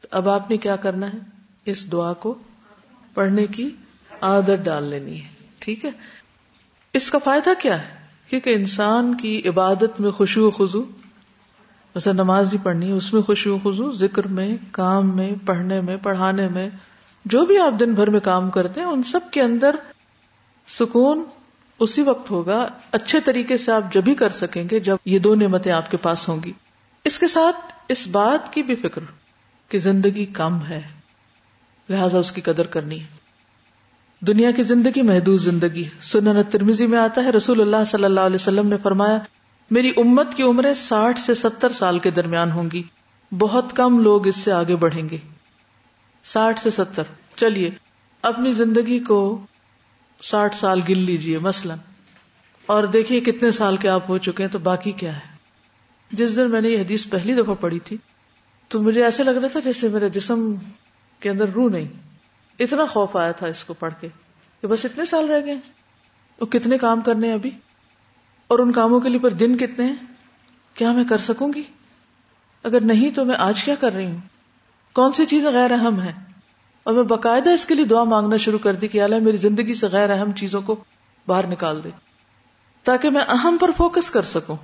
تو 0.00 0.08
اب 0.10 0.28
آپ 0.28 0.50
نے 0.50 0.56
کیا 0.56 0.76
کرنا 0.76 1.06
ہے؟ 1.06 1.18
اس 1.64 1.92
دعا 1.92 2.12
کو 2.12 2.34
پڑھنے 3.14 3.46
کی 3.46 3.70
عادت 4.20 4.64
ڈال 4.64 4.84
لینی 4.84 5.22
ہے۔ 5.22 5.28
ٹھیک 5.58 5.84
ہے؟ 5.84 5.90
اس 6.92 7.10
کا 7.10 7.18
فائدہ 7.18 7.50
کیا 7.58 7.82
ہے؟ 7.82 7.94
کیونکہ 8.26 8.54
انسان 8.54 9.16
کی 9.16 9.42
عبادت 9.48 10.00
میں 10.00 10.10
خوشو 10.10 10.46
و 10.46 10.50
خزو 10.50 10.82
ویسے 11.94 12.12
نماز 12.12 12.52
ہی 12.52 12.58
پڑھنی 12.62 12.88
ہے، 12.88 12.92
اس 12.92 13.12
میں 13.12 13.22
خوشی 13.22 13.50
و 13.50 13.58
خزو 13.58 13.92
ذکر 13.92 14.26
میں، 14.26 14.56
کام 14.70 15.16
میں، 15.16 15.32
پڑھنے 15.46 15.80
میں، 15.80 15.96
پڑھانے 16.02 16.48
میں، 16.48 16.70
جو 17.24 17.46
بھی 17.46 17.58
آپ 17.58 17.80
دن 17.80 17.94
بھر 17.94 18.10
میں 18.10 18.20
کام 18.20 18.50
کرتے 18.50 18.80
ہیں، 18.80 18.86
ان 18.86 19.02
سب 19.02 19.20
کے 19.30 19.42
اندر 19.42 19.70
سکون 20.68 21.24
اسی 21.80 22.02
وقت 22.02 22.30
ہوگا، 22.30 22.68
اچھے 22.92 23.20
طریقے 23.20 23.56
سے 23.56 23.72
آپ 23.72 23.92
جب 23.92 24.02
ہی 24.06 24.14
کر 24.14 24.28
سکیں 24.28 24.64
گے 24.70 24.80
جب 24.80 24.96
یہ 25.04 25.18
دو 25.18 25.34
نعمتیں 25.34 25.72
آپ 25.72 25.90
کے 25.90 25.96
پاس 25.96 26.28
ہوں 26.28 26.42
گی۔ 26.44 26.52
اس 27.04 27.18
کے 27.18 27.28
ساتھ 27.28 27.72
اس 27.88 28.08
بات 28.08 28.52
کی 28.52 28.62
بھی 28.62 28.76
فکر 28.76 29.00
کہ 29.68 29.78
زندگی 29.78 30.26
کم 30.26 30.64
ہے۔ 30.64 30.80
لہذا 31.88 32.18
اس 32.18 32.32
کی 32.32 32.40
قدر 32.40 32.66
کرنی۔ 32.66 33.00
ہے 33.00 33.20
دنیا 34.20 34.50
کی 34.50 34.62
زندگی 34.62 35.02
محدود 35.02 35.40
زندگی 35.40 35.84
سنن 36.00 36.42
ترمیزی 36.42 36.86
میں 36.86 36.98
آتا 36.98 37.24
ہے، 37.24 37.30
رسول 37.30 37.60
اللہ 37.60 37.84
صلی 37.86 38.04
اللہ 38.04 38.20
علیہ 38.20 38.34
وسلم 38.34 38.68
نے 38.68 38.76
فرمایا، 38.82 39.18
میری 39.70 39.92
امت 39.96 40.34
کی 40.34 40.42
عمریں 40.42 40.74
ساٹھ 40.74 41.20
سے 41.20 41.34
ستر 41.34 41.72
سال 41.72 41.98
کے 41.98 42.10
درمیان 42.10 42.50
ہوں 42.50 42.70
گی۔ 42.72 42.82
بہت 43.38 43.76
کم 43.76 43.98
لوگ 43.98 44.26
اس 44.26 44.36
سے 44.36 44.52
آگے 44.52 44.76
بڑھیں 44.76 45.08
گے۔ 45.10 45.18
ساٹھ 46.24 46.60
سے 46.60 46.70
ستر۔ 46.70 47.02
چلیے، 47.36 47.70
اپنی 48.22 48.52
زندگی 48.52 48.98
کو 48.98 49.40
ساٹھ 50.22 50.56
سال 50.56 50.80
گن 50.88 50.98
لیجیے 50.98 51.38
مثلا۔ 51.38 51.74
اور 52.66 52.84
دیکھیے 52.84 53.20
کتنے 53.20 53.50
سال 53.50 53.76
کے 53.76 53.88
آپ 53.88 54.02
ہو 54.08 54.18
چکے 54.18 54.42
ہیں 54.42 54.50
تو 54.50 54.58
باقی 54.58 54.92
کیا 54.92 55.16
ہے۔ 55.16 55.36
جس 56.10 56.36
دن 56.36 56.50
میں 56.50 56.60
نے 56.60 56.68
یہ 56.68 56.80
حدیث 56.80 57.08
پہلی 57.08 57.34
دفعہ 57.34 57.54
پڑھی 57.54 57.78
تھی، 57.78 57.96
تو 58.68 58.82
مجھے 58.82 59.04
ایسے 59.04 59.24
لگ 59.24 59.30
رہا 59.30 59.48
تھا 59.48 59.60
جیسے 59.60 59.88
میرے 59.88 60.08
جسم 60.08 60.54
کے 61.20 61.30
اندر 61.30 61.48
روح 61.48 61.70
نہیں۔ 61.70 61.88
اتنا 62.58 62.84
خوف 62.84 63.16
آیا 63.16 63.32
تھا 63.32 63.46
اس 63.46 63.64
کو 63.64 63.74
پڑھ 63.74 63.94
کے 64.00 64.08
کہ 64.60 64.66
بس 64.66 64.84
اتنے 64.84 65.04
سال 65.04 65.28
رہ 65.28 65.46
گئے۔ 65.46 65.56
وہ 66.40 66.46
کتنے 66.46 66.78
کام 66.78 67.00
کرنے 67.00 67.26
ہیں 67.26 67.34
ابھی؟ 67.34 67.50
اور 68.46 68.58
ان 68.58 68.72
کاموں 68.72 69.00
کے 69.00 69.08
لیے 69.08 69.18
پر 69.18 69.30
دن 69.30 69.56
کتنے 69.56 69.86
ہیں؟ 69.86 69.94
کیا 70.74 70.92
میں 70.92 71.04
کر 71.04 71.18
سکوں 71.18 71.52
گی؟ 71.54 71.62
اگر 72.62 72.80
نہیں 72.80 73.10
تو 73.10 73.24
میں 73.24 73.36
آج 73.38 73.64
کیا 73.64 73.74
کر 73.74 73.92
رہی 73.92 74.04
ہوں؟ 74.04 74.18
کون 74.92 75.12
سی 75.12 75.26
چیزیں 75.26 75.50
غیر 75.50 75.70
اہم 75.70 76.00
ہیں؟ 76.00 76.29
اور 76.90 76.98
میں 76.98 77.04
باقاعدہ 77.04 77.50
اس 77.50 77.64
کے 77.64 77.74
لیے 77.74 77.84
دعا 77.84 78.04
مانگنا 78.04 78.36
شروع 78.36 78.58
کر 78.58 78.74
دی 78.74 78.88
کہ 78.88 79.02
اللہ 79.02 79.18
میری 79.18 79.36
زندگی 79.36 79.74
سے 79.74 79.86
غیر 79.86 80.10
اہم 80.10 80.32
چیزوں 80.32 80.62
کو 80.62 80.76
باہر 81.26 81.46
نکال 81.46 81.84
دے 81.84 81.90
تاکہ 82.84 83.10
میں 83.10 83.20
اہم 83.20 83.56
پر 83.60 83.70
فوکس 83.76 84.10
کر 84.10 84.22
سکوں 84.22 84.56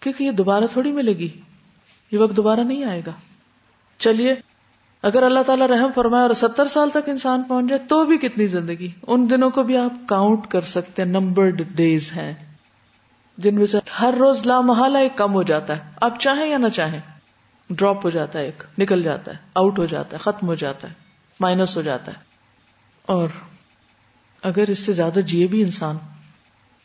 کیونکہ 0.00 0.24
یہ 0.24 0.30
دوبارہ 0.30 0.64
تھوڑی 0.72 0.92
ملے 0.92 1.12
گی 1.12 1.40
یہ 2.10 2.18
وقت 2.18 2.36
دوبارہ 2.36 2.60
نہیں 2.60 2.84
آئے 2.84 3.02
گا 3.06 3.12
چلیے 3.98 4.34
اگر 5.02 5.22
اللہ 5.22 5.40
تعالیٰ 5.46 5.66
رحم 5.66 5.90
فرمائے 5.94 6.22
اور 6.22 6.30
ستر 6.30 6.68
سال 6.68 6.90
تک 6.90 7.08
انسان 7.08 7.42
پہنچ 7.42 7.68
جائے 7.68 7.88
تو 7.88 8.04
بھی 8.04 8.18
کتنی 8.18 8.46
زندگی 8.46 8.90
ان 9.06 9.30
دنوں 9.30 9.50
کو 9.50 9.62
بھی 9.62 9.76
آپ 9.76 10.08
کاؤنٹ 10.08 10.46
کر 10.46 10.60
سکتے 10.60 11.02
ہیں 11.02 11.08
نمبرڈ 11.08 11.62
ڈیز 11.74 12.12
ہیں۔ 12.12 12.34
جن 13.38 13.54
میں 13.54 13.66
سے 13.66 13.78
ہر 14.00 14.14
روز 14.18 14.46
لامحالہ 14.46 14.98
ایک 14.98 15.16
کم 15.16 15.34
ہو 15.34 15.42
جاتا 15.42 15.76
ہے۔ 15.76 15.90
آپ 16.00 16.20
چاہیں 16.20 16.46
یا 16.46 16.58
نہ 16.58 16.68
چاہیں 16.68 17.00
ڈراپ 17.70 18.04
ہو 18.04 18.10
جاتا 18.10 18.38
ہے 18.38 18.44
ایک، 18.44 18.62
نکل 18.78 19.02
جاتا 19.02 19.32
ہے 19.32 19.36
آؤٹ 19.54 19.78
ہو 19.78 19.86
جاتا 19.86 20.16
ہے، 20.16 20.22
ختم 20.22 20.46
ہو 20.46 20.54
جاتا 20.54 20.88
ہے۔ 20.88 20.99
مائنس 21.40 21.76
ہو 21.76 21.82
جاتا 21.82 22.12
ہے۔ 22.12 22.16
اور 23.02 23.28
اگر 24.42 24.68
اس 24.68 24.78
سے 24.78 24.92
زیادہ 24.92 25.20
جیے 25.20 25.46
بھی 25.46 25.62
انسان، 25.62 25.96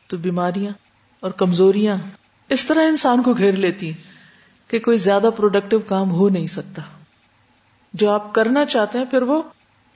تو 0.07 0.17
بیماریاں 0.17 0.73
اور 1.19 1.31
کمزوریاں 1.31 1.97
اس 2.49 2.65
طرح 2.65 2.83
انسان 2.83 3.23
کو 3.23 3.33
گھیر 3.33 3.51
لیتی 3.51 3.91
کہ 4.67 4.79
کوئی 4.79 4.97
زیادہ 4.97 5.29
پروڈکٹیو 5.35 5.79
کام 5.79 6.11
ہو 6.11 6.29
نہیں 6.29 6.47
سکتا۔ 6.47 6.81
جو 7.93 8.11
آپ 8.11 8.33
کرنا 8.33 8.65
چاہتے 8.65 8.97
ہیں، 8.97 9.05
پھر 9.05 9.21
وہ 9.21 9.43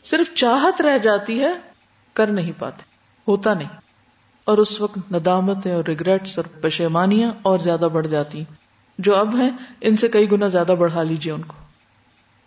صرف 0.03 0.36
چاہت 0.36 0.82
رہ 0.82 0.97
جاتی 0.97 1.41
ہے، 1.41 1.53
کر 2.14 2.28
نہیں 2.28 2.51
پاتے، 2.60 2.84
ہوتا 3.28 3.53
نہیں۔ 3.53 3.70
اور 4.45 4.57
اس 4.57 4.82
وقت 4.82 4.97
ندامتیں 5.12 5.76
اور 5.76 5.84
ریگریٹس 5.84 6.39
اور 6.39 6.62
پشیمانیاں 6.62 7.32
اور 7.41 7.60
زیادہ 7.60 7.88
بڑھ 7.93 8.07
جاتی۔ 8.07 8.43
جو 8.97 9.16
اب 9.16 9.36
ہیں، 9.36 9.51
ان 9.82 9.95
سے 9.95 10.07
کئی 10.07 10.32
گنا 10.32 10.47
زیادہ 10.47 10.76
بڑھا 10.80 11.03
لیجیے 11.03 11.34
ان 11.34 11.41
کو۔ 11.41 11.68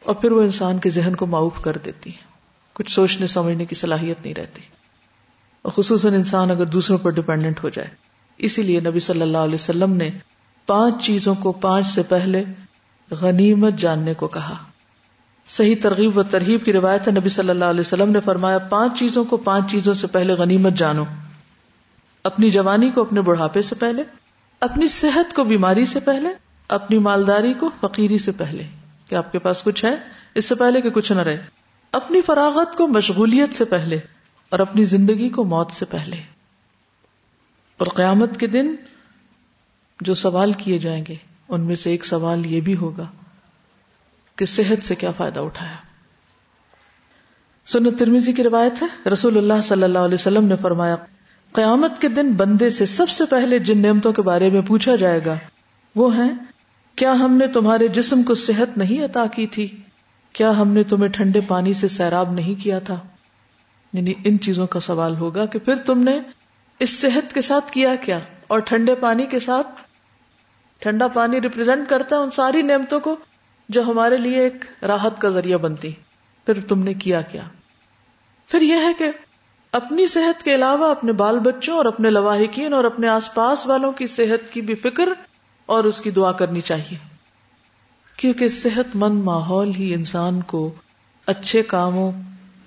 اور 0.04 0.14
پھر 0.14 0.30
وہ 0.30 0.42
انسان 0.42 0.78
کے 0.78 0.90
ذہن 0.90 1.16
کو 1.16 1.26
معاف 1.26 1.62
کر 1.62 1.76
دیتی 1.84 2.10
ہے 2.10 2.22
کچھ 2.72 2.92
سوچنے 2.92 3.26
سمجھنے 3.26 3.64
کی 3.64 3.74
صلاحیت 3.74 4.16
نہیں 4.24 4.34
رہتی۔ 4.34 4.62
اور 5.62 5.72
خصوصاً 5.72 6.14
انسان 6.14 6.50
اگر 6.50 6.66
دوسروں 6.66 6.98
پر 6.98 7.10
ڈپینڈنٹ 7.10 7.64
ہو 7.64 7.68
جائے۔ 7.68 7.88
اسی 8.38 8.62
لیے 8.62 8.80
نبی 8.80 9.00
صلی 9.00 9.22
اللہ 9.22 9.38
علیہ 9.38 9.54
وسلم 9.54 9.92
نے 9.92 10.10
پانچ 10.66 11.04
چیزوں 11.04 11.34
کو 11.34 11.52
پانچ 11.52 11.86
سے 11.86 12.02
پہلے 12.02 12.44
غنیمت 13.10 13.74
جاننے 13.74 14.14
کو 14.14 14.28
کہا۔ 14.28 14.54
صحیح 15.48 15.74
ترغیب 15.82 16.18
و 16.18 16.22
ترغیب 16.22 16.64
کی 16.64 16.72
روایت 16.72 17.08
ہے، 17.08 17.12
نبی 17.12 17.28
صلی 17.28 17.50
اللہ 17.50 17.64
علیہ 17.64 17.80
وسلم 17.80 18.10
نے 18.10 18.20
فرمایا، 18.20 18.58
پانچ 18.58 18.98
چیزوں 18.98 19.24
کو 19.24 19.36
پانچ 19.36 19.70
چیزوں 19.70 19.94
سے 19.94 20.06
پہلے 20.06 20.32
غنیمت 20.32 20.72
جانو۔ 20.72 21.04
اپنی 22.24 22.50
جوانی 22.50 22.90
کو 22.90 23.00
اپنے 23.00 23.20
بڑھاپے 23.20 23.62
سے 23.62 23.74
پہلے، 23.74 24.02
اپنی 24.60 24.88
صحت 24.88 25.34
کو 25.34 25.44
بیماری 25.44 25.86
سے 25.86 26.00
پہلے، 26.00 26.28
اپنی 26.68 26.98
مالداری 26.98 27.54
کو 27.54 27.70
فقیری 27.80 28.18
سے 28.18 28.32
پہلے۔ 28.32 28.62
کہ 29.12 29.16
آپ 29.16 29.32
کے 29.32 29.38
پاس 29.38 29.62
کچھ 29.62 29.84
ہے، 29.84 29.96
اس 30.34 30.44
سے 30.44 30.54
پہلے 30.54 30.80
کہ 30.80 30.90
کچھ 30.90 31.12
نہ 31.12 31.20
رہے۔ 31.20 31.42
اپنی 31.92 32.22
فراغت 32.22 32.76
کو 32.76 32.86
مشغولیت 32.86 33.54
سے 33.54 33.64
پہلے 33.64 33.98
اور 34.48 34.58
اپنی 34.58 34.84
زندگی 34.84 35.28
کو 35.28 35.44
موت 35.44 35.72
سے 35.72 35.84
پہلے۔ 35.84 36.16
اور 37.76 37.86
قیامت 37.86 38.40
کے 38.40 38.46
دن 38.46 38.74
جو 40.00 40.14
سوال 40.14 40.52
کیے 40.52 40.78
جائیں 40.78 41.04
گے، 41.08 41.14
ان 41.48 41.60
میں 41.60 41.76
سے 41.76 41.90
ایک 41.90 42.04
سوال 42.04 42.46
یہ 42.46 42.60
بھی 42.60 42.76
ہوگا 42.76 43.06
کہ 44.36 44.46
صحت 44.46 44.86
سے 44.86 44.94
کیا 44.94 45.10
فائدہ 45.10 45.40
اٹھایا۔ 45.40 45.76
سنت 47.66 47.98
ترمیزی 47.98 48.32
کی 48.32 48.42
روایت 48.42 48.82
ہے، 48.82 49.08
رسول 49.08 49.38
اللہ 49.38 49.62
صلی 49.62 49.82
اللہ 49.82 49.98
علیہ 49.98 50.14
وسلم 50.14 50.44
نے 50.44 50.56
فرمایا، 50.56 50.96
قیامت 51.52 52.00
کے 52.00 52.08
دن 52.08 52.32
بندے 52.32 52.70
سے 52.70 52.86
سب 52.86 53.08
سے 53.08 53.24
پہلے 53.24 53.58
جن 53.58 53.78
نعمتوں 53.78 54.12
کے 54.12 54.22
بارے 54.22 54.50
میں 54.50 54.62
پوچھا 54.62 54.96
جائے 54.96 55.20
گا، 55.26 55.34
وہ 55.96 56.16
ہیں 56.16 56.30
کیا 56.96 57.12
ہم 57.12 57.36
نے 57.36 57.46
تمہارے 57.46 57.88
جسم 57.88 58.22
کو 58.22 58.34
صحت 58.34 58.78
نہیں 58.78 59.04
عطا 59.04 59.26
کی 59.26 59.46
تھی؟ 59.46 59.76
کیا 60.32 60.58
ہم 60.58 60.68
نے 60.68 60.82
تمہیں 60.82 61.08
ٹھنڈے 61.08 61.40
پانی 61.48 61.74
سے 61.74 61.88
سیراب 61.88 62.32
نہیں 62.32 62.62
کیا 62.62 62.78
تھا؟ 62.78 63.00
یعنی 63.92 64.14
ان 64.24 64.40
چیزوں 64.40 64.66
کا 64.66 64.80
سوال 64.80 65.16
ہوگا 65.16 65.46
کہ 65.46 65.58
پھر 65.58 65.76
تم 65.76 65.98
نے 65.98 66.20
اس 66.78 66.90
صحت 67.00 67.34
کے 67.34 67.40
ساتھ 67.40 67.72
کیا 67.72 67.94
کیا 67.94 68.18
اور 68.46 68.58
ٹھنڈے 68.58 68.94
پانی 68.94 69.26
کے 69.26 69.38
ساتھ؟ 69.38 69.66
ٹھنڈا 70.78 71.08
پانی 71.08 71.40
ریپرزینٹ 71.40 71.88
کرتا 71.88 72.16
ہے 72.16 72.20
ان 72.20 72.30
ساری 72.30 72.62
نعمتوں 72.62 73.00
کو 73.00 73.16
جو 73.68 73.82
ہمارے 73.82 74.16
لیے 74.16 74.38
ایک 74.38 74.64
راحت 74.82 75.20
کا 75.20 75.28
ذریعہ 75.28 75.58
بنتی۔ 75.58 75.90
پھر 76.46 76.60
تم 76.60 76.82
نے 76.82 76.94
کیا 76.94 77.20
کیا؟ 77.20 77.42
پھر 78.48 78.60
یہ 78.60 78.74
ہے 78.74 78.92
کہ 78.98 79.10
اپنی 79.72 80.06
صحت 80.06 80.42
کے 80.42 80.54
علاوہ 80.54 80.90
اپنے 80.90 81.12
بال 81.12 81.38
بچوں 81.38 81.76
اور 81.76 81.84
اپنے 81.84 82.10
لواحقین 82.10 82.72
اور 82.72 82.84
اپنے 82.84 83.08
آس 83.08 83.34
پاس 83.34 83.66
والوں 83.66 83.92
کی 83.92 84.06
صحت 84.06 84.52
کی 84.52 84.60
بھی 84.60 84.74
فکر 84.74 85.08
اور 85.66 85.84
اس 85.84 86.00
کی 86.00 86.10
دعا 86.10 86.32
کرنی 86.32 86.60
چاہیے۔ 86.60 86.98
کیونکہ 88.16 88.48
صحت 88.48 88.96
مند 88.96 89.22
ماحول 89.22 89.74
ہی 89.74 89.94
انسان 89.94 90.42
کو 90.42 90.74
اچھے 91.26 91.62
کاموں 91.62 92.12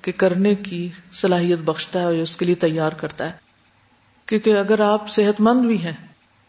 کے 0.01 0.11
کرنے 0.11 0.55
کی 0.55 0.89
صلاحیت 1.13 1.59
بخشتا 1.59 1.99
ہے 1.99 2.05
اور 2.05 2.13
اس 2.13 2.37
کے 2.37 2.45
لیے 2.45 2.55
تیار 2.55 2.91
کرتا 2.91 3.25
ہے۔ 3.25 3.31
کیونکہ 4.25 4.57
اگر 4.57 4.79
آپ 4.79 5.09
صحت 5.09 5.41
مند 5.41 5.65
بھی 5.65 5.81
ہیں 5.81 6.07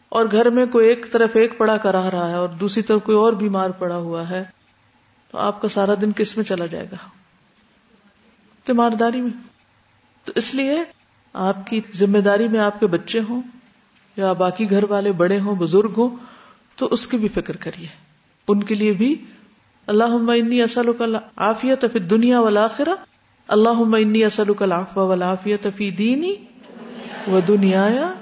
اور 0.09 0.25
گھر 0.31 0.49
میں 0.49 0.65
کوئی 0.65 0.87
ایک 0.87 1.11
طرف 1.11 1.29
ایک 1.33 1.57
پڑا 1.57 1.77
کرا 1.77 2.11
رہا 2.11 2.29
ہے 2.29 2.33
اور 2.33 2.49
دوسری 2.49 2.83
طرف 2.83 3.03
کوئی 3.03 3.17
اور 3.17 3.33
بیمار 3.33 3.69
پڑا 3.69 3.95
ہوا 3.95 4.29
ہے، 4.29 4.43
تو 5.31 5.37
آپ 5.37 5.61
کا 5.61 5.67
سارا 5.67 5.93
دن 6.01 6.11
کس 6.11 6.37
میں 6.37 6.45
چلا 6.45 6.65
جائے 6.65 6.87
گا؟ 6.91 6.95
تیمارداری 8.63 9.21
میں۔ 9.21 9.31
تو 10.23 10.31
اس 10.35 10.55
لیے 10.55 10.83
آپ 11.33 11.67
کی 11.67 11.81
ذمہ 11.95 12.17
داری 12.17 12.47
میں 12.47 12.59
آپ 12.59 12.79
کے 12.79 12.87
بچے 12.87 13.19
ہوں 13.29 13.41
یا 14.15 14.33
باقی 14.33 14.69
گھر 14.69 14.91
والے 14.91 15.11
بڑے 15.11 15.39
ہوں، 15.39 15.55
بزرگ 15.55 15.91
ہوں 15.97 16.36
تو 16.77 16.87
اس 16.91 17.07
کی 17.07 17.17
بھی 17.17 17.27
فکر 17.27 17.55
کریے۔ 17.55 17.87
ان 18.47 18.63
کے 18.63 18.75
لیے 18.75 18.93
بھی 18.93 19.15
اللہ 19.87 20.03
انی 20.03 20.61
اسلو 20.61 20.93
آفیت 21.35 21.85
فی 21.93 21.99
دنیا 21.99 22.39
والا 22.39 22.67
اللہ 23.47 23.95
انی 23.95 24.23
اسلو 24.23 24.53
کل 24.53 24.71
آف 24.71 25.47
فی 25.75 25.91
دینی 25.91 26.33
و 27.27 27.39
دنیا 27.47 28.13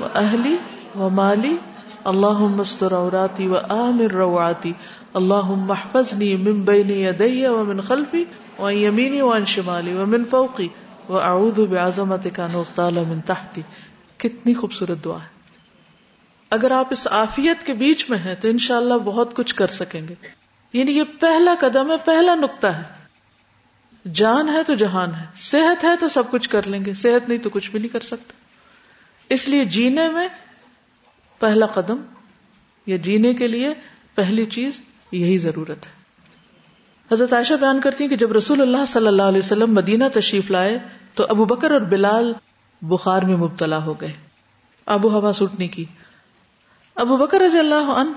و 0.00 0.06
اہلی 0.14 0.56
و 0.98 1.08
مالی 1.08 1.56
اللہ 2.04 2.38
مستر 2.38 2.92
اوراتی 2.92 3.46
و 3.46 3.54
عامر 3.54 4.12
رواتی 4.12 4.72
اللہ 5.14 5.50
محفظنی 5.50 6.36
من 6.36 6.62
بین 6.62 6.90
یدی 6.90 7.46
و 7.46 7.64
من 7.64 7.80
خلفی 7.80 8.24
و 8.58 8.70
یمینی 8.72 9.20
و 9.20 9.28
ان 9.28 9.44
شمالی 9.44 9.96
و 9.96 10.06
من 10.06 10.24
فوقی، 10.30 10.68
و 11.08 11.16
اعوذ 11.16 11.60
بعظمتک 11.60 12.40
ان 12.40 12.54
اغتال 12.54 12.94
من 12.94 13.20
تحتی۔ 13.20 13.62
کتنی 14.18 14.54
خوبصورت 14.54 15.04
دعا 15.04 15.16
ہے۔ 15.16 15.33
اگر 16.54 16.70
آپ 16.70 16.86
اس 16.90 17.08
آفیت 17.10 17.66
کے 17.66 17.74
بیچ 17.74 18.10
میں 18.10 18.18
ہیں 18.18 18.34
تو 18.40 18.48
انشاءاللہ 18.48 18.94
بہت 18.94 19.34
کچھ 19.34 19.54
کر 19.54 19.66
سکیں 19.66 20.08
گے۔ 20.08 20.14
یعنی 20.72 20.98
یہ 20.98 21.02
پہلا 21.20 21.54
قدم 21.60 21.90
ہے، 21.90 21.96
پہلا 22.04 22.34
نقطہ 22.34 22.66
ہے۔ 22.66 22.82
جان 24.12 24.48
ہے 24.48 24.64
تو 24.64 24.74
جہان 24.74 25.14
ہے، 25.14 25.24
صحت 25.36 25.84
ہے 25.84 25.96
تو 26.00 26.08
سب 26.08 26.30
کچھ 26.30 26.48
کر 26.48 26.66
لیں 26.66 26.84
گے، 26.84 26.94
صحت 26.94 27.28
نہیں 27.28 27.38
تو 27.38 27.50
کچھ 27.50 27.70
بھی 27.70 27.78
نہیں 27.78 27.92
کر 27.92 28.00
سکتے۔ 28.00 28.32
اس 29.34 29.48
لیے 29.48 29.64
جینے 29.64 30.08
میں 30.08 30.28
پہلا 31.38 31.66
قدم 31.66 31.96
یا 32.86 32.96
جینے 32.96 33.34
کے 33.34 33.48
لیے 33.48 33.74
پہلی 34.14 34.46
چیز 34.46 34.80
یہی 35.12 35.38
ضرورت 35.38 35.86
ہے۔ 35.86 35.92
حضرت 37.12 37.32
عائشہ 37.32 37.54
بیان 37.54 37.80
کرتی 37.80 38.04
ہیں 38.04 38.10
کہ 38.10 38.16
جب 38.16 38.32
رسول 38.32 38.60
اللہ 38.60 38.84
صلی 38.86 39.06
اللہ 39.06 39.22
علیہ 39.22 39.38
وسلم 39.38 39.74
مدینہ 39.74 40.04
تشریف 40.14 40.50
لائے 40.50 40.78
تو 41.14 41.26
ابو 41.28 41.44
بکر 41.44 41.70
اور 41.70 41.80
بلال 41.80 42.32
بخار 42.82 43.22
میں 43.22 43.36
مبتلا 43.36 43.84
ہو 43.84 44.00
گئے۔ 44.00 44.12
ابو 44.86 45.08
ہوا 45.08 45.32
سٹنے 45.32 45.68
کی۔ 45.68 45.84
ابو 46.94 47.16
بکر 47.16 47.40
رضی 47.40 47.58
اللہ 47.58 47.74
عنہ، 47.74 48.10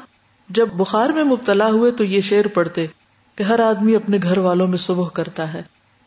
جب 0.49 0.67
بخار 0.67 1.09
میں 1.09 1.23
مبتلا 1.23 1.67
ہوئے 1.67 1.91
تو 1.91 2.03
یہ 2.03 2.21
شعر 2.21 2.47
پڑھتے 2.47 2.87
کہ 3.35 3.43
ہر 3.43 3.59
آدمی 3.59 3.95
اپنے 3.95 4.17
گھر 4.23 4.37
والوں 4.37 4.67
میں 4.67 4.77
صبح 4.77 5.09
کرتا 5.09 5.53
ہے۔ 5.53 5.63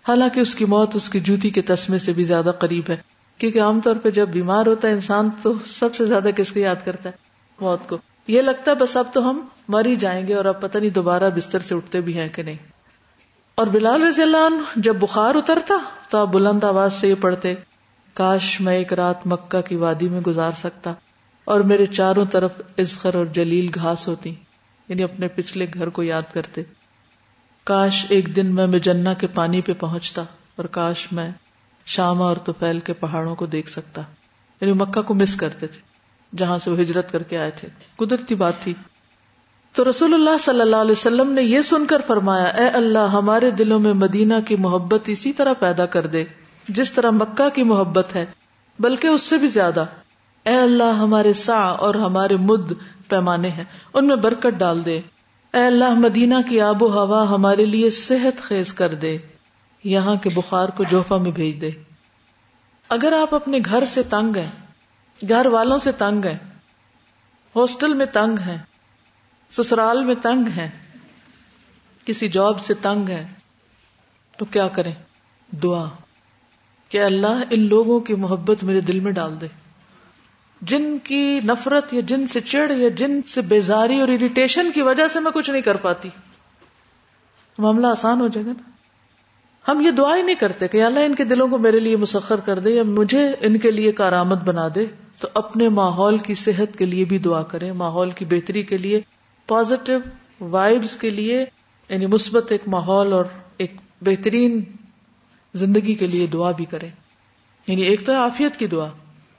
حالانکہ 0.08 0.40
اس 0.40 0.54
کی 0.54 0.64
موت 0.64 0.96
اس 0.96 1.10
کی 1.10 1.20
جوتی 1.20 1.50
کے 1.50 1.62
تسمے 1.62 1.98
سے 1.98 2.12
بھی 2.12 2.24
زیادہ 2.24 2.52
قریب 2.58 2.84
ہے، 2.88 2.96
کیونکہ 3.38 3.62
عام 3.62 3.80
طور 3.80 3.96
پہ 4.02 4.10
جب 4.10 4.28
بیمار 4.28 4.66
ہوتا 4.66 4.88
ہے 4.88 4.92
انسان 4.92 5.28
تو 5.42 5.52
سب 5.66 5.94
سے 5.94 6.06
زیادہ 6.06 6.28
کس 6.36 6.52
کو 6.52 6.58
یاد 6.58 6.76
کرتا 6.84 7.08
ہے؟ 7.08 7.14
موت 7.60 7.88
کو۔ 7.88 7.96
یہ 8.26 8.42
لگتا 8.42 8.70
ہے 8.70 8.76
بس 8.76 8.96
اب 8.96 9.04
تو 9.12 9.30
ہم 9.30 9.40
مر 9.68 9.86
ہی 9.86 9.96
جائیں 9.96 10.26
گے 10.26 10.34
اور 10.34 10.44
اب 10.44 10.60
پتہ 10.60 10.78
نہیں 10.78 10.90
دوبارہ 10.90 11.30
بستر 11.36 11.58
سے 11.58 11.74
اٹھتے 11.74 12.00
بھی 12.00 12.18
ہیں 12.18 12.28
کہ 12.28 12.42
نہیں۔ 12.42 12.56
اور 13.54 13.66
بلال 13.66 14.02
رضی 14.02 14.22
اللہ 14.22 14.36
عنہ 14.36 14.62
جب 14.76 14.96
بخار 14.96 15.34
اترتا 15.34 15.74
تو 16.10 16.18
آپ 16.18 16.28
بلند 16.28 16.64
آواز 16.64 16.92
سے 16.92 17.08
یہ 17.08 17.14
پڑھتے، 17.20 17.54
کاش 18.14 18.60
میں 18.60 18.76
ایک 18.76 18.92
رات 18.92 19.26
مکہ 19.26 19.60
کی 19.60 19.76
وادی 19.76 20.08
میں 20.08 20.20
گزار 20.20 20.52
سکتا۔ 20.52 20.92
اور 21.44 21.60
میرے 21.60 21.86
چاروں 21.86 22.24
طرف 22.24 22.60
ازخر 22.78 23.14
اور 23.14 23.26
جلیل 23.26 23.68
گھاس 23.74 24.08
ہوتی 24.08 24.34
یعنی 24.88 25.02
اپنے 25.02 25.28
پچھلے 25.28 25.66
گھر 25.74 25.88
کو 25.88 26.02
یاد 26.02 26.22
کرتے۔ 26.32 26.62
کاش 27.64 28.06
ایک 28.08 28.36
دن 28.36 28.54
میں 28.54 28.66
مجنہ 28.66 29.08
کے 29.18 29.26
پانی 29.26 29.60
پہ 29.60 29.72
پہنچتا 29.72 30.22
اور 30.56 30.64
کاش 30.64 31.12
میں 31.12 31.30
شامہ 31.86 32.24
اور 32.24 32.36
توفیل 32.36 32.80
کے 32.80 32.92
پہاڑوں 32.92 33.36
کو 33.36 33.46
دیکھ 33.46 33.70
سکتا۔ 33.70 34.02
یعنی 34.60 34.72
مکہ 34.72 35.02
کو 35.02 35.14
مس 35.14 35.36
کرتے 35.36 35.66
تھے، 35.66 35.80
جہاں 36.36 36.58
سے 36.58 36.70
وہ 36.70 36.80
ہجرت 36.80 37.12
کر 37.12 37.22
کے 37.22 37.38
آئے 37.38 37.50
تھے۔ 37.50 37.68
قدرتی 37.96 38.34
بات 38.34 38.60
تھی۔ 38.60 38.74
تو 39.72 39.90
رسول 39.90 40.14
اللہ 40.14 40.38
صلی 40.38 40.60
اللہ 40.60 40.76
علیہ 40.76 40.92
وسلم 40.92 41.32
نے 41.32 41.42
یہ 41.42 41.60
سن 41.60 41.86
کر 41.86 42.00
فرمایا، 42.06 42.44
اے 42.44 42.68
اللہ، 42.68 42.98
ہمارے 42.98 43.50
دلوں 43.50 43.80
میں 43.80 43.92
مدینہ 43.92 44.34
کی 44.46 44.56
محبت 44.56 45.00
اسی 45.06 45.32
طرح 45.32 45.52
پیدا 45.52 45.86
کر 45.86 46.06
دے، 46.06 46.24
جس 46.68 46.92
طرح 46.92 47.10
مکہ 47.10 47.48
کی 47.48 47.62
محبت 47.62 48.14
ہے، 48.14 48.26
بلکہ 48.78 49.06
اس 49.06 49.22
سے 49.22 49.36
بھی 49.36 49.46
زیادہ۔ 49.46 49.84
اے 50.44 50.56
اللہ 50.56 50.92
ہمارے 50.98 51.32
سا 51.32 51.58
اور 51.58 51.94
ہمارے 51.94 52.36
مد 52.36 52.72
پیمانے 53.08 53.48
ہیں، 53.48 53.64
ان 53.94 54.06
میں 54.06 54.16
برکت 54.16 54.58
ڈال 54.58 54.84
دے۔ 54.84 55.00
اے 55.54 55.66
اللہ 55.66 55.94
مدینہ 55.94 56.34
کی 56.48 56.60
آب 56.60 56.82
و 56.82 56.86
ہوا 56.86 57.30
ہمارے 57.30 57.66
لیے 57.66 57.90
صحت 57.90 58.42
خیز 58.42 58.72
کر 58.72 58.94
دے۔ 58.94 59.18
یہاں 59.84 60.16
کے 60.16 60.30
بخار 60.30 60.68
کو 60.68 60.84
جوفا 60.84 61.16
میں 61.16 61.30
بھیج 61.30 61.60
دے۔ 61.60 61.70
اگر 62.88 63.12
آپ 63.12 63.34
اپنے 63.34 63.58
گھر 63.64 63.84
سے 63.86 64.02
تنگ 64.02 64.36
ہیں، 64.36 64.50
گھر 65.28 65.46
والوں 65.46 65.78
سے 65.78 65.92
تنگ 65.92 66.24
ہیں، 66.24 66.38
ہاسٹل 67.56 67.94
میں 67.94 68.06
تنگ 68.06 68.38
ہیں، 68.38 68.58
سسرال 69.50 70.04
میں 70.04 70.14
تنگ 70.14 70.48
ہیں، 70.48 70.68
کسی 72.04 72.28
جاب 72.28 72.60
سے 72.60 72.74
تنگ 72.74 73.08
ہے 73.08 73.26
تو 74.36 74.44
کیا 74.44 74.68
کریں؟ 74.68 74.94
دعا۔ 75.62 75.84
کہ 76.88 77.04
اللہ 77.04 77.42
ان 77.50 77.60
لوگوں 77.60 78.00
کی 78.00 78.14
محبت 78.14 78.64
میرے 78.64 78.80
دل 78.80 79.00
میں 79.00 79.12
ڈال 79.12 79.40
دے۔ 79.40 79.46
جن 80.60 80.98
کی 80.98 81.40
نفرت 81.44 81.94
یا 81.94 82.00
جن 82.00 82.26
سے 82.26 82.40
چڑ 82.40 82.70
یا 82.70 82.88
جن 82.88 83.22
سے 83.22 83.40
بیزاری 83.40 84.00
اور 84.00 84.08
اریٹیشن 84.08 84.72
کی 84.72 84.82
وجہ 84.82 85.06
سے 85.06 85.20
میں 85.20 85.32
کچھ 85.32 85.50
نہیں 85.50 85.62
کر 85.62 85.76
پاتی۔ 85.76 86.08
معاملہ 87.58 87.86
آسان 87.86 88.20
ہو 88.20 88.28
جائے 88.28 88.46
گا 88.46 88.52
نا۔ 88.56 88.70
ہم 89.70 89.80
یہ 89.80 89.90
دعا 89.90 90.16
ہی 90.16 90.22
نہیں 90.22 90.34
کرتے 90.34 90.68
کہ 90.68 90.84
اللہ 90.84 91.00
ان 91.00 91.14
کے 91.14 91.24
دلوں 91.24 91.48
کو 91.48 91.58
میرے 91.58 91.80
لیے 91.80 91.96
مسخر 91.96 92.40
کر 92.40 92.58
دے 92.58 92.70
یا 92.70 92.82
مجھے 92.82 93.32
ان 93.40 93.58
کے 93.58 93.70
لیے 93.70 93.92
کارآمد 93.92 94.36
بنا 94.36 94.68
دے، 94.74 94.86
تو 95.20 95.28
اپنے 95.34 95.68
ماحول 95.68 96.18
کی 96.18 96.34
صحت 96.34 96.78
کے 96.78 96.86
لیے 96.86 97.04
بھی 97.04 97.18
دعا 97.18 97.42
کریں، 97.42 97.72
ماحول 97.72 98.10
کی 98.10 98.24
بہتری 98.24 98.62
کے 98.62 98.78
لیے 98.78 99.00
پازیٹو 99.46 99.92
وائبس 100.40 100.96
کے 100.96 101.10
لیے 101.10 101.44
یعنی 101.88 102.06
مثبت 102.06 102.52
ایک 102.52 102.62
ماحول 102.66 103.12
اور 103.12 103.24
ایک 103.56 103.72
بہترین 104.00 104.62
زندگی 105.54 105.94
کے 105.94 106.06
لیے 106.06 106.26
دعا 106.26 106.50
بھی 106.50 106.64
کریں۔ 106.64 106.88
یعنی 107.66 107.82
ایک 107.82 108.06
تو 108.06 108.12
آفیت 108.12 108.56
کی 108.56 108.66
دعا۔ 108.66 108.88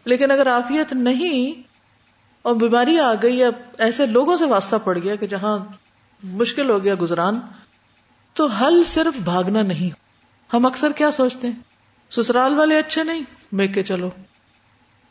لیکن 0.05 0.31
اگر 0.31 0.47
آفیت 0.47 0.93
نہیں 0.93 1.67
اور 2.41 2.55
بیماری 2.55 2.99
آ 2.99 3.13
گئی 3.23 3.37
یا 3.37 3.49
ایسے 3.77 4.05
لوگوں 4.05 4.37
سے 4.37 4.45
واسطہ 4.45 4.75
پڑ 4.83 4.97
گیا 4.97 5.15
کہ 5.15 5.27
جہاں 5.27 5.59
مشکل 6.23 6.69
ہو 6.69 6.83
گیا 6.83 6.95
گزران، 7.01 7.39
تو 8.33 8.45
حل 8.45 8.83
صرف 8.83 9.19
بھاگنا 9.19 9.61
نہیں۔ 9.61 9.89
ہم 10.55 10.65
اکثر 10.65 10.91
کیا 10.91 11.11
سوچتے 11.11 11.47
ہیں؟ 11.47 11.59
سسرال 12.11 12.59
والے 12.59 12.79
اچھے 12.79 13.03
نہیں 13.03 13.21
میں 13.51 13.67
کے 13.67 13.83
چلو۔ 13.83 14.09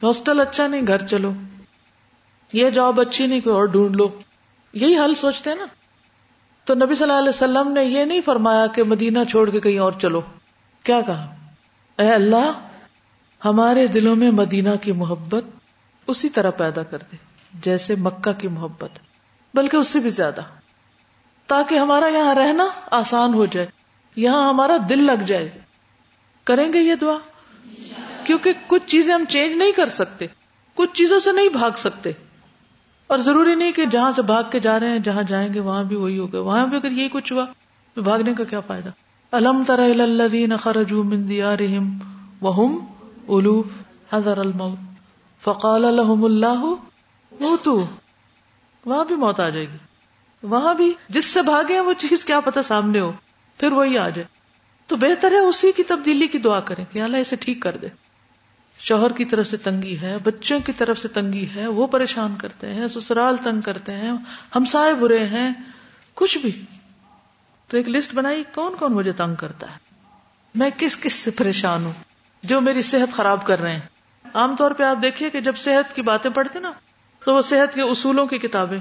ہاسٹل 0.03 0.41
اچھا 0.41 0.67
نہیں، 0.67 0.83
گھر 0.87 1.07
چلو۔ 1.07 1.33
یہ 2.53 2.71
جاب 2.71 3.01
اچھی 3.01 3.27
نہیں، 3.27 3.41
کوئی 3.41 3.57
اور 3.57 3.65
ڈھونڈ 3.65 3.97
لو۔ 3.97 4.21
یہی 4.73 4.99
حل 4.99 5.15
سوچتے 5.15 5.51
ہیں 5.51 5.57
نا۔ 5.57 5.67
تو 6.65 6.75
نبی 6.75 6.95
صلی 6.95 7.05
اللہ 7.05 7.19
علیہ 7.19 7.29
وسلم 7.29 7.73
نے 7.73 7.85
یہ 7.85 8.05
نہیں 8.05 8.21
فرمایا 8.25 8.67
کہ 8.67 8.83
مدینہ 8.83 9.19
چھوڑ 9.29 9.51
کے 9.51 9.61
کہیں 9.61 9.79
اور 9.79 9.93
چلو۔ 9.93 10.21
کیا 10.83 11.01
کہا؟ 11.01 11.35
اے 11.99 12.11
اللہ 12.11 12.69
ہمارے 13.45 13.87
دلوں 13.87 14.17
میں 14.17 14.31
مدینہ 14.31 14.77
کی 14.77 14.93
محبت 14.93 15.45
اسی 16.07 16.29
طرح 16.29 16.51
پیدا 16.51 16.83
کر 16.83 16.99
دے، 17.13 17.17
جیسے 17.65 17.95
مکہ 17.95 18.33
کی 18.33 18.49
محبت، 18.49 18.91
بلکہ 19.55 19.77
اس 19.77 19.89
سے 19.89 19.99
بھی 19.99 20.11
زیادہ۔ 20.11 20.41
تاکہ 21.47 21.75
ہمارا 21.75 22.07
یہاں 22.07 22.35
رہنا 22.35 22.67
آسان 22.91 23.35
ہو 23.35 23.47
جائے، 23.47 23.67
یہاں 24.17 24.49
ہمارا 24.49 24.77
دل 24.89 24.99
لگ 24.99 25.23
جائے۔ 25.27 25.51
کریں 26.45 26.73
گے 26.73 26.79
یہ 26.79 26.95
دعا؟ 26.95 27.17
کیونکہ 28.25 28.53
کچھ 28.67 28.87
چیزیں 28.87 29.15
ہم 29.15 29.25
چینج 29.29 29.57
نہیں 29.57 29.73
کر 29.73 29.87
سکتے، 29.87 30.27
کچھ 30.75 30.91
چیزوں 30.93 31.21
سے 31.21 31.33
نہیں 31.33 31.49
بھاگ 31.49 31.71
سکتے۔ 31.77 32.11
اور 33.07 33.19
ضروری 33.19 33.55
نہیں 33.55 33.73
کہ 33.73 33.87
جہاں 33.87 34.13
سے 34.13 34.23
بھاگ 34.23 34.43
کے 34.53 34.61
جا 34.61 34.81
رہے 34.81 34.89
ہیں، 34.89 34.99
جہاں 34.99 35.23
جائیں 35.23 35.55
گے، 35.55 35.61
وہاں 35.61 35.85
بھی 35.85 35.97
وہی 35.97 36.19
ہوگا۔ 36.19 36.41
وہاں 36.41 36.67
بھی 36.67 36.77
اگر 36.77 36.91
یہی 36.91 37.09
کچھ 37.13 37.33
ہوا، 37.33 37.45
تو 37.95 38.03
بھاگنے 38.03 38.35
کا 38.35 38.45
کیا 38.45 38.61
فائدہ؟ 38.61 38.91
الم 39.31 39.63
تر 39.67 39.79
الذین 39.79 40.57
خرجوا 40.57 41.05
من 41.05 41.29
دیارہم 41.29 41.99
وهم 42.43 42.79
الوف 43.37 43.67
حذر 44.15 44.39
الموت۔ 44.39 44.79
فقال 45.45 45.83
لهم 45.83 46.25
اللہ 46.25 46.75
موتو 47.41 47.87
وہاں 48.85 49.05
بھی 49.05 49.15
موت 49.15 49.41
آ 49.41 49.49
جائے 49.49 49.67
گی۔ 49.69 49.77
وہاں 50.43 50.75
بھی 50.75 50.95
جس 51.09 51.25
سے 51.25 51.43
بھاگے 51.43 51.75
ہیں، 51.75 51.81
وہ 51.81 51.93
چیز 51.93 52.25
کیا 52.25 52.41
پتا 52.41 52.63
سامنے 52.63 53.01
ہو، 53.01 53.13
پھر 53.59 53.73
وہی 53.73 53.99
آ 53.99 54.09
جائے۔ 54.09 54.25
تو 54.87 54.97
بہتر 54.97 55.33
ہے 55.33 55.39
اسی 55.39 55.73
کی 55.73 55.83
تبدیلی 55.83 56.27
کی 56.27 56.39
دعا 56.39 56.61
کریں 56.61 56.85
کہ 56.93 57.03
اللہ 57.03 57.17
اسے 57.17 57.37
ٹھیک 57.37 57.63
کر 57.63 57.77
دے۔ 57.77 57.87
شوہر 58.79 59.13
کی 59.13 59.25
طرف 59.25 59.47
سے 59.47 59.57
تنگی 59.57 60.01
ہے، 60.01 60.17
بچوں 60.23 60.61
کی 60.61 60.73
طرف 60.73 60.99
سے 60.99 61.09
تنگی 61.09 61.49
ہے، 61.55 61.67
وہ 61.67 61.87
پریشان 61.87 62.37
کرتے 62.37 62.75
ہیں، 62.75 62.89
سسرال 62.89 63.37
تنگ 63.37 63.61
کرتے 63.61 63.93
ہیں، 63.93 64.13
ہمسائے 64.57 64.95
برے 64.95 65.27
ہیں، 65.27 65.51
کچھ 66.15 66.39
بھی۔ 66.39 66.63
تو 67.69 67.77
ایک 67.77 67.89
لسٹ 67.89 68.15
بنائی، 68.15 68.45
کون 68.55 68.75
کون 68.79 68.93
مجھے 68.93 69.13
تنگ 69.13 69.35
کرتا 69.35 69.67
ہے؟ 69.71 69.77
میں 70.55 70.71
کس 70.77 70.99
کس 70.99 71.13
سے 71.13 71.31
پریشان 71.31 71.85
ہوں؟ 71.85 71.93
جو 72.43 72.61
میری 72.61 72.83
صحت 72.83 73.13
خراب 73.13 73.47
کر 73.47 73.61
رہے 73.61 73.73
ہیں۔ 73.73 73.81
عام 74.35 74.57
طور 74.57 74.71
پہ 74.71 74.83
آپ 74.83 74.97
دیکھیے 75.03 75.31
کہ 75.31 75.41
جب 75.41 75.57
صحت 75.57 75.97
کی 75.97 76.03
باتیں 76.03 76.31
پڑھتے 76.31 76.59
نا، 76.59 76.73
تو 77.25 77.35
وہ 77.35 77.43
صحت 77.43 77.75
کے 77.75 77.83
اصولوں 77.83 78.27
کی 78.27 78.39
کتابیں۔ 78.39 78.79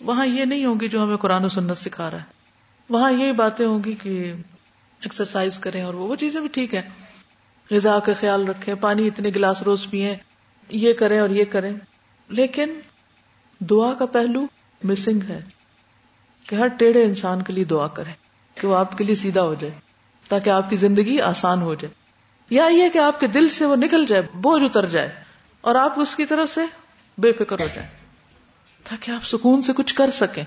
وہاں 0.00 0.26
یہ 0.26 0.44
نہیں 0.44 0.64
ہوگی 0.64 0.88
جو 0.88 1.02
ہمیں 1.02 1.16
قرآن 1.16 1.44
و 1.44 1.48
سنت 1.48 1.76
سکھا 1.76 2.10
رہا 2.10 2.18
ہے۔ 2.18 2.24
وہاں 2.90 3.12
یہی 3.12 3.32
باتیں 3.32 3.66
ہوں 3.66 3.84
گی 3.84 3.94
کہ 3.94 4.32
ایکسرسائز 5.00 5.58
کریں 5.58 5.82
اور 5.82 5.94
وہ 5.94 6.16
چیزیں 6.16 6.40
بھی 6.40 6.48
ٹھیک 6.48 6.74
ہے 6.74 6.82
غذا 7.70 7.98
کا 7.98 8.12
خیال 8.20 8.48
رکھیں، 8.48 8.74
پانی 8.74 9.06
اتنے 9.06 9.28
گلاس 9.36 9.62
روز 9.62 9.90
پیئیں، 9.90 10.16
یہ 10.68 10.92
کریں 10.92 11.20
اور 11.20 11.30
یہ 11.30 11.44
کریں۔ 11.44 11.72
لیکن 12.28 12.80
دعا 13.60 13.94
کا 13.94 14.06
پہلو 14.06 14.40
مسنگ 14.84 15.20
ہے۔ 15.28 15.40
کہ 16.48 16.54
ہر 16.54 16.66
ٹیڑھے 16.66 17.04
انسان 17.04 17.42
کے 17.42 17.52
لیے 17.52 17.64
دعا 17.64 17.86
کریں، 17.86 18.12
کہ 18.60 18.68
وہ 18.68 18.76
آپ 18.76 18.98
کے 18.98 19.04
لیے 19.04 19.14
سیدھا 19.14 19.42
ہو 19.42 19.54
جائے، 19.54 19.74
تاکہ 20.28 20.50
آپ 20.50 20.70
کی 20.70 20.76
زندگی 20.76 21.20
آسان 21.20 21.62
ہو 21.62 21.74
جائے۔ 21.74 22.03
یا 22.50 22.66
یہ 22.66 22.88
کہ 22.88 22.98
آپ 22.98 23.20
کے 23.20 23.26
دل 23.26 23.48
سے 23.48 23.64
وہ 23.64 23.76
نکل 23.76 24.06
جائے، 24.06 24.22
بوجھ 24.34 24.62
اتر 24.62 24.86
جائے 24.86 25.10
اور 25.60 25.74
آپ 25.74 26.00
اس 26.00 26.16
کی 26.16 26.24
طرف 26.24 26.48
سے 26.48 26.60
بے 27.18 27.32
فکر 27.32 27.60
ہو 27.60 27.66
جائے 27.74 27.88
تاکہ 28.90 29.10
آپ 29.10 29.24
سکون 29.24 29.62
سے 29.62 29.72
کچھ 29.76 29.94
کر 29.94 30.10
سکیں۔ 30.10 30.44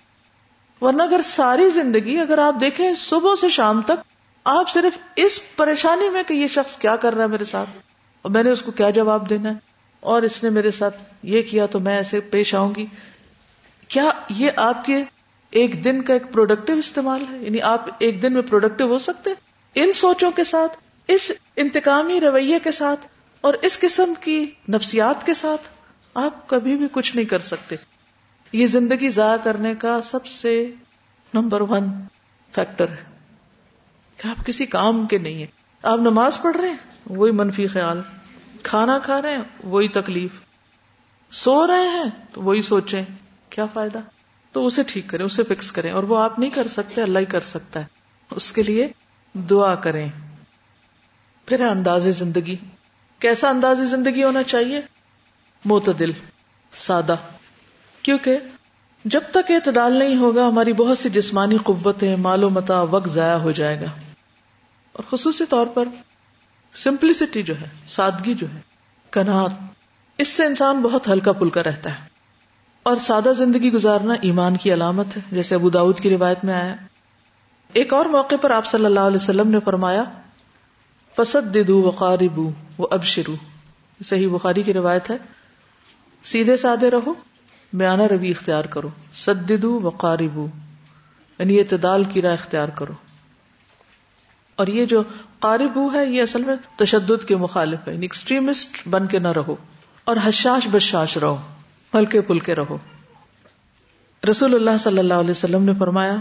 ورنہ 0.81 1.03
اگر 1.03 1.21
ساری 1.23 1.69
زندگی 1.69 2.19
اگر 2.19 2.37
آپ 2.37 2.55
دیکھیں 2.61 2.93
صبح 2.93 3.35
سے 3.41 3.49
شام 3.49 3.81
تک 3.81 4.03
آپ 4.43 4.69
صرف 4.69 4.97
اس 5.15 5.55
پریشانی 5.55 6.09
میں 6.09 6.23
کہ 6.23 6.33
یہ 6.33 6.47
شخص 6.47 6.77
کیا 6.77 6.95
کر 6.95 7.13
رہا 7.13 7.23
ہے 7.23 7.29
میرے 7.29 7.45
ساتھ 7.45 7.69
اور 8.21 8.31
میں 8.31 8.43
نے 8.43 8.49
اس 8.49 8.61
کو 8.61 8.71
کیا 8.71 8.89
جواب 8.89 9.29
دینا 9.29 9.49
ہے 9.49 9.55
اور 9.99 10.21
اس 10.21 10.43
نے 10.43 10.49
میرے 10.49 10.71
ساتھ 10.71 10.97
یہ 11.23 11.41
کیا 11.41 11.65
تو 11.65 11.79
میں 11.79 11.95
ایسے 11.95 12.19
پیش 12.19 12.55
آؤں 12.55 12.75
گی۔ 12.75 12.85
کیا 13.87 14.11
یہ 14.29 14.51
آپ 14.55 14.85
کے 14.85 15.03
ایک 15.51 15.83
دن 15.83 16.01
کا 16.01 16.13
ایک 16.13 16.23
پروڈکٹیو 16.31 16.77
استعمال 16.77 17.25
ہے؟ 17.31 17.37
یعنی 17.37 17.61
آپ 17.61 17.85
ایک 17.99 18.21
دن 18.21 18.33
میں 18.33 18.41
پروڈکٹیو 18.41 18.87
ہو 18.87 18.97
سکتے 18.97 19.29
ان 19.75 19.93
سوچوں 19.93 20.31
کے 20.31 20.43
ساتھ؟ 20.43 20.86
اس 21.07 21.31
انتقامی 21.55 22.19
رویے 22.19 22.59
کے 22.59 22.71
ساتھ 22.71 23.07
اور 23.41 23.53
اس 23.53 23.79
قسم 23.79 24.13
کی 24.21 24.51
نفسیات 24.69 25.25
کے 25.25 25.33
ساتھ 25.33 25.69
آپ 26.13 26.47
کبھی 26.47 26.77
بھی 26.77 26.87
کچھ 26.91 27.15
نہیں 27.15 27.25
کر 27.25 27.39
سکتے۔ 27.39 27.75
یہ 28.53 28.67
زندگی 28.67 29.09
ضائع 29.09 29.37
کرنے 29.37 29.75
کا 29.75 30.01
سب 30.01 30.25
سے 30.25 30.71
نمبر 31.33 31.61
ون 31.61 31.85
فیکٹر 32.55 32.89
ہے۔ 32.89 33.17
کہ 34.17 34.27
آپ 34.27 34.45
کسی 34.45 34.65
کام 34.65 35.07
کے 35.07 35.17
نہیں 35.17 35.33
ہیں۔ 35.33 35.47
آپ 35.83 35.99
نماز 35.99 36.41
پڑھ 36.41 36.57
رہے 36.57 36.69
ہیں، 36.69 36.77
وہی 37.05 37.31
منفی 37.31 37.67
خیال۔ 37.67 38.01
کھانا 38.63 38.99
کھا 38.99 39.21
رہے 39.21 39.31
ہیں، 39.31 39.41
وہی 39.63 39.87
تکلیف۔ 39.87 40.31
سو 41.31 41.67
رہے 41.67 41.87
ہیں، 41.87 42.09
تو 42.33 42.41
وہی 42.41 42.61
سوچیں، 42.61 43.01
کیا 43.49 43.65
فائدہ؟ 43.65 43.99
تو 44.51 44.65
اسے 44.65 44.83
ٹھیک 44.87 45.03
کریں، 45.07 45.25
اسے 45.25 45.43
فکس 45.43 45.71
کریں۔ 45.71 45.91
اور 45.91 46.03
وہ 46.03 46.17
آپ 46.17 46.39
نہیں 46.39 46.49
کر 46.49 46.67
سکتے، 46.67 47.01
اللہ 47.01 47.19
ہی 47.19 47.25
کر 47.25 47.41
سکتا 47.41 47.79
ہے۔ 47.79 47.85
اس 48.31 48.51
کے 48.51 48.63
لیے 48.63 48.87
دعا 49.33 49.75
کریں۔ 49.75 50.09
پھر 51.47 51.59
ہے 51.59 51.65
انداز 51.65 52.07
زندگی۔ 52.07 52.55
کیسا 53.19 53.49
انداز 53.49 53.79
زندگی 53.79 54.23
ہونا 54.23 54.43
چاہیے؟ 54.43 54.81
معتدل، 55.65 56.11
سادہ۔ 56.71 57.15
کیونکہ 58.01 58.37
جب 59.05 59.21
تک 59.31 59.51
اعتدال 59.51 59.93
نہیں 59.93 60.17
ہوگا، 60.17 60.47
ہماری 60.47 60.73
بہت 60.73 60.97
سی 60.97 61.09
جسمانی 61.09 61.57
قوتیں، 61.57 62.15
مال 62.15 62.43
و 62.43 62.49
متا 62.49 62.81
وقت 62.81 63.09
ضائع 63.09 63.37
ہو 63.37 63.51
جائے 63.51 63.81
گا۔ 63.81 63.85
اور 64.93 65.03
خصوصی 65.09 65.45
طور 65.45 65.67
پر 65.67 65.85
سمپلسٹی 66.73 67.41
جو 67.41 67.61
ہے، 67.61 67.67
سادگی 67.87 68.33
جو 68.33 68.47
ہے، 68.53 68.59
کنات، 69.11 69.51
اس 70.17 70.27
سے 70.27 70.45
انسان 70.45 70.81
بہت 70.81 71.07
ہلکا 71.07 71.31
پھلکا 71.31 71.63
رہتا 71.63 71.89
ہے۔ 71.89 72.05
اور 72.83 72.97
سادہ 72.97 73.31
زندگی 73.37 73.71
گزارنا 73.71 74.13
ایمان 74.21 74.57
کی 74.57 74.73
علامت 74.73 75.17
ہے، 75.17 75.21
جیسے 75.31 75.55
ابو 75.55 75.69
داود 75.69 75.99
کی 75.99 76.09
روایت 76.09 76.45
میں 76.45 76.53
آیا۔ 76.53 76.75
ایک 77.73 77.93
اور 77.93 78.05
موقع 78.05 78.35
پر 78.41 78.51
آپ 78.51 78.65
صلی 78.65 78.85
اللہ 78.85 78.99
علیہ 78.99 79.17
وسلم 79.17 79.47
نے 79.47 79.57
فرمایا 79.65 80.03
فسد 81.17 81.55
ددو 81.55 81.81
وقاربو 81.81 82.51
وہ 82.77 82.87
اب 82.91 83.03
شروع 83.03 83.35
صحیح 84.03 84.27
بخاری 84.27 84.63
کی 84.63 84.73
روایت 84.73 85.11
ہے۔ 85.11 85.17
سیدھے 86.23 86.57
سادے 86.57 86.91
رہو 86.91 87.13
بیانہ 87.73 88.03
روی 88.03 88.29
اختیار 88.29 88.63
کرو۔ 88.63 88.89
سددو 89.13 89.81
وقاربو 89.81 90.47
یعنی 91.39 91.59
اعتدال 91.59 92.03
کی 92.03 92.21
راہ 92.21 92.33
اختیار 92.33 92.67
کرو۔ 92.67 92.93
اور 94.55 94.67
یہ 94.67 94.85
جو 94.85 95.03
قارب 95.39 95.95
ہے، 95.95 96.05
یہ 96.05 96.21
اصل 96.21 96.43
میں 96.43 96.55
تشدد 96.75 97.27
کے 97.27 97.35
مخالف 97.35 97.87
ہے۔ 97.87 97.93
یعنی 97.93 98.03
ایکسٹریمسٹ 98.03 98.87
بن 98.87 99.07
کے 99.07 99.19
نہ 99.19 99.27
رہو 99.27 99.55
اور 100.03 100.15
حشاش 100.23 100.67
بشاش 100.71 101.17
رہو، 101.17 101.37
ہلکے 101.95 102.21
پھلکے 102.21 102.55
رہو۔ 102.55 102.77
رسول 104.29 104.55
اللہ 104.55 104.77
صلی 104.79 104.99
اللہ 104.99 105.13
علیہ 105.13 105.31
وسلم 105.31 105.63
نے 105.63 105.71
فرمایا، 105.79 106.15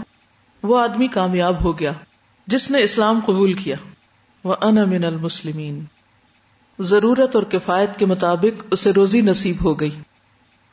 وہ 0.63 0.79
آدمی 0.79 1.07
کامیاب 1.07 1.63
ہو 1.63 1.79
گیا 1.79 1.91
جس 2.47 2.71
نے 2.71 2.81
اسلام 2.81 3.19
قبول 3.25 3.53
کیا۔ 3.53 3.75
وہ 4.43 4.55
ان 4.61 4.75
من 4.75 5.03
المسلمین 5.03 5.85
ضرورت 6.79 7.35
اور 7.35 7.43
کفایت 7.43 7.97
کے 7.97 8.05
مطابق 8.05 8.65
اسے 8.71 8.91
روزی 8.91 9.21
نصیب 9.21 9.65
ہو 9.65 9.79
گئی۔ 9.79 9.99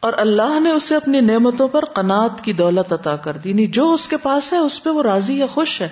اور 0.00 0.12
اللہ 0.16 0.60
نے 0.60 0.70
اسے 0.70 0.96
اپنی 0.96 1.20
نعمتوں 1.20 1.68
پر 1.68 1.84
قناط 1.84 2.40
کی 2.40 2.52
دولت 2.52 2.92
عطا 2.92 3.16
کر 3.16 3.36
دی۔ 3.36 3.50
یعنی 3.50 3.66
جو 3.66 3.92
اس 3.92 4.08
کے 4.08 4.16
پاس 4.16 4.52
ہے، 4.52 4.58
اس 4.58 4.84
پہ 4.84 4.90
وہ 4.90 5.02
راضی 5.02 5.38
یا 5.38 5.46
خوش 5.46 5.80
ہے۔ 5.80 5.88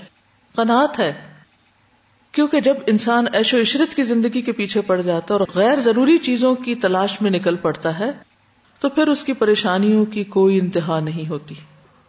قناط 0.55 0.99
ہے۔ 0.99 1.13
کیونکہ 2.33 2.61
جب 2.61 2.75
انسان 2.87 3.25
ایش 3.33 3.55
و 3.55 3.61
عشرت 3.61 3.95
کی 3.95 4.03
زندگی 4.03 4.43
کے 4.43 4.53
پیچھے 4.53 4.81
پڑ 4.81 5.01
جاتا 5.01 5.35
ہے 5.35 5.41
اور 5.41 5.49
غیر 5.55 5.81
ضروری 5.81 6.19
چیزوں 6.19 6.55
کی 6.55 6.75
تلاش 6.75 7.23
میں 7.23 7.31
نکل 7.31 7.57
پڑتا 7.57 7.99
ہے، 7.99 8.11
تو 8.79 8.89
پھر 8.89 9.09
اس 9.09 9.25
کی 9.25 9.33
پریشانیوں 9.33 10.05
کی 10.05 10.25
کوئی 10.25 10.59
انتہا 10.59 11.01
نہیں 11.01 11.29
ہوتی۔ 11.29 11.55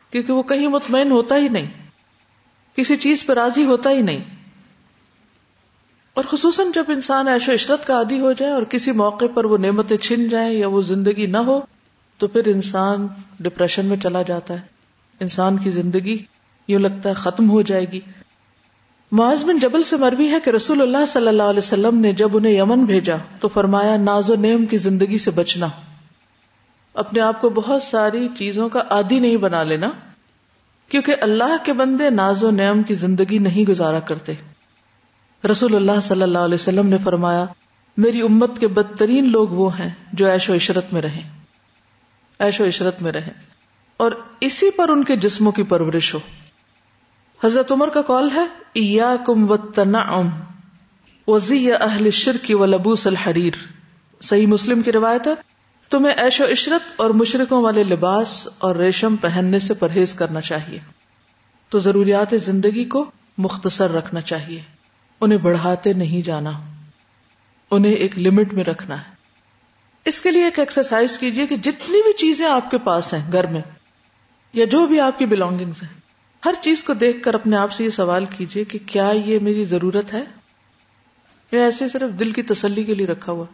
کیونکہ 0.10 0.34
وہ 0.34 0.44
کہیں 0.44 0.68
مطمئن 0.68 1.12
ہوتا 1.12 1.36
ہی 1.36 1.48
نہیں۔ 1.48 1.72
کسی 2.76 2.96
چیز 2.96 3.26
پہ 3.26 3.34
راضی 3.34 3.66
ہوتا 3.66 3.90
ہی 3.90 4.02
نہیں۔ 4.02 4.43
اور 6.14 6.24
خصوصاً 6.30 6.68
جب 6.74 6.84
انسان 6.88 7.28
ایش 7.28 7.50
و 7.50 7.54
عشرت 7.54 7.88
کا 7.88 7.96
عادی 7.96 8.20
ہو 8.20 8.32
جائے 8.32 8.52
اور 8.52 8.64
کسی 8.64 8.92
موقع 8.92 9.26
پر 9.34 9.46
وہ 9.46 9.58
نعمتیں 9.58 9.98
چھن 9.98 10.30
جائیں 10.30 10.54
یا 10.54 10.68
وہ 10.68 10.82
زندگی 10.82 11.26
نہ 11.26 11.38
ہو، 11.38 11.60
تو 12.18 12.28
پھر 12.28 12.48
انسان 12.48 13.08
ڈپریشن 13.40 13.86
میں 13.86 13.98
چلا 13.98 14.22
جاتا 14.22 14.54
ہے۔ 14.54 14.62
انسان 15.20 15.58
کی 15.58 15.70
زندگی 15.70 16.26
یوں 16.68 16.80
لگتا 16.80 17.10
ہے 17.10 17.14
ختم 17.14 17.50
ہو 17.50 17.62
جائے 17.62 17.86
گی۔ 17.92 18.00
معاذ 19.12 19.46
بن 19.46 19.60
جبل 19.60 19.84
سے 19.84 19.98
مروی 19.98 20.30
ہے 20.30 20.40
کہ 20.40 20.50
رسول 20.50 20.82
اللہ 20.82 21.06
صلی 21.08 21.28
اللہ 21.28 21.44
علیہ 21.44 21.60
وسلم 21.60 21.98
نے 21.98 22.12
جب 22.12 22.38
انہیں 22.38 22.54
یمن 22.54 22.86
بھیجا 22.86 23.16
تو 23.40 23.48
فرمایا، 23.48 23.98
ناز 23.98 24.30
و 24.30 24.36
نیم 24.36 24.66
کی 24.66 24.78
زندگی 24.78 25.18
سے 25.18 25.32
بچنا۔ 25.32 25.68
اپنے 26.94 27.20
آپ 27.22 27.42
کو 27.42 27.50
بہت 27.50 27.84
ساری 27.84 28.28
چیزوں 28.38 28.70
کا 28.70 28.84
عادی 28.90 29.20
نہیں 29.20 29.38
بنا 29.38 29.64
لینا، 29.64 29.90
کیونکہ 30.90 31.16
اللہ 31.22 31.56
کے 31.64 31.74
بندے 31.74 32.10
ناز 32.10 32.44
و 32.44 32.52
نیم 32.52 32.84
کی 32.84 32.94
زندگی 32.94 33.38
نہیں 33.38 33.70
گزارا 33.70 34.00
کرتے۔ 34.00 34.34
رسول 35.52 35.76
اللہ 35.76 36.00
صلی 36.02 36.22
اللہ 36.22 36.38
علیہ 36.38 36.54
وسلم 36.54 36.88
نے 36.88 36.98
فرمایا، 37.04 37.46
میری 37.98 38.22
امت 38.22 38.60
کے 38.60 38.68
بدترین 38.68 39.32
لوگ 39.32 39.50
وہ 39.50 39.80
ہیں 39.80 39.90
جو 40.14 40.26
ایش 40.28 40.50
و 40.50 40.56
عشرت 40.56 40.94
میں 40.94 41.02
رہیں۔ 41.02 41.30
ایش 42.40 42.62
و 42.62 42.68
عشرت 42.68 43.02
میں 43.02 43.12
رہیں۔ 43.12 43.34
اور 43.98 44.12
اسی 44.40 44.72
پر 44.72 44.90
ان 44.90 45.04
کے 45.04 45.16
جسموں 45.16 45.52
کی 45.52 45.64
پرورش 45.64 46.14
ہو۔ 46.14 46.20
حضرت 47.44 47.72
عمر 47.72 47.90
کا 47.90 48.02
کال 48.02 48.30
ہے 48.36 48.46
کم 49.26 49.52
و 49.52 49.58
تنعم 49.58 50.30
وزی 51.28 51.72
اہل 51.72 52.12
شرکی 52.12 52.54
و 52.54 52.66
لبوس 52.66 53.08
الحریر۔ 53.08 53.54
صحیح 54.22 54.48
مسلم 54.48 54.82
کی 54.82 54.92
روایت 54.92 55.28
ہے۔ 55.28 55.34
تمہیں 55.90 56.14
ایش 56.14 56.42
و 56.42 56.46
عشرت 56.52 56.94
اور 56.96 57.10
مشرقوں 57.10 57.64
والے 57.64 57.84
لباس 57.84 58.48
اور 58.58 58.76
ریشم 58.76 59.16
پہننے 59.16 59.60
سے 59.60 59.74
پرہیز 59.74 60.14
کرنا 60.14 60.42
چاہیے۔ 60.42 60.80
تو 61.70 61.80
ضروریات 61.80 62.34
زندگی 62.44 62.86
کو 62.86 63.12
مختصر 63.38 63.92
رکھنا 63.92 64.22
چاہیے۔ 64.22 64.83
انہیں 65.24 65.38
بڑھاتے 65.38 65.94
نہیں 65.94 66.26
جانا۔ 66.26 66.52
انہیں 67.72 67.94
ایک 67.94 68.20
لمٹ 68.20 68.54
میں 68.54 68.64
رکھنا 68.64 69.02
ہے۔ 69.02 69.14
اس 70.06 70.22
کے 70.22 70.32
لیے 70.32 70.46
ایک 70.46 70.60
ایکسرسائز 70.60 71.18
کیجیے 71.18 71.48
کہ 71.48 71.58
جتنی 71.58 72.04
بھی 72.04 72.18
چیزیں 72.18 72.46
آپ 72.46 72.72
کے 72.72 72.78
پاس 72.78 73.14
ہیں 73.14 73.32
گھر 73.32 73.48
میں 73.48 73.62
یا 74.54 74.66
جو 74.66 74.88
بھی 74.88 75.00
آپ 75.00 75.20
کی 75.20 75.26
بلونگنگس 75.26 75.84
ہیں، 75.84 76.00
ہر 76.46 76.54
چیز 76.62 76.84
کو 76.84 76.94
دیکھ 76.94 77.24
کر 77.24 77.34
اپنے 77.34 77.58
آپ 77.58 77.72
سے 77.72 77.84
یہ 77.84 77.90
سوال 77.90 78.26
کیجیے 78.26 78.64
کہ 78.64 78.80
کیا 78.86 79.12
یہ 79.26 79.40
میری 79.40 79.64
ضرورت 79.64 80.14
ہے؟ 80.14 80.24
یا 81.52 81.64
ایسے 81.64 81.90
صرف 81.90 82.20
دل 82.20 82.32
کی 82.32 82.42
تسلی 82.42 82.84
کے 82.84 82.96
لیے 82.96 83.08
رکھا 83.08 83.32
ہوا۔ 83.32 83.46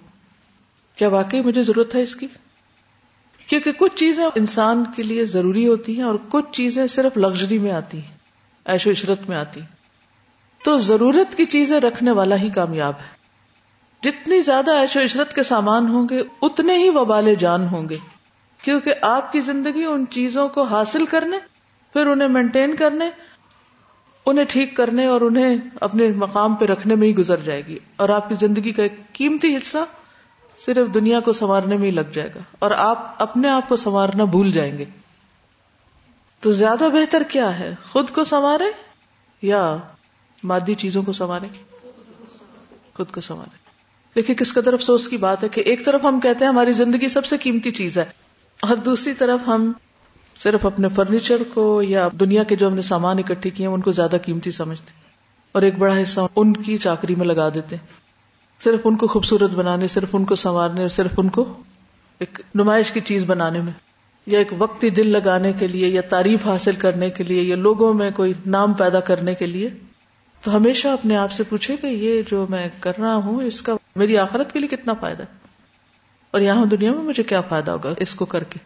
کیا 0.95 1.07
واقعی 1.07 1.41
مجھے 1.41 1.63
ضرورت 1.63 1.95
ہے 1.95 2.01
اس 2.01 2.15
کی؟ 2.15 2.28
کیونکہ 3.47 3.72
کچھ 3.72 3.95
چیزیں 3.95 4.26
انسان 4.36 4.84
کے 4.95 5.03
لیے 5.03 5.26
ضروری 5.26 5.67
ہوتی 5.67 5.95
ہیں 5.95 6.03
اور 6.03 6.15
کچھ 6.30 6.45
چیزیں 6.51 6.88
صرف 6.88 7.17
لگژری 7.17 7.59
میں 7.59 7.72
آتی 7.72 7.97
ہیں 7.97 8.17
ایش 8.65 8.88
و 8.88 8.91
عشرت 8.91 9.30
میں 9.30 9.38
آتی 9.38 9.59
تو 10.64 10.78
ضرورت 10.78 11.36
کی 11.36 11.45
چیزیں 11.45 11.80
رکھنے 11.80 12.12
والا 12.12 12.36
ہی 12.36 12.49
کامیاب 12.49 12.93
ہے۔ 12.93 13.20
جتنی 14.03 14.41
زیادہ 14.41 14.72
ایش 14.72 14.97
و 14.97 15.03
عشرت 15.03 15.34
کے 15.34 15.43
سامان 15.43 15.88
ہوں 15.88 16.07
گے، 16.10 16.24
اتنے 16.41 16.78
ہی 16.78 16.89
وبال 16.89 17.36
جان 17.36 17.68
ہوں 17.68 17.89
گے۔ 17.89 17.97
کیونکہ 18.64 18.93
آپ 19.01 19.32
کی 19.32 19.41
زندگی 19.41 19.84
ان 19.84 20.05
چیزوں 20.07 20.49
کو 20.49 20.64
حاصل 20.64 21.05
کرنے، 21.05 21.38
پھر 21.93 22.05
انہیں 22.05 22.28
مینٹین 22.28 22.76
کرنے، 22.76 23.10
انہیں 24.26 24.45
ٹھیک 24.45 24.78
کرنے 24.78 25.05
اور 25.05 25.22
انہیں 25.22 25.57
اپنے 25.82 26.07
مقام 26.07 26.55
پہ 26.55 26.66
رکھنے 26.66 26.95
میں 26.95 27.07
ہی 27.07 27.16
گزر 27.16 27.38
جائے 27.38 27.62
گی۔ 27.68 27.80
اور 27.95 28.10
آپ 28.10 28.30
کی 28.30 28.36
زندگی 28.36 28.72
کا 28.72 28.84
ایک 28.84 29.14
قیمتی 29.14 29.55
حصہ 29.55 29.78
صرف 30.66 30.93
دنیا 30.93 31.20
کو 31.20 31.32
سنوارنے 31.34 31.78
میں 31.78 31.86
ہی 31.86 31.91
لگ 31.91 32.12
جائے 32.14 32.30
گا۔ 32.36 32.39
اور 32.60 32.72
آپ 32.72 33.22
اپنے 33.22 33.49
آپ 33.49 33.70
کو 33.70 33.76
سنوارنا 33.76 34.24
بھول 34.24 34.51
جائیں 34.51 34.78
گے۔ 34.78 34.86
تو 36.39 36.51
زیادہ 36.51 36.84
بہتر 36.93 37.24
کیا 37.24 37.60
ہے؟ 37.60 37.76
خود 37.91 38.10
کو 38.10 38.24
سنوارے 38.24 38.72
یا 39.41 39.78
مادی 40.43 40.75
چیزوں 40.75 41.03
کو 41.03 41.13
سنوارے؟ 41.13 41.47
خود 42.93 43.11
کو 43.11 43.21
سنوارے۔ 43.21 43.57
دیکھیے 44.15 44.35
کس 44.35 44.53
قدر 44.53 44.73
افسوس 44.73 45.07
کی 45.07 45.17
بات 45.17 45.43
ہے 45.43 45.49
کہ 45.49 45.61
ایک 45.61 45.85
طرف 45.85 46.05
ہم 46.05 46.19
کہتے 46.19 46.45
ہیں 46.45 46.49
ہماری 46.51 46.71
زندگی 46.73 47.07
سب 47.07 47.25
سے 47.25 47.37
قیمتی 47.37 47.71
چیز 47.71 47.97
ہے، 47.97 48.05
اور 48.59 48.75
دوسری 48.75 49.13
طرف 49.13 49.47
ہم 49.47 49.71
صرف 50.35 50.65
اپنے 50.65 50.87
فرنیچر 50.87 51.43
کو 51.53 51.81
یا 51.81 52.07
دنیا 52.19 52.43
کے 52.43 52.55
جو 52.55 52.67
ہم 52.67 52.73
نے 52.73 52.81
سامان 52.81 53.19
اکٹھے 53.19 53.49
کیے 53.49 53.65
ہیں، 53.67 53.73
ان 53.73 53.81
کو 53.81 53.91
زیادہ 53.91 54.17
قیمتی 54.25 54.51
سمجھتے 54.51 54.91
اور 55.51 55.61
ایک 55.61 55.77
بڑا 55.77 56.01
حصہ 56.01 56.21
ان 56.35 56.53
کی 56.53 56.77
چاکری 56.77 57.15
میں 57.15 57.25
لگا 57.25 57.49
دیتے 57.49 57.75
صرف 58.61 58.79
ان 58.83 58.95
کو 58.95 59.07
خوبصورت 59.07 59.51
بنانے، 59.51 59.87
صرف 59.87 60.15
ان 60.15 60.25
کو 60.25 60.35
سنوارنے 60.35 60.81
اور 60.81 60.89
صرف 60.89 61.19
ان 61.19 61.29
کو 61.29 61.45
ایک 62.21 62.39
نمائش 62.55 62.91
کی 62.91 63.01
چیز 63.01 63.25
بنانے 63.25 63.61
میں، 63.61 63.73
یا 64.27 64.39
ایک 64.39 64.53
وقتی 64.57 64.89
دل 64.89 65.09
لگانے 65.09 65.53
کے 65.53 65.67
لیے، 65.67 65.87
یا 65.87 66.01
تعریف 66.09 66.45
حاصل 66.45 66.75
کرنے 66.75 67.09
کے 67.09 67.23
لیے، 67.23 67.43
یا 67.43 67.55
لوگوں 67.57 67.93
میں 67.93 68.09
کوئی 68.11 68.33
نام 68.45 68.73
پیدا 68.73 68.99
کرنے 68.99 69.35
کے 69.35 69.45
لیے۔ 69.47 69.69
تو 70.41 70.55
ہمیشہ 70.55 70.87
اپنے 70.87 71.15
آپ 71.15 71.31
سے 71.31 71.43
پوچھے 71.43 71.77
کہ 71.77 71.87
یہ 71.87 72.21
جو 72.27 72.45
میں 72.49 72.69
کر 72.79 72.91
رہا 72.99 73.15
ہوں، 73.15 73.43
اس 73.43 73.61
کا 73.61 73.75
میری 73.95 74.17
آخرت 74.17 74.53
کے 74.53 74.59
لیے 74.59 74.67
کتنا 74.67 74.93
فائدہ 74.93 75.23
ہے؟ 75.23 75.37
اور 76.31 76.41
یہاں 76.41 76.65
دنیا 76.65 76.91
میں 76.91 77.03
مجھے 77.03 77.23
کیا 77.23 77.41
فائدہ 77.41 77.71
ہوگا 77.71 77.93
اس 77.97 78.15
کو 78.15 78.25
کر 78.25 78.43
کے؟ 78.43 78.59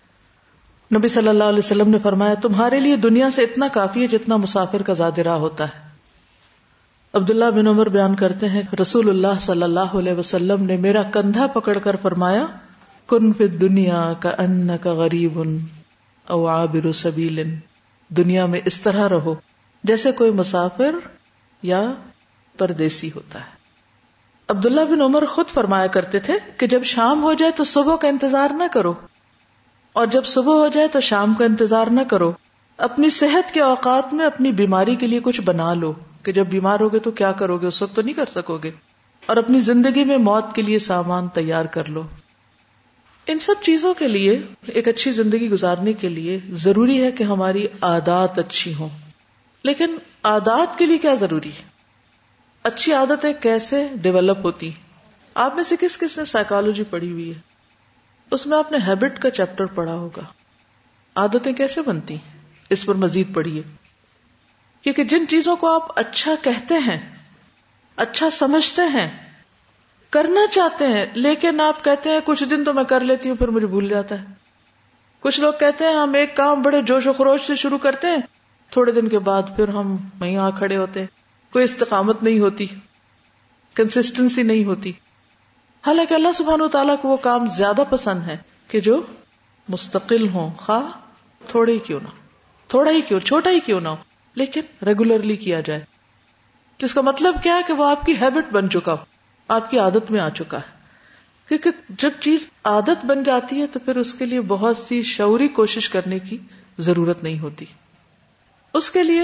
نبی 0.97 1.07
صلی 1.07 1.28
اللہ 1.28 1.43
علیہ 1.43 1.59
وسلم 1.59 1.89
نے 1.89 1.97
فرمایا، 2.03 2.34
تمہارے 2.34 2.80
لیے 2.80 2.95
دنیا 2.95 3.32
سے 3.32 3.43
اتنا 3.43 3.67
کافی 3.67 4.01
ہے 4.01 4.07
جتنا 4.07 4.38
مسافر 4.38 4.82
کا 4.82 4.93
زیادہ 4.93 5.21
راہ 5.21 5.38
ہوتا 5.38 5.63
ہے۔ 5.63 5.89
عبداللہ 7.13 7.51
بن 7.55 7.67
عمر 7.67 7.89
بیان 7.89 8.15
کرتے 8.15 8.49
ہیں، 8.49 8.61
رسول 8.82 9.09
اللہ 9.09 9.39
صلی 9.39 9.63
اللہ 9.63 9.95
علیہ 9.95 10.13
وسلم 10.13 10.63
نے 10.63 10.78
میرا 10.78 11.03
کندھا 11.03 11.47
پکڑ 11.47 11.78
کر 11.78 11.95
فرمایا، 11.95 12.45
کن 13.07 13.34
فی 13.34 13.47
دنیا 13.47 14.13
کا 14.19 14.30
ان 14.30 14.69
کا 14.82 14.93
غریب 14.93 15.41
او 16.28 16.47
عابر 16.47 16.91
سبیل۔ 16.91 17.55
دنیا 18.09 18.45
میں 18.45 18.59
اس 18.65 18.82
طرح 18.82 19.09
رہو 19.09 19.36
جیسے 19.84 20.11
کوئی 20.11 20.32
مسافر 20.32 20.95
یا 21.64 21.82
پردیسی 22.57 23.09
ہوتا 23.16 23.39
ہے۔ 23.39 23.61
عبداللہ 24.49 24.82
بن 24.82 25.01
عمر 25.01 25.26
خود 25.26 25.47
فرمایا 25.47 25.88
کرتے 25.88 26.20
تھے 26.20 26.34
کہ 26.57 26.68
جب 26.68 26.84
شام 26.84 27.24
ہو 27.24 27.34
جائے 27.34 27.51
تو 27.51 27.64
صبح 27.64 27.95
کا 27.95 28.07
انتظار 28.07 28.49
نہ 28.49 28.64
کرو، 28.72 28.93
اور 29.95 30.05
جب 30.05 30.26
صبح 30.26 30.53
ہو 30.53 30.68
جائے 30.68 30.88
تو 30.88 30.99
شام 30.99 31.34
کا 31.34 31.45
انتظار 31.45 31.88
نہ 31.88 32.01
کرو۔ 32.01 32.32
اپنی 32.78 33.09
صحت 33.09 33.53
کے 33.53 33.61
اوقات 33.61 34.14
میں 34.14 34.26
اپنی 34.26 34.51
بیماری 34.51 34.95
کے 34.95 35.07
لیے 35.07 35.20
کچھ 35.24 35.41
بنا 35.41 35.74
لو، 35.74 35.93
کہ 36.24 36.32
جب 36.32 36.47
بیمار 36.47 36.80
ہوگے 36.80 36.99
تو 36.99 37.11
کیا 37.11 37.32
کرو 37.32 37.57
گے 37.57 37.68
اس 37.68 37.82
وقت 37.82 37.95
تو 37.95 38.01
نہیں 38.01 38.14
کر 38.14 38.26
سکو 38.26 38.57
گے 38.57 38.72
اور 39.26 39.38
اپنی 39.38 39.59
زندگی 39.59 40.03
میں 40.03 40.18
موت 40.18 40.53
کے 40.55 40.61
لیے 40.61 40.80
سامان 40.80 41.28
تیار 41.28 41.66
کر 41.66 41.89
لو۔ 41.89 42.03
ان 43.28 43.39
سب 43.39 43.61
چیزوں 43.61 43.93
کے 43.93 44.07
لیے، 44.07 44.41
ایک 44.68 44.88
اچھی 44.88 45.11
زندگی 45.11 45.49
گزارنے 45.49 45.93
کے 45.93 46.09
لیے 46.09 46.39
ضروری 46.49 47.03
ہے 47.03 47.11
کہ 47.11 47.24
ہماری 47.24 47.68
عادات 47.82 48.39
اچھی 48.39 48.74
ہوں۔ 48.74 48.89
لیکن 49.64 49.95
عادات 50.24 50.78
کے 50.78 50.86
لیے 50.86 50.97
کیا 50.97 51.13
ضروری 51.13 51.49
ہے؟ 51.49 51.63
اچھی 52.63 52.93
عادتیں 52.93 53.34
کیسے 53.34 53.88
ڈیولپ 53.93 54.38
ہوتی 54.43 54.71
آپ 55.34 55.55
میں 55.55 55.63
سے 55.63 55.76
کس 55.80 55.97
کس 55.97 56.17
نے 56.17 56.26
سائیکالوجی 56.26 56.84
پڑھی 56.84 57.11
ہوئی 57.11 57.34
ہے؟ 57.34 57.39
اس 58.32 58.47
میں 58.47 58.57
آپ 58.57 58.71
نے 58.71 58.78
ہیبٹ 58.88 59.19
کا 59.19 59.30
چیپٹر 59.30 59.65
پڑھا 59.65 59.93
ہوگا۔ 59.93 60.21
عادتیں 61.15 61.53
کیسے 61.53 61.82
بنتی 61.82 62.17
اس 62.69 62.86
پر 62.86 62.93
مزید 62.93 63.34
پڑھیے۔ 63.34 63.61
کیونکہ 64.82 65.03
جن 65.03 65.28
چیزوں 65.28 65.55
کو 65.55 65.76
آپ 65.76 65.99
اچھا 65.99 66.36
کہتے 66.41 66.76
ہیں 66.76 67.15
اچھا 67.95 68.30
سمجھتے 68.30 68.82
ہیں، 68.82 69.36
کرنا 70.09 70.47
چاہتے 70.51 70.88
ہیں، 70.88 71.05
لیکن 71.13 71.61
آپ 71.61 71.84
کہتے 71.84 72.09
ہیں 72.09 72.19
کچھ 72.24 72.43
دن 72.43 72.63
تو 72.63 72.74
میں 72.74 72.84
کر 72.84 73.01
لیتی 73.01 73.30
ہوں، 73.30 73.36
پھر 73.36 73.47
مجھے 73.47 73.67
بھول 73.67 73.89
جاتا 73.89 74.19
ہے۔ 74.19 74.26
کچھ 75.19 75.39
لوگ 75.39 75.53
کہتے 75.59 75.86
ہیں 75.86 75.95
ہم 75.95 76.13
ایک 76.13 76.36
کام 76.36 76.61
بڑے 76.61 76.82
جوش 76.82 77.07
و 77.07 77.13
خروش 77.13 77.41
سے 77.41 77.55
شروع 77.55 77.78
کرتے 77.78 78.07
ہیں 78.07 78.17
تھوڑے 78.74 78.91
دن 78.91 79.07
کے 79.07 79.19
بعد 79.19 79.43
پھر 79.55 79.67
ہم 79.67 79.95
وہیں 80.19 80.38
آ 80.38 80.49
کھڑے 80.49 80.78
ہوتے 80.78 80.99
ہیں۔ 80.99 81.07
کوئی 81.53 81.65
استقامت 81.65 82.24
نہیں 82.24 82.39
ہوتی 82.39 82.65
کنسٹنسی 83.74 84.43
نہیں 84.43 84.63
ہوتی۔ 84.63 84.91
حالانکہ 85.88 86.13
اللہ 86.13 86.32
سبحان 86.36 86.61
و 86.61 86.67
تعالیٰ 86.67 86.95
کو 87.01 87.09
وہ 87.09 87.17
کام 87.17 87.47
زیادہ 87.47 87.82
پسند 87.89 88.24
ہے 88.24 88.38
کہ 88.67 88.80
جو 88.80 89.01
مستقل 89.69 90.30
ہوں، 90.30 90.49
خواہ 90.57 90.91
تھوڑے 91.47 91.74
ہی 91.74 91.80
کیوں 91.80 91.99
نہ 92.03 92.07
تھوڑا 92.67 92.91
ہی 92.91 93.01
کیوں، 93.01 93.19
چھوٹا 93.19 93.49
ہی 93.49 93.59
کیوں 93.59 93.82
نہ 93.82 93.88
ہو 93.88 93.95
لیکن 94.36 94.61
ریگولرلی 94.86 95.36
کیا 95.36 95.59
جائے۔ 95.59 95.82
جس 96.78 96.93
کا 96.93 97.01
مطلب 97.01 97.36
کیا 97.43 97.55
ہے 97.55 97.61
کہ 97.67 97.74
وہ 97.74 97.89
آپ 97.89 98.05
کی 98.05 98.13
ہیبٹ 98.21 98.53
بن 98.53 98.69
چکا 98.69 98.91
ہو، 98.91 99.05
آپ 99.47 99.71
کی 99.71 99.80
عادت 99.80 100.11
میں 100.11 100.19
آ 100.19 100.30
چکا 100.30 100.57
ہے۔ 100.57 100.71
کیونکہ 101.47 101.69
جب 101.89 102.11
چیز 102.19 102.47
عادت 102.63 103.05
بن 103.05 103.24
جاتی 103.24 103.61
ہے 103.61 103.67
تو 103.67 103.80
پھر 103.80 103.97
اس 103.97 104.13
کے 104.13 104.26
لیے 104.26 104.41
بہت 104.41 104.78
سی 104.78 105.01
شعوری 105.01 105.47
کوشش 105.47 105.89
کرنے 105.89 106.19
کی 106.19 106.38
ضرورت 106.78 107.24
نہیں 107.24 107.39
ہوتی۔ 107.39 107.65
اس 108.74 108.91
کے 108.91 109.03
لیے 109.03 109.21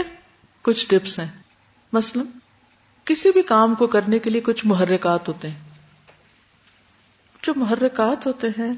کچھ 0.61 0.87
ٹپس 0.87 1.19
ہیں۔ 1.19 1.27
مثلا، 1.93 2.23
کسی 3.05 3.31
بھی 3.31 3.41
کام 3.41 3.75
کو 3.75 3.87
کرنے 3.87 4.19
کے 4.19 4.29
لیے 4.29 4.41
کچھ 4.41 4.65
محرکات 4.65 5.27
ہوتے 5.27 5.49
ہیں۔ 5.49 5.69
جو 7.41 7.53
محرکات 7.55 8.27
ہوتے 8.27 8.47
ہیں، 8.47 8.73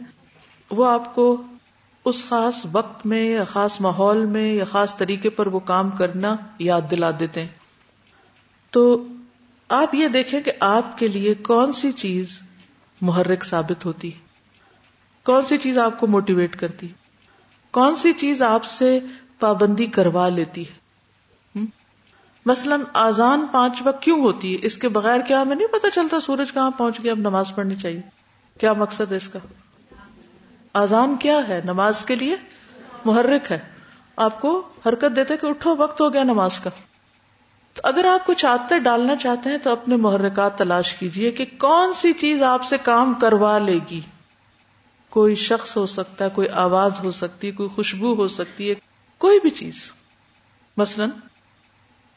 وہ 0.71 0.91
آپ 0.91 1.15
کو 1.15 1.43
اس 2.05 2.25
خاص 2.25 2.65
وقت 2.71 3.05
میں 3.05 3.23
یا 3.23 3.43
خاص 3.43 3.81
ماحول 3.81 4.25
میں 4.25 4.53
یا 4.53 4.63
خاص 4.63 4.97
طریقے 4.97 5.29
پر 5.29 5.47
وہ 5.47 5.59
کام 5.59 5.89
کرنا 5.89 6.35
یاد 6.59 6.81
دلا 6.91 7.11
دیتے 7.19 7.41
ہیں۔ 7.41 7.47
تو 8.71 9.07
آپ 9.69 9.95
یہ 9.95 10.07
دیکھیں 10.07 10.41
کہ 10.41 10.51
آپ 10.59 10.97
کے 10.97 11.07
لیے 11.07 11.33
کون 11.33 11.73
سی 11.73 11.91
چیز 11.91 12.39
محرک 13.01 13.45
ثابت 13.45 13.85
ہوتی 13.85 14.13
ہے۔ 14.13 14.19
کون 15.23 15.45
سی 15.45 15.57
چیز 15.57 15.77
آپ 15.77 15.99
کو 15.99 16.07
موٹیویٹ 16.07 16.55
کرتی 16.55 16.87
کون 17.71 17.95
سی 17.95 18.13
چیز 18.13 18.41
آپ 18.41 18.63
سے 18.63 18.99
پابندی 19.41 19.85
کروا 19.85 20.29
لیتی 20.29 20.67
ہے۔ 20.67 20.81
مثلاً 22.45 22.81
آزان 22.93 23.45
پانچ 23.51 23.81
وقت 23.85 24.01
کیوں 24.03 24.21
ہوتی 24.21 24.53
ہے؟ 24.53 24.59
اس 24.61 24.77
کے 24.77 24.89
بغیر 24.89 25.19
کیا 25.19 25.41
ہمیں 25.41 25.55
نہیں 25.55 25.67
پتا 25.67 25.89
چلتا 25.89 26.19
سورج 26.19 26.51
کہاں 26.51 26.71
پہنچ 26.71 27.03
گیا، 27.03 27.11
اب 27.11 27.17
نماز 27.17 27.55
پڑھنی 27.55 27.75
چاہیے۔ 27.75 28.01
کیا 28.59 28.73
مقصد 28.73 29.11
ہے 29.11 29.17
اس 29.17 29.29
کا؟ 29.29 29.39
آزان 30.73 31.15
کیا 31.15 31.47
ہے؟ 31.47 31.61
نماز 31.65 32.05
کے 32.05 32.15
لیے 32.15 32.35
محرک 33.05 33.51
ہے۔ 33.51 33.59
آپ 34.15 34.41
کو 34.41 34.67
حرکت 34.85 35.15
دیتے 35.15 35.37
کہ 35.37 35.45
اٹھو، 35.45 35.75
وقت 35.75 36.01
ہو 36.01 36.13
گیا 36.13 36.23
نماز 36.23 36.59
کا۔ 36.59 36.69
تو 37.73 37.81
اگر 37.83 38.05
آپ 38.05 38.25
کچھ 38.25 38.45
آتے 38.45 38.79
ڈالنا 38.79 39.15
چاہتے 39.15 39.49
ہیں 39.49 39.57
تو 39.57 39.71
اپنے 39.71 39.95
محرکات 39.95 40.57
تلاش 40.57 40.93
کیجیے 40.93 41.31
کہ 41.31 41.45
کون 41.57 41.93
سی 41.93 42.13
چیز 42.13 42.43
آپ 42.43 42.63
سے 42.63 42.77
کام 42.83 43.13
کروا 43.13 43.57
لے 43.57 43.79
گی۔ 43.91 44.01
کوئی 45.09 45.35
شخص 45.35 45.77
ہو 45.77 45.85
سکتا 45.85 46.25
ہے، 46.25 46.29
کوئی 46.29 46.49
آواز 46.49 46.91
ہو 47.03 47.11
سکتی 47.11 47.47
ہے، 47.47 47.51
کوئی 47.51 47.69
خوشبو 47.69 48.13
ہو 48.13 48.27
سکتی 48.27 48.69
ہے۔ 48.69 48.90
کوئی 49.21 49.39
بھی 49.39 49.49
چیز۔ 49.49 49.91
مثلا 50.77 51.05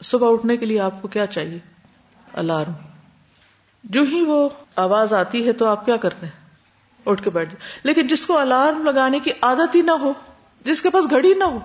صبح 0.03 0.33
اٹھنے 0.33 0.57
کے 0.57 0.65
لیے 0.65 0.79
آپ 0.79 1.01
کو 1.01 1.07
کیا 1.07 1.25
چاہیے؟ 1.25 1.59
الارم۔ 2.33 2.71
جو 3.83 4.01
ہی 4.01 4.21
وہ 4.21 4.49
آواز 4.75 5.13
آتی 5.13 5.47
ہے 5.47 5.53
تو 5.53 5.65
آپ 5.65 5.85
کیا 5.85 5.97
کرتے 5.97 6.25
ہیں؟ 6.25 6.49
اٹھ 7.05 7.23
کے 7.23 7.29
بیٹھ 7.29 7.49
جائے 7.49 7.79
لیکن 7.83 8.07
جس 8.07 8.25
کو 8.25 8.37
الارم 8.37 8.83
لگانے 8.83 9.19
کی 9.19 9.31
عادت 9.41 9.75
ہی 9.75 9.81
نہ 9.81 9.91
ہو، 9.91 10.13
جس 10.65 10.81
کے 10.81 10.89
پاس 10.89 11.09
گھڑی 11.09 11.33
نہ 11.33 11.43
ہو، 11.43 11.59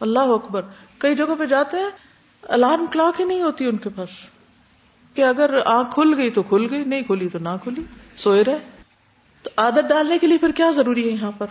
اللہ 0.00 0.18
اکبر۔ 0.18 0.62
کئی 0.98 1.14
جگہوں 1.14 1.36
پہ 1.36 1.46
جاتے 1.46 1.76
ہیں، 1.76 1.90
الارم 2.42 2.86
کلاک 2.86 3.20
ہی 3.20 3.24
نہیں 3.24 3.42
ہوتی 3.42 3.66
ان 3.66 3.76
کے 3.76 3.88
پاس۔ 3.88 4.08
کہ 5.14 5.22
اگر 5.22 5.66
آنکھ 5.66 5.94
کھل 5.94 6.14
گئی 6.16 6.30
تو 6.30 6.42
کھل 6.42 6.66
گئی، 6.70 6.84
نہیں 6.84 7.02
کھلی 7.02 7.28
تو 7.28 7.38
نہ 7.38 7.48
کھلی۔ 7.62 7.82
سوئے 8.16 8.44
رہے۔ 8.44 8.58
تو 9.42 9.50
عادت 9.56 9.88
ڈالنے 9.88 10.18
کے 10.18 10.26
لیے 10.26 10.38
پھر 10.38 10.52
کیا 10.52 10.70
ضروری 10.70 11.08
ہے 11.08 11.10
یہاں 11.10 11.32
پر؟ 11.38 11.46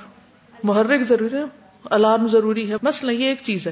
محرک 0.64 1.02
ضروری 1.02 1.38
ہے۔ 1.38 1.63
الارم 1.86 2.28
ضروری 2.28 2.70
ہے۔ 2.70 2.76
مسئلہ 2.82 3.12
یہ 3.12 3.26
ایک 3.26 3.40
چیز 3.44 3.68
ہے۔ 3.68 3.72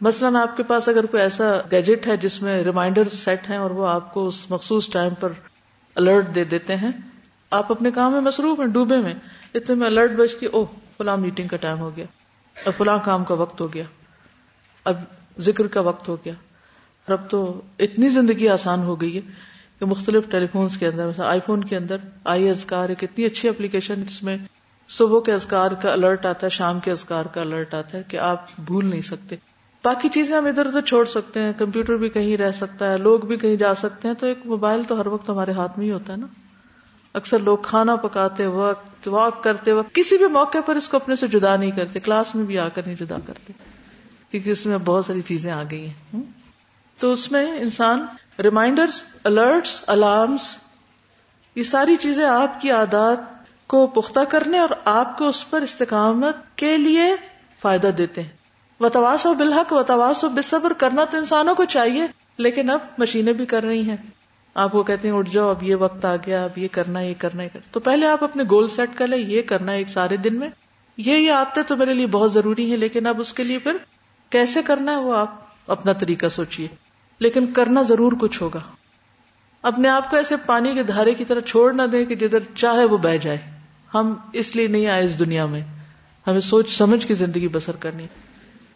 مثلاً 0.00 0.36
آپ 0.36 0.56
کے 0.56 0.62
پاس 0.62 0.88
اگر 0.88 1.06
کوئی 1.06 1.22
ایسا 1.22 1.44
گیجٹ 1.70 2.06
ہے 2.06 2.16
جس 2.16 2.42
میں 2.42 2.62
ریمائنڈر 2.64 3.04
سیٹ 3.04 3.50
ہیں 3.50 3.56
اور 3.56 3.70
وہ 3.70 3.86
آپ 3.86 4.14
کو 4.14 4.26
اس 4.26 4.50
مخصوص 4.50 4.90
ٹائم 4.90 5.14
پر 5.20 5.32
الرٹ 5.94 6.34
دے 6.34 6.44
دیتے 6.44 6.76
ہیں، 6.76 6.90
آپ 7.50 7.72
اپنے 7.72 7.90
کام 7.90 8.12
میں 8.12 8.20
مصروف 8.20 8.60
ہیں، 8.60 8.66
ڈوبے 8.66 8.96
میں، 8.96 9.14
اتنے 9.54 9.74
میں 9.74 9.86
الرٹ 9.86 10.10
بجتی 10.10 10.46
او 10.46 10.64
فلاں 10.98 11.16
میٹنگ 11.16 11.48
کا 11.48 11.56
ٹائم 11.56 11.78
ہو 11.78 11.96
گیا۔ 11.96 12.04
اب 12.64 12.72
فلاں 12.76 12.98
کام 13.04 13.24
کا 13.24 13.34
وقت 13.34 13.60
ہو 13.60 13.74
گیا۔ 13.74 13.84
اب 14.84 14.96
ذکر 15.40 15.66
کا 15.66 15.80
وقت 15.80 16.08
ہو 16.08 16.16
گیا۔ 16.24 16.32
اب 17.08 17.30
تو 17.30 17.60
اتنی 17.78 18.08
زندگی 18.08 18.48
آسان 18.48 18.82
ہو 18.82 19.00
گئی 19.00 19.16
ہے 19.16 19.20
کہ 19.78 19.86
مختلف 19.86 20.30
ٹیلی 20.30 20.46
فونس 20.46 20.78
کے 20.78 20.88
اندر 20.88 21.20
آئی 21.20 21.40
فون 21.46 21.64
کے 21.64 21.76
اندر، 21.76 21.96
آئی 22.24 22.50
ازکار 22.50 22.88
ایک 22.88 23.04
اتنی 23.04 23.24
اچھی 23.24 23.48
اپلیکیشن 23.48 24.02
جس 24.02 24.22
میں 24.22 24.38
صبح 24.88 25.20
کے 25.20 25.32
ازکار 25.32 25.70
کا 25.70 25.92
الرٹ 25.92 26.26
آتا 26.26 26.46
ہے، 26.46 26.50
شام 26.50 26.80
کے 26.80 26.90
ازکار 26.90 27.24
کا 27.24 27.40
الرٹ 27.40 27.74
آتا 27.74 27.98
ہے 27.98 28.02
کہ 28.08 28.16
آپ 28.16 28.46
بھول 28.58 28.86
نہیں 28.86 29.00
سکتے۔ 29.00 29.36
باقی 29.84 30.08
چیزیں 30.08 30.36
ہم 30.36 30.46
ادھر 30.46 30.66
ادھر 30.66 30.80
چھوڑ 30.80 31.04
سکتے 31.04 31.42
ہیں، 31.42 31.52
کمپیوٹر 31.58 31.96
بھی 31.96 32.08
کہیں 32.08 32.36
رہ 32.36 32.52
سکتا 32.52 32.90
ہے، 32.90 32.96
لوگ 32.96 33.20
بھی 33.20 33.36
کہیں 33.36 33.56
جا 33.56 33.74
سکتے 33.74 34.08
ہیں۔ 34.08 34.14
تو 34.14 34.26
ایک 34.26 34.38
موبائل 34.44 34.82
تو 34.88 35.00
ہر 35.00 35.06
وقت 35.06 35.30
ہمارے 35.30 35.52
ہاتھ 35.52 35.78
میں 35.78 35.86
ہی 35.86 35.92
ہوتا 35.92 36.12
ہے 36.12 36.18
نا۔ 36.18 36.26
اکثر 37.14 37.38
لوگ 37.38 37.58
کھانا 37.62 37.96
پکاتے 37.96 38.46
وقت 38.46 39.08
واک 39.08 39.42
کرتے 39.42 39.72
وقت، 39.72 39.94
کسی 39.94 40.18
بھی 40.18 40.26
موقع 40.26 40.58
پر 40.66 40.76
اس 40.76 40.88
کو 40.88 40.96
اپنے 40.96 41.16
سے 41.16 41.26
جدا 41.26 41.56
نہیں 41.56 41.70
کرتے، 41.70 42.00
کلاس 42.00 42.34
میں 42.34 42.44
بھی 42.44 42.58
آ 42.58 42.68
کر 42.68 42.82
نہیں 42.86 42.96
جدا 43.00 43.16
کرتے، 43.26 43.52
کیونکہ 44.30 44.50
اس 44.50 44.66
میں 44.66 44.78
بہت 44.84 45.04
ساری 45.04 45.20
چیزیں 45.20 45.52
آ 45.52 45.62
گئی 45.70 45.88
ہیں۔ 45.88 46.20
تو 46.98 47.12
اس 47.12 47.32
میں 47.32 47.58
انسان 47.58 48.06
ریمائنڈرس 48.44 49.02
الرٹس 49.24 49.84
الارمس 49.86 50.56
یہ 51.54 51.62
ساری 51.62 51.96
چیزیں 51.96 52.26
آپ 52.26 52.60
کی 52.60 52.70
عادات 52.70 53.37
کو 53.68 53.86
پختہ 53.86 54.20
کرنے 54.28 54.58
اور 54.58 54.68
آپ 54.84 55.18
کو 55.18 55.28
اس 55.28 55.50
پر 55.50 55.60
استقامت 55.60 56.36
کے 56.56 56.76
لیے 56.76 57.14
فائدہ 57.60 57.86
دیتے 57.86 58.22
ہیں۔ 58.22 58.28
وتواس 58.80 59.26
و 59.26 59.34
بالحق 59.34 59.72
وتواس 59.72 60.24
و 60.24 60.28
بصبر 60.28 60.72
کرنا 60.72 61.04
تو 61.04 61.16
انسانوں 61.16 61.54
کو 61.54 61.64
چاہیے، 61.64 62.06
لیکن 62.38 62.70
اب 62.70 62.78
مشینیں 62.98 63.32
بھی 63.32 63.46
کر 63.46 63.62
رہی 63.62 63.90
ہیں۔ 63.90 63.96
آپ 64.54 64.72
کو 64.72 64.82
کہتے 64.82 65.08
ہیں، 65.08 65.14
اٹھ 65.14 65.30
جاؤ، 65.30 65.50
اب 65.50 65.62
یہ 65.62 65.74
وقت 65.74 66.04
آ 66.04 66.16
گیا، 66.16 66.44
اب 66.44 66.58
یہ 66.58 66.68
کرنا 66.72 67.00
یہ 67.00 67.14
کرنا 67.18 67.42
یہ 67.42 67.48
کرنا۔ 67.52 67.68
تو 67.72 67.80
پہلے 67.80 68.06
آپ 68.06 68.24
اپنے 68.24 68.42
گول 68.50 68.68
سیٹ 68.68 68.90
کر 68.94 69.06
لیں، 69.06 69.18
یہ 69.18 69.42
کرنا 69.42 69.72
ایک 69.72 69.88
سارے 69.88 70.16
دن 70.16 70.38
میں۔ 70.38 70.48
یہ 70.96 71.16
یہ 71.16 71.30
آتے 71.30 71.62
تو 71.62 71.76
میرے 71.76 71.94
لیے 71.94 72.06
بہت 72.06 72.32
ضروری 72.32 72.72
ہے 72.72 72.76
لیکن 72.76 73.06
اب 73.06 73.20
اس 73.20 73.34
کے 73.34 73.44
لیے 73.44 73.58
پھر 73.58 73.76
کیسے 74.30 74.62
کرنا 74.62 74.92
ہے 74.92 74.96
وہ 74.96 75.16
آپ 75.16 75.34
اپنا 75.66 75.92
طریقہ 75.92 76.26
سوچیے۔ 76.26 76.68
لیکن 77.18 77.52
کرنا 77.52 77.82
ضرور 77.82 78.12
کچھ 78.20 78.42
ہوگا۔ 78.42 78.60
اپنے 79.62 79.88
آپ 79.88 80.10
کو 80.10 80.16
ایسے 80.16 80.36
پانی 80.46 80.74
کے 80.74 80.82
دھارے 80.82 81.14
کی 81.14 81.24
طرح 81.24 81.40
چھوڑ 81.40 81.72
نہ 81.72 81.82
دیں 81.82 82.04
کہ 82.04 82.14
جدھر 82.14 82.38
چاہے 82.54 82.84
وہ 82.84 82.98
بہ 82.98 83.16
جائے۔ 83.16 83.57
ہم 83.94 84.14
اس 84.32 84.56
لیے 84.56 84.66
نہیں 84.66 84.86
آئے 84.86 85.04
اس 85.04 85.18
دنیا 85.18 85.46
میں۔ 85.46 85.60
ہمیں 86.26 86.40
سوچ 86.40 86.78
سمجھ 86.78 87.06
کے 87.06 87.14
زندگی 87.14 87.48
بسر 87.48 87.76
کرنی 87.76 88.06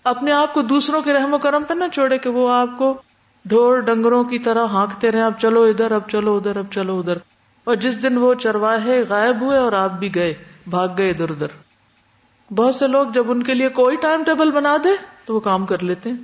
اپنے 0.05 0.33
آپ 0.33 0.55
کو 0.55 0.63
دوسروں 0.63 1.03
کے 1.03 1.13
رحم 1.13 1.35
و 1.35 1.39
کرم 1.39 1.65
پہ 1.65 1.75
نہ 1.75 1.85
چھوڑے 1.93 2.19
کہ 2.19 2.31
وہ 2.31 2.53
آپ 2.53 2.69
کو 2.79 3.03
ڈھور 3.45 3.79
ڈنگروں 3.81 4.25
کی 4.25 4.39
طرح 4.39 4.67
ہانکتے 4.67 5.13
رہے 5.13 5.23
اب 5.23 5.33
چلو 5.39 5.63
ادھر، 5.63 5.91
اب 5.91 6.09
چلو 6.09 6.37
ادھر، 6.37 6.57
اب 6.57 6.67
چلو 6.73 6.99
ادھر۔ 6.99 7.19
اور 7.65 7.75
جس 7.75 8.03
دن 8.03 8.19
وہ 8.19 8.35
چرواہے 8.35 9.05
غائب 9.09 9.41
ہوئے 9.41 9.59
اور 9.59 9.73
آپ 9.73 9.93
بھی 9.93 10.15
گئے، 10.15 10.35
بھاگ 10.67 10.89
گئے 10.99 11.11
ادھر 11.11 11.31
ادھر۔ 11.31 11.47
بہت 12.53 12.75
سے 12.75 12.87
لوگ 12.87 13.07
جب 13.15 13.31
ان 13.31 13.43
کے 13.43 13.55
لیے 13.55 13.69
کوئی 13.69 13.97
ٹائم 13.97 14.25
ٹیبل 14.25 14.51
بنا 14.51 14.77
دے 14.85 14.89
تو 15.25 15.35
وہ 15.35 15.41
کام 15.41 15.67
کر 15.67 15.83
لیتے 15.83 16.11
ہیں۔ 16.11 16.17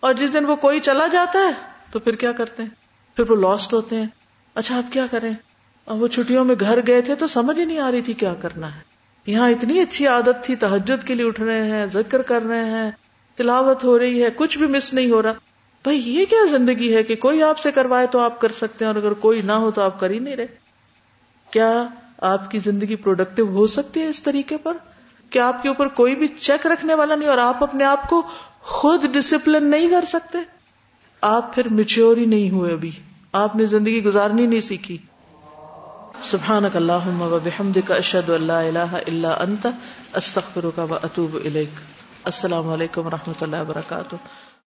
اور 0.00 0.14
جس 0.14 0.34
دن 0.34 0.44
وہ 0.44 0.56
کوئی 0.56 0.80
چلا 0.80 1.06
جاتا 1.06 1.38
ہے 1.38 1.52
تو 1.90 1.98
پھر 1.98 2.14
کیا 2.14 2.32
کرتے 2.32 2.62
ہیں؟ 2.62 2.70
پھر 3.16 3.30
وہ 3.30 3.36
لاسٹ 3.36 3.74
ہوتے 3.74 3.96
ہیں۔ 3.96 4.06
اچھا 4.54 4.76
آپ 4.76 4.92
کیا 4.92 5.06
کریں؟ 5.10 5.34
اور 5.84 5.96
وہ 5.96 6.08
چھٹیوں 6.08 6.44
میں 6.44 6.54
گھر 6.60 6.78
گئے 6.86 7.02
تھے 7.02 7.14
تو 7.14 7.26
سمجھ 7.26 7.60
ہی 7.60 7.64
نہیں 7.64 7.78
آ 7.78 7.90
رہی 7.90 8.02
تھی 8.02 8.12
کیا 8.12 8.34
کرنا 8.34 8.74
ہے۔ 8.74 8.80
یہاں 9.26 9.50
اتنی 9.50 9.80
اچھی 9.80 10.06
عادت 10.06 10.44
تھی 10.44 10.56
تحجد 10.56 11.06
کے 11.06 11.14
لیے 11.14 11.26
اٹھ 11.26 11.40
رہے 11.40 11.70
ہیں، 11.70 11.86
ذکر 11.86 12.22
کر 12.22 12.42
رہے 12.42 12.64
ہیں، 12.64 12.90
تلاوت 13.36 13.84
ہو 13.84 13.98
رہی 13.98 14.22
ہے، 14.22 14.28
کچھ 14.36 14.58
بھی 14.58 14.66
مس 14.66 14.94
نہیں 14.94 15.10
ہو 15.10 15.22
رہا۔ 15.22 15.32
بھائی، 15.82 15.98
یہ 15.98 16.24
کیا 16.24 16.46
زندگی 16.50 16.96
ہے 16.96 17.02
کہ 17.02 17.16
کوئی 17.16 17.42
آپ 17.42 17.58
سے 17.58 17.72
کروائے 17.72 18.06
تو 18.06 18.18
آپ 18.18 18.40
کر 18.40 18.48
سکتے 18.48 18.84
ہیں 18.84 18.92
اور 18.92 19.02
اگر 19.02 19.12
کوئی 19.12 19.42
نہ 19.42 19.52
ہو 19.52 19.70
تو 19.70 19.82
آپ 19.82 20.00
کر 20.00 20.10
ہی 20.10 20.18
نہیں 20.18 20.36
رہے۔ 20.36 20.46
کیا 21.50 21.86
آپ 22.18 22.50
کی 22.50 22.58
زندگی 22.58 22.96
پروڈکٹیو 22.96 23.48
ہو 23.48 23.66
سکتی 23.66 24.00
ہے 24.00 24.08
اس 24.08 24.22
طریقے 24.22 24.56
پر؟ 24.56 24.76
کیا 25.30 25.46
آپ 25.46 25.62
کے 25.62 25.68
اوپر 25.68 25.88
کوئی 25.88 26.16
بھی 26.16 26.28
چیک 26.28 26.66
رکھنے 26.66 26.94
والا 26.94 27.14
نہیں 27.14 27.28
اور 27.28 27.38
آپ 27.38 27.62
اپنے 27.62 27.84
آپ 27.84 28.08
کو 28.08 28.22
خود 28.60 29.04
ڈسپلن 29.12 29.70
نہیں 29.70 29.88
کر 29.88 30.04
سکتے؟ 30.08 30.38
آپ 31.20 31.54
پھر 31.54 31.68
میچور 31.68 32.16
ہی 32.16 32.26
نہیں 32.26 32.50
ہوئے 32.50 32.72
ابھی۔ 32.72 32.90
آپ 33.32 33.56
نے 33.56 33.66
زندگی 33.66 34.04
گزارنی 34.04 34.46
نہیں 34.46 34.60
سیکھی۔ 34.60 34.98
سبحان 36.22 36.64
اللہ 36.74 37.92
اشد 37.92 38.28
اللہ 38.28 38.52
اللہ 38.52 38.94
اللہ 39.06 39.26
انت 39.26 39.66
استخر 40.12 40.64
کا 40.74 40.86
اطوب 41.02 41.36
السلام 42.24 42.68
علیکم 42.70 43.06
و 43.06 43.10
رحمۃ 43.10 43.42
اللہ 43.42 43.56
وبرکاتہ. 43.56 44.16